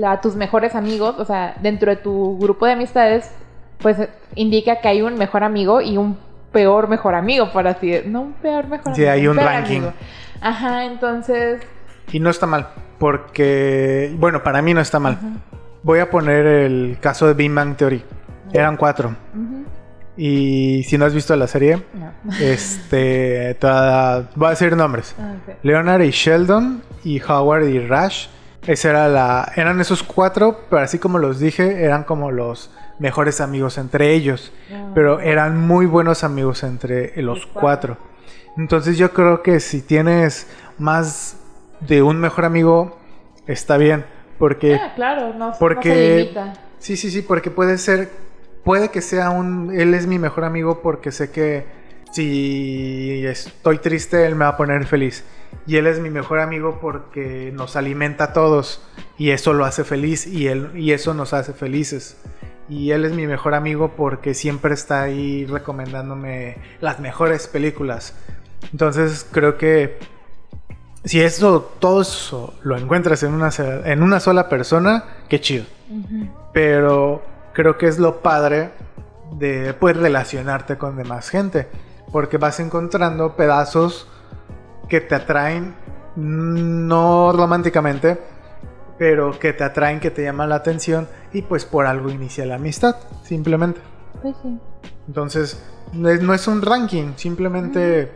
a 0.06 0.20
tus 0.20 0.34
mejores 0.34 0.74
amigos, 0.74 1.16
o 1.18 1.24
sea, 1.24 1.56
dentro 1.60 1.90
de 1.90 1.96
tu 1.96 2.38
grupo 2.38 2.66
de 2.66 2.72
amistades, 2.72 3.30
pues 3.78 3.96
indica 4.34 4.80
que 4.80 4.88
hay 4.88 5.02
un 5.02 5.16
mejor 5.18 5.44
amigo 5.44 5.80
y 5.80 5.96
un 5.98 6.18
peor 6.52 6.88
mejor 6.88 7.14
amigo, 7.14 7.50
por 7.52 7.66
así 7.66 7.90
decirlo. 7.90 8.12
No 8.12 8.20
un 8.22 8.32
peor 8.34 8.66
mejor 8.68 8.94
Sí, 8.94 9.02
amigo. 9.06 9.12
hay 9.12 9.28
un 9.28 9.36
ranking. 9.36 9.76
amigo. 9.78 9.92
Ajá, 10.40 10.84
entonces. 10.86 11.62
Y 12.12 12.20
no 12.20 12.30
está 12.30 12.46
mal, 12.46 12.68
porque, 12.98 14.14
bueno, 14.18 14.42
para 14.42 14.62
mí 14.62 14.72
no 14.72 14.80
está 14.80 14.98
mal. 14.98 15.14
ajá, 15.14 15.57
Voy 15.82 16.00
a 16.00 16.10
poner 16.10 16.46
el 16.46 16.98
caso 17.00 17.26
de 17.26 17.34
Big 17.34 17.52
Bang 17.52 17.76
Theory. 17.76 18.02
Eran 18.52 18.76
cuatro. 18.76 19.14
Y 20.16 20.82
si 20.84 20.98
no 20.98 21.04
has 21.04 21.14
visto 21.14 21.34
la 21.36 21.46
serie, 21.46 21.82
no. 21.94 22.32
este, 22.40 23.54
toda- 23.60 24.28
voy 24.34 24.48
a 24.48 24.50
decir 24.50 24.76
nombres. 24.76 25.14
Ah, 25.18 25.34
ok. 25.48 25.54
Leonard 25.62 26.02
y 26.02 26.10
Sheldon 26.10 26.82
y 27.04 27.20
Howard 27.22 27.64
y 27.68 27.78
Rash. 27.86 28.26
Esa 28.66 28.90
era 28.90 29.08
la, 29.08 29.52
eran 29.54 29.80
esos 29.80 30.02
cuatro, 30.02 30.62
pero 30.68 30.82
así 30.82 30.98
como 30.98 31.18
los 31.18 31.38
dije, 31.38 31.84
eran 31.84 32.02
como 32.02 32.32
los 32.32 32.70
mejores 32.98 33.40
amigos 33.40 33.78
entre 33.78 34.12
ellos. 34.12 34.52
Ah, 34.72 34.90
Pero 34.94 35.20
eran 35.20 35.56
muy 35.66 35.86
buenos 35.86 36.24
amigos 36.24 36.64
entre 36.64 37.12
los 37.22 37.38
Los 37.38 37.46
cuatro. 37.46 37.96
cuatro. 37.96 38.08
Entonces 38.56 38.98
yo 38.98 39.12
creo 39.12 39.42
que 39.44 39.60
si 39.60 39.80
tienes 39.82 40.48
más 40.78 41.36
de 41.80 42.02
un 42.02 42.18
mejor 42.18 42.44
amigo, 42.44 42.98
está 43.46 43.76
bien. 43.76 44.04
Porque 44.38 44.74
Ah, 44.74 44.92
claro, 44.94 45.34
no, 45.34 45.52
porque- 45.58 45.88
no 45.88 45.94
se 45.94 46.16
limita. 46.18 46.52
Sí, 46.78 46.96
sí, 46.96 47.10
sí, 47.10 47.22
porque 47.22 47.50
puede 47.50 47.76
ser, 47.78 48.08
puede 48.64 48.90
que 48.90 49.00
sea 49.00 49.30
un, 49.30 49.72
él 49.78 49.94
es 49.94 50.06
mi 50.06 50.18
mejor 50.18 50.44
amigo 50.44 50.80
porque 50.80 51.10
sé 51.10 51.30
que 51.30 51.64
si 52.12 53.24
estoy 53.26 53.78
triste, 53.78 54.24
él 54.26 54.34
me 54.34 54.44
va 54.44 54.50
a 54.52 54.56
poner 54.56 54.84
feliz. 54.86 55.24
Y 55.66 55.76
él 55.76 55.86
es 55.86 55.98
mi 56.00 56.10
mejor 56.10 56.40
amigo 56.40 56.78
porque 56.80 57.50
nos 57.54 57.76
alimenta 57.76 58.24
a 58.24 58.32
todos 58.32 58.82
y 59.18 59.30
eso 59.30 59.52
lo 59.52 59.64
hace 59.64 59.84
feliz 59.84 60.26
y, 60.26 60.48
él, 60.48 60.70
y 60.74 60.92
eso 60.92 61.14
nos 61.14 61.34
hace 61.34 61.52
felices. 61.52 62.16
Y 62.68 62.90
él 62.92 63.04
es 63.04 63.12
mi 63.12 63.26
mejor 63.26 63.54
amigo 63.54 63.92
porque 63.96 64.34
siempre 64.34 64.74
está 64.74 65.02
ahí 65.02 65.46
recomendándome 65.46 66.56
las 66.80 67.00
mejores 67.00 67.48
películas. 67.48 68.14
Entonces 68.72 69.26
creo 69.30 69.56
que 69.56 69.98
si 71.04 71.20
eso, 71.20 71.72
todo 71.78 72.02
eso 72.02 72.54
lo 72.62 72.76
encuentras 72.76 73.22
en 73.22 73.34
una, 73.34 73.50
en 73.58 74.02
una 74.02 74.20
sola 74.20 74.48
persona, 74.48 75.04
qué 75.28 75.40
chido. 75.40 75.64
Pero 76.52 77.22
creo 77.52 77.78
que 77.78 77.86
es 77.86 77.98
lo 77.98 78.20
padre 78.20 78.70
de 79.32 79.74
pues, 79.74 79.96
relacionarte 79.96 80.76
con 80.76 80.96
demás 80.96 81.28
gente. 81.30 81.68
Porque 82.12 82.38
vas 82.38 82.58
encontrando 82.60 83.36
pedazos 83.36 84.08
que 84.88 85.00
te 85.00 85.14
atraen, 85.14 85.74
no 86.16 87.32
románticamente, 87.32 88.18
pero 88.98 89.38
que 89.38 89.52
te 89.52 89.64
atraen, 89.64 90.00
que 90.00 90.10
te 90.10 90.22
llaman 90.22 90.48
la 90.48 90.56
atención 90.56 91.06
y 91.32 91.42
pues 91.42 91.64
por 91.64 91.86
algo 91.86 92.10
inicia 92.10 92.46
la 92.46 92.56
amistad, 92.56 92.96
simplemente. 93.22 93.80
Pues 94.22 94.34
sí. 94.42 94.58
Entonces, 95.06 95.62
no 95.92 96.08
es, 96.08 96.22
no 96.22 96.34
es 96.34 96.48
un 96.48 96.62
ranking, 96.62 97.12
simplemente 97.16 98.10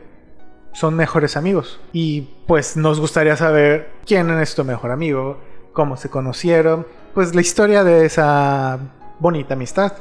son 0.72 0.94
mejores 0.94 1.36
amigos. 1.36 1.80
Y 1.92 2.22
pues 2.46 2.76
nos 2.76 3.00
gustaría 3.00 3.36
saber 3.36 3.90
quién 4.06 4.30
es 4.30 4.54
tu 4.54 4.64
mejor 4.64 4.90
amigo, 4.90 5.38
cómo 5.72 5.96
se 5.96 6.10
conocieron, 6.10 6.86
pues 7.14 7.34
la 7.34 7.40
historia 7.40 7.84
de 7.84 8.06
esa 8.06 8.78
bonita 9.18 9.54
amistad. 9.54 9.92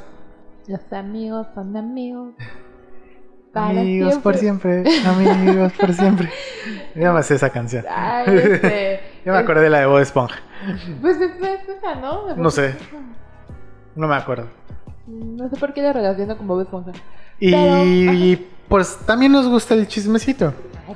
Los 0.66 0.92
amigos 0.92 1.46
son 1.54 1.76
amigos. 1.76 2.34
Para 3.52 3.80
amigos 3.80 4.16
por 4.16 4.34
siempre, 4.36 4.82
amigos 5.06 5.72
por 5.74 5.92
siempre. 5.92 6.30
Ya 6.94 7.12
me 7.12 7.22
sé 7.22 7.34
esa 7.34 7.50
canción. 7.50 7.84
Ay, 7.88 8.24
este. 8.36 9.00
Ya 9.24 9.32
me 9.32 9.38
acordé 9.38 9.62
de 9.62 9.70
la 9.70 9.80
de 9.80 9.86
Bob 9.86 9.98
Esponja. 9.98 10.36
Pues 11.00 11.18
es, 11.18 11.32
es 11.32 11.68
esa, 11.68 11.94
¿no? 11.96 12.34
No 12.36 12.50
sé. 12.50 12.74
No 13.94 14.08
me 14.08 14.14
acuerdo. 14.14 14.46
No 15.06 15.48
sé 15.48 15.56
por 15.56 15.72
qué 15.72 15.82
la 15.82 15.92
relaciono 15.92 16.36
con 16.36 16.46
Bob 16.46 16.60
Esponja. 16.60 16.92
Y 17.40 18.46
pues 18.68 18.98
también 19.06 19.32
nos 19.32 19.48
gusta 19.48 19.74
el 19.74 19.86
chismecito. 19.88 20.54
Ah. 20.88 20.94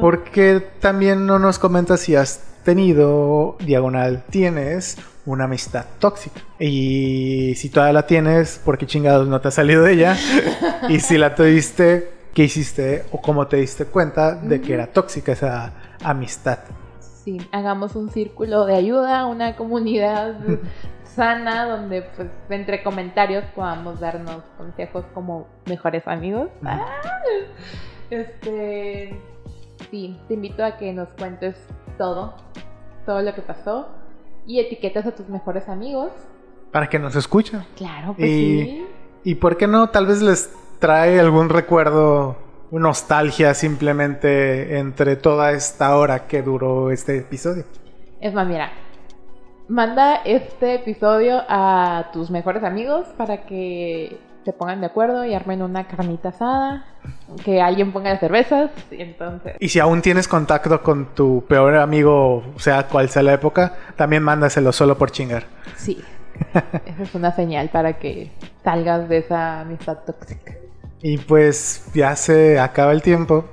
Porque 0.00 0.60
también 0.80 1.26
no 1.26 1.38
nos 1.38 1.58
comentas 1.58 2.00
si 2.00 2.16
has 2.16 2.40
tenido, 2.64 3.56
diagonal, 3.64 4.24
tienes 4.30 4.96
una 5.26 5.44
amistad 5.44 5.86
tóxica. 5.98 6.40
Y 6.58 7.54
si 7.56 7.68
todavía 7.68 7.92
la 7.92 8.06
tienes, 8.06 8.60
¿por 8.64 8.78
qué 8.78 8.86
chingados 8.86 9.28
no 9.28 9.40
te 9.40 9.48
has 9.48 9.54
salido 9.54 9.82
de 9.82 9.92
ella? 9.92 10.16
y 10.88 11.00
si 11.00 11.18
la 11.18 11.34
tuviste, 11.34 12.10
¿qué 12.34 12.44
hiciste 12.44 13.04
o 13.12 13.20
cómo 13.20 13.46
te 13.46 13.58
diste 13.58 13.84
cuenta 13.84 14.34
de 14.34 14.60
que 14.60 14.74
era 14.74 14.86
tóxica 14.86 15.32
esa 15.32 15.72
amistad? 16.02 16.58
Sí, 17.24 17.38
hagamos 17.52 17.96
un 17.96 18.10
círculo 18.10 18.64
de 18.64 18.74
ayuda, 18.74 19.26
una 19.26 19.56
comunidad 19.56 20.36
sana 21.14 21.64
donde 21.66 22.02
pues 22.16 22.28
entre 22.50 22.82
comentarios 22.82 23.44
podamos 23.54 24.00
darnos 24.00 24.42
consejos 24.56 25.04
como 25.14 25.46
mejores 25.66 26.06
amigos. 26.06 26.48
Ah, 26.64 26.86
Este, 28.10 29.20
sí, 29.90 30.18
te 30.28 30.34
invito 30.34 30.64
a 30.64 30.76
que 30.76 30.92
nos 30.92 31.08
cuentes 31.10 31.54
todo, 31.96 32.34
todo 33.06 33.22
lo 33.22 33.34
que 33.34 33.42
pasó 33.42 33.88
y 34.46 34.58
etiquetas 34.60 35.06
a 35.06 35.12
tus 35.12 35.28
mejores 35.28 35.68
amigos. 35.68 36.10
Para 36.72 36.88
que 36.88 36.98
nos 36.98 37.14
escuchen. 37.16 37.62
Claro, 37.76 38.14
pues 38.16 38.28
Y- 38.28 38.60
sí. 38.64 38.86
¿Y 39.22 39.34
por 39.36 39.56
qué 39.56 39.66
no? 39.66 39.90
Tal 39.90 40.06
vez 40.06 40.22
les 40.22 40.50
trae 40.78 41.20
algún 41.20 41.50
recuerdo, 41.50 42.36
nostalgia 42.70 43.52
simplemente 43.54 44.78
entre 44.78 45.16
toda 45.16 45.52
esta 45.52 45.96
hora 45.96 46.26
que 46.26 46.40
duró 46.42 46.90
este 46.90 47.18
episodio. 47.18 47.64
Es 48.20 48.32
más, 48.32 48.46
mira, 48.46 48.70
manda 49.70 50.16
este 50.24 50.74
episodio 50.74 51.42
a 51.48 52.10
tus 52.12 52.28
mejores 52.30 52.64
amigos 52.64 53.06
para 53.16 53.46
que 53.46 54.18
se 54.44 54.52
pongan 54.52 54.80
de 54.80 54.86
acuerdo 54.86 55.24
y 55.24 55.32
armen 55.32 55.62
una 55.62 55.86
carnita 55.86 56.30
asada, 56.30 56.86
que 57.44 57.62
alguien 57.62 57.92
ponga 57.92 58.10
las 58.10 58.20
cervezas, 58.20 58.70
y 58.90 59.00
entonces... 59.00 59.54
Y 59.60 59.68
si 59.68 59.78
aún 59.78 60.02
tienes 60.02 60.26
contacto 60.26 60.82
con 60.82 61.14
tu 61.14 61.44
peor 61.46 61.76
amigo, 61.76 62.42
sea 62.56 62.88
cual 62.88 63.08
sea 63.10 63.22
la 63.22 63.34
época, 63.34 63.74
también 63.96 64.24
mándaselo 64.24 64.72
solo 64.72 64.98
por 64.98 65.12
chingar. 65.12 65.44
Sí, 65.76 66.02
esa 66.52 67.02
es 67.02 67.14
una 67.14 67.30
señal 67.30 67.68
para 67.68 67.92
que 67.92 68.30
salgas 68.64 69.08
de 69.08 69.18
esa 69.18 69.60
amistad 69.60 69.98
tóxica. 70.04 70.54
Y 71.02 71.18
pues 71.18 71.84
ya 71.94 72.14
se 72.16 72.58
acaba 72.58 72.92
el 72.92 73.02
tiempo. 73.02 73.46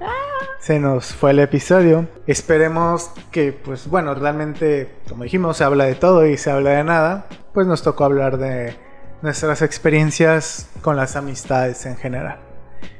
Se 0.59 0.79
nos 0.79 1.13
fue 1.13 1.31
el 1.31 1.39
episodio. 1.39 2.07
Esperemos 2.27 3.11
que, 3.31 3.53
pues 3.53 3.87
bueno, 3.87 4.13
realmente, 4.15 4.89
como 5.07 5.23
dijimos, 5.23 5.57
se 5.57 5.63
habla 5.63 5.85
de 5.85 5.95
todo 5.95 6.25
y 6.27 6.37
se 6.37 6.51
habla 6.51 6.71
de 6.71 6.83
nada. 6.83 7.27
Pues 7.53 7.65
nos 7.67 7.83
tocó 7.83 8.03
hablar 8.03 8.37
de 8.37 8.75
nuestras 9.21 9.61
experiencias 9.61 10.69
con 10.81 10.97
las 10.97 11.15
amistades 11.15 11.85
en 11.85 11.95
general. 11.95 12.37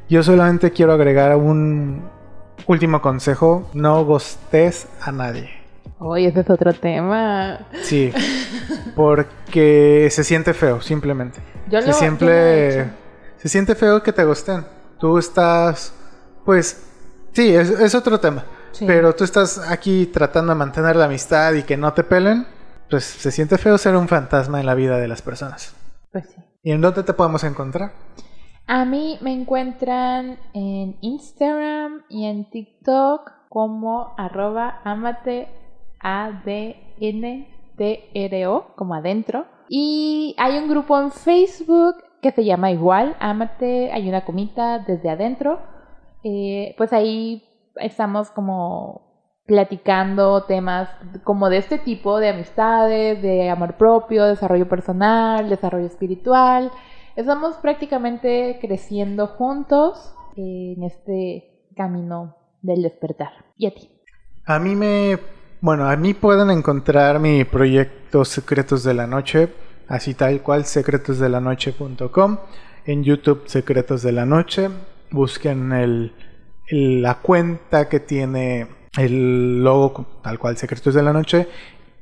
Yo 0.09 0.23
solamente 0.23 0.71
quiero 0.71 0.93
agregar 0.93 1.35
un 1.35 2.09
último 2.67 3.01
consejo. 3.01 3.69
No 3.73 4.05
gostes 4.05 4.87
a 5.01 5.11
nadie. 5.11 5.49
Oye, 5.99 6.27
ese 6.27 6.41
es 6.41 6.49
otro 6.49 6.71
tema. 6.73 7.67
Sí, 7.81 8.13
porque 8.95 10.07
se 10.11 10.23
siente 10.23 10.53
feo, 10.53 10.79
simplemente. 10.81 11.39
Yo 11.69 11.81
se 11.81 11.87
lo- 11.87 11.93
siente, 11.93 12.25
yo 12.25 12.31
lo 12.31 12.37
he 12.37 12.69
hecho. 12.81 12.89
Se 13.47 13.53
siente 13.53 13.75
feo 13.75 14.03
que 14.03 14.11
te 14.11 14.25
gusten. 14.25 14.65
Tú 14.99 15.17
estás, 15.17 15.93
pues, 16.43 16.85
sí, 17.31 17.55
es, 17.55 17.69
es 17.69 17.95
otro 17.95 18.19
tema. 18.19 18.43
Sí. 18.73 18.83
Pero 18.85 19.15
tú 19.15 19.23
estás 19.23 19.57
aquí 19.57 20.07
tratando 20.07 20.51
de 20.51 20.59
mantener 20.59 20.97
la 20.97 21.05
amistad 21.05 21.53
y 21.53 21.63
que 21.63 21.77
no 21.77 21.93
te 21.93 22.03
pelen. 22.03 22.45
Pues 22.89 23.05
se 23.05 23.31
siente 23.31 23.57
feo 23.57 23.77
ser 23.77 23.95
un 23.95 24.09
fantasma 24.09 24.59
en 24.59 24.65
la 24.65 24.75
vida 24.75 24.97
de 24.97 25.07
las 25.07 25.21
personas. 25.21 25.73
Pues 26.11 26.27
sí. 26.27 26.41
¿Y 26.61 26.73
en 26.73 26.81
dónde 26.81 27.03
te 27.03 27.13
podemos 27.13 27.45
encontrar? 27.45 27.93
A 28.67 28.83
mí 28.83 29.17
me 29.21 29.31
encuentran 29.31 30.37
en 30.53 30.97
Instagram 30.99 32.03
y 32.09 32.25
en 32.25 32.49
TikTok 32.49 33.31
como 33.47 34.13
arroba 34.17 34.81
amate 34.83 35.47
A-D-N-T-R-O, 36.01 36.75
como 38.75 38.93
adentro. 38.93 39.45
Y 39.69 40.35
hay 40.37 40.57
un 40.57 40.67
grupo 40.67 40.99
en 40.99 41.11
Facebook 41.11 41.95
que 42.27 42.41
se 42.41 42.45
llama 42.45 42.71
igual, 42.71 43.15
Amate, 43.19 43.89
hay 43.93 44.09
una 44.09 44.25
comita 44.25 44.79
desde 44.79 45.09
adentro. 45.09 45.61
Eh, 46.23 46.75
pues 46.77 46.91
ahí 46.91 47.43
estamos 47.77 48.31
como 48.31 49.07
platicando 49.45 50.43
temas 50.43 50.89
como 51.23 51.49
de 51.49 51.57
este 51.57 51.77
tipo 51.77 52.19
de 52.19 52.29
amistades, 52.29 53.21
de 53.21 53.49
amor 53.49 53.75
propio, 53.77 54.25
desarrollo 54.25 54.67
personal, 54.67 55.49
desarrollo 55.49 55.85
espiritual. 55.85 56.69
Estamos 57.15 57.55
prácticamente 57.55 58.57
creciendo 58.59 59.27
juntos 59.27 60.13
en 60.35 60.83
este 60.83 61.69
camino 61.77 62.35
del 62.61 62.83
despertar. 62.83 63.31
¿Y 63.55 63.67
a 63.67 63.73
ti? 63.73 63.89
A 64.45 64.59
mí 64.59 64.75
me... 64.75 65.17
Bueno, 65.61 65.89
a 65.89 65.95
mí 65.95 66.13
pueden 66.13 66.51
encontrar 66.51 67.19
mi 67.19 67.43
proyecto 67.45 68.25
Secretos 68.25 68.83
de 68.83 68.93
la 68.93 69.07
Noche, 69.07 69.49
así 69.87 70.13
tal 70.13 70.41
cual, 70.41 70.65
secretosdelanoche.com. 70.65 72.37
En 72.85 73.03
YouTube, 73.03 73.43
Secretos 73.47 74.01
de 74.01 74.11
la 74.11 74.25
Noche. 74.25 74.69
Busquen 75.11 75.71
el, 75.73 76.13
la 76.69 77.15
cuenta 77.15 77.89
que 77.89 77.99
tiene 77.99 78.67
el 78.97 79.63
logo 79.63 80.05
tal 80.21 80.39
cual, 80.39 80.57
Secretos 80.57 80.93
de 80.93 81.03
la 81.03 81.13
Noche, 81.13 81.47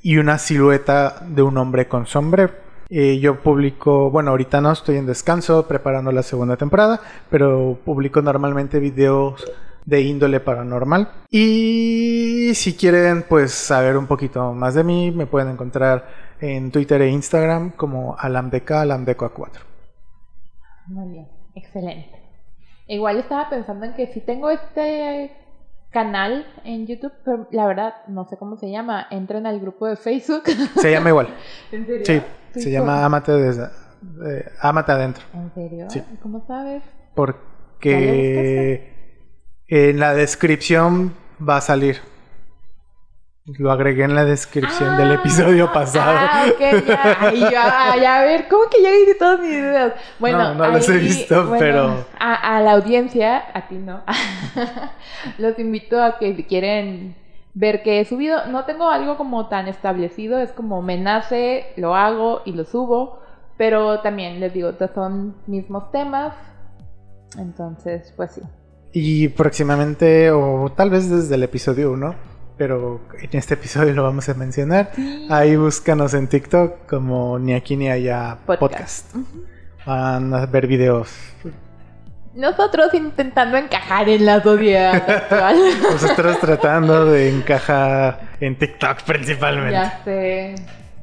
y 0.02 0.18
una 0.18 0.38
silueta 0.38 1.24
de 1.28 1.42
un 1.42 1.58
hombre 1.58 1.88
con 1.88 2.06
sombrero. 2.06 2.54
Eh, 2.90 3.20
yo 3.20 3.42
publico, 3.42 4.12
bueno, 4.12 4.32
ahorita 4.32 4.62
no 4.62 4.72
estoy 4.72 4.98
en 4.98 5.08
descanso 5.08 5.68
preparando 5.68 6.12
la 6.12 6.22
segunda 6.22 6.56
temporada, 6.56 7.02
pero 7.30 7.80
publico 7.84 8.22
normalmente 8.22 8.80
videos 8.80 9.44
de 9.86 10.02
índole 10.02 10.40
paranormal. 10.40 11.10
Y 11.30 12.52
si 12.54 12.76
quieren 12.76 13.26
pues 13.28 13.52
saber 13.52 13.98
un 13.98 14.08
poquito 14.08 14.54
más 14.54 14.76
de 14.76 14.84
mí, 14.84 15.12
me 15.12 15.26
pueden 15.26 15.50
encontrar 15.50 16.25
en 16.40 16.72
Twitter 16.72 17.02
e 17.02 17.10
Instagram 17.10 17.72
como 17.72 18.16
alamdk, 18.18 18.70
alamdeco4. 18.70 19.60
Muy 20.88 21.12
bien, 21.12 21.28
excelente. 21.56 22.12
Igual 22.88 23.18
estaba 23.18 23.50
pensando 23.50 23.86
en 23.86 23.94
que 23.94 24.08
si 24.08 24.22
tengo 24.22 24.50
este 24.52 25.32
canal 25.92 26.46
en 26.64 26.86
YouTube, 26.88 27.14
pero 27.24 27.48
la 27.52 27.66
verdad 27.66 27.94
no 28.08 28.26
sé 28.26 28.38
cómo 28.38 28.58
se 28.58 28.70
llama. 28.70 29.08
Entren 29.10 29.48
al 29.48 29.60
grupo 29.60 29.88
de 29.88 29.96
Facebook. 29.96 30.44
Se 30.76 30.92
llama 30.92 31.10
igual. 31.10 31.30
¿En 31.72 31.86
serio? 31.86 32.06
Sí, 32.06 32.22
¿Tú 32.54 32.60
se 32.60 32.72
llama? 32.72 33.04
Amate 33.06 33.32
desde 33.32 33.64
eh, 34.26 34.46
Amate 34.62 34.92
adentro. 34.92 35.24
¿En 35.34 35.54
serio? 35.54 35.90
Sí. 35.90 36.04
¿Cómo 36.22 36.46
sabes? 36.46 36.84
Porque 37.16 38.94
en 39.68 40.00
la 40.00 40.14
descripción 40.14 41.14
va 41.42 41.58
a 41.58 41.62
salir. 41.62 42.02
Lo 43.60 43.72
agregué 43.72 44.04
en 44.06 44.16
la 44.16 44.26
descripción 44.26 44.98
del 44.98 45.12
Ah, 45.12 45.14
episodio 45.16 45.72
pasado. 45.74 46.18
Ah, 46.18 46.46
ya. 46.60 47.18
Ay, 47.20 47.40
ya, 47.40 47.96
ya, 48.02 48.20
a 48.22 48.24
ver, 48.26 48.48
¿cómo 48.48 48.64
que 48.72 48.82
ya 48.82 48.90
hice 48.96 49.14
todas 49.16 49.40
mis 49.40 49.52
ideas? 49.52 49.94
Bueno, 50.20 50.40
No, 50.40 50.54
no 50.56 50.68
las 50.72 50.90
he 50.90 50.98
visto, 50.98 51.54
pero- 51.60 52.06
A, 52.20 52.58
a 52.58 52.62
la 52.62 52.72
audiencia, 52.72 53.44
a 53.54 53.68
ti 53.68 53.76
no. 53.76 54.02
Los 55.38 55.60
invito 55.60 56.02
a 56.04 56.18
que 56.18 56.36
si 56.36 56.44
quieren 56.44 57.16
ver 57.54 57.84
qué 57.84 58.00
he 58.00 58.06
subido. 58.06 58.48
No 58.48 58.66
tengo 58.66 58.90
algo 58.90 59.16
como 59.16 59.48
tan 59.48 59.68
establecido, 59.68 60.40
es 60.40 60.52
como 60.52 60.82
me 60.82 60.98
nace, 60.98 61.68
lo 61.78 61.96
hago 61.96 62.42
y 62.46 62.54
lo 62.54 62.66
subo. 62.66 63.20
Pero 63.58 64.00
también 64.00 64.40
les 64.40 64.54
digo, 64.54 64.72
son 64.96 65.36
mismos 65.46 65.92
temas. 65.92 66.34
Entonces, 67.38 68.12
pues 68.18 68.32
sí. 68.32 68.42
Y 68.92 69.28
próximamente, 69.30 70.32
o 70.32 70.72
tal 70.76 70.90
vez 70.90 71.10
desde 71.12 71.36
el 71.36 71.44
episodio 71.44 71.92
1, 71.92 72.16
pero 72.58 73.02
en 73.22 73.30
este 73.38 73.56
episodio 73.56 73.94
lo 73.94 74.04
vamos 74.04 74.30
a 74.30 74.34
mencionar. 74.34 74.92
Ahí 75.30 75.56
búscanos 75.56 76.14
en 76.14 76.28
TikTok 76.28 76.86
como 76.88 77.38
ni 77.40 77.54
aquí 77.54 77.76
ni 77.76 77.90
allá 77.90 78.38
podcast. 78.46 79.14
Van 79.86 80.34
a 80.34 80.46
ver 80.46 80.68
videos. 80.68 81.10
Nosotros 82.34 82.94
intentando 82.94 83.56
encajar 83.56 84.10
en 84.10 84.26
la 84.26 84.42
sociedad 84.44 84.96
actual. 84.96 85.56
Nosotros 85.92 86.40
tratando 86.40 87.06
de 87.06 87.30
encajar 87.30 88.20
en 88.42 88.58
TikTok 88.58 89.04
principalmente. 89.04 89.72
ya 89.72 90.02
sé. 90.04 90.56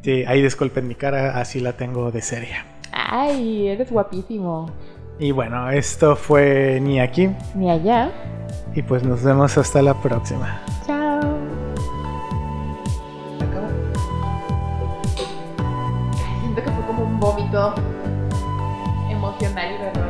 Sí, 0.02 0.24
ahí 0.26 0.42
disculpen 0.42 0.86
mi 0.88 0.94
cara, 0.94 1.38
así 1.40 1.60
la 1.60 1.72
tengo 1.74 2.10
de 2.10 2.20
seria. 2.20 2.66
Ay, 2.92 3.68
eres 3.68 3.90
guapísimo. 3.90 4.70
Y 5.18 5.30
bueno, 5.30 5.70
esto 5.70 6.16
fue 6.16 6.80
ni 6.82 7.00
aquí. 7.00 7.30
Ni 7.54 7.70
allá. 7.70 8.10
Y 8.74 8.82
pues 8.82 9.04
nos 9.04 9.22
vemos 9.22 9.56
hasta 9.56 9.80
la 9.80 9.94
próxima. 9.94 10.60
Chao. 10.86 11.01
Siento 17.22 17.74
que 19.38 19.48
fue 19.48 19.54
como 19.54 19.96
un 19.96 20.01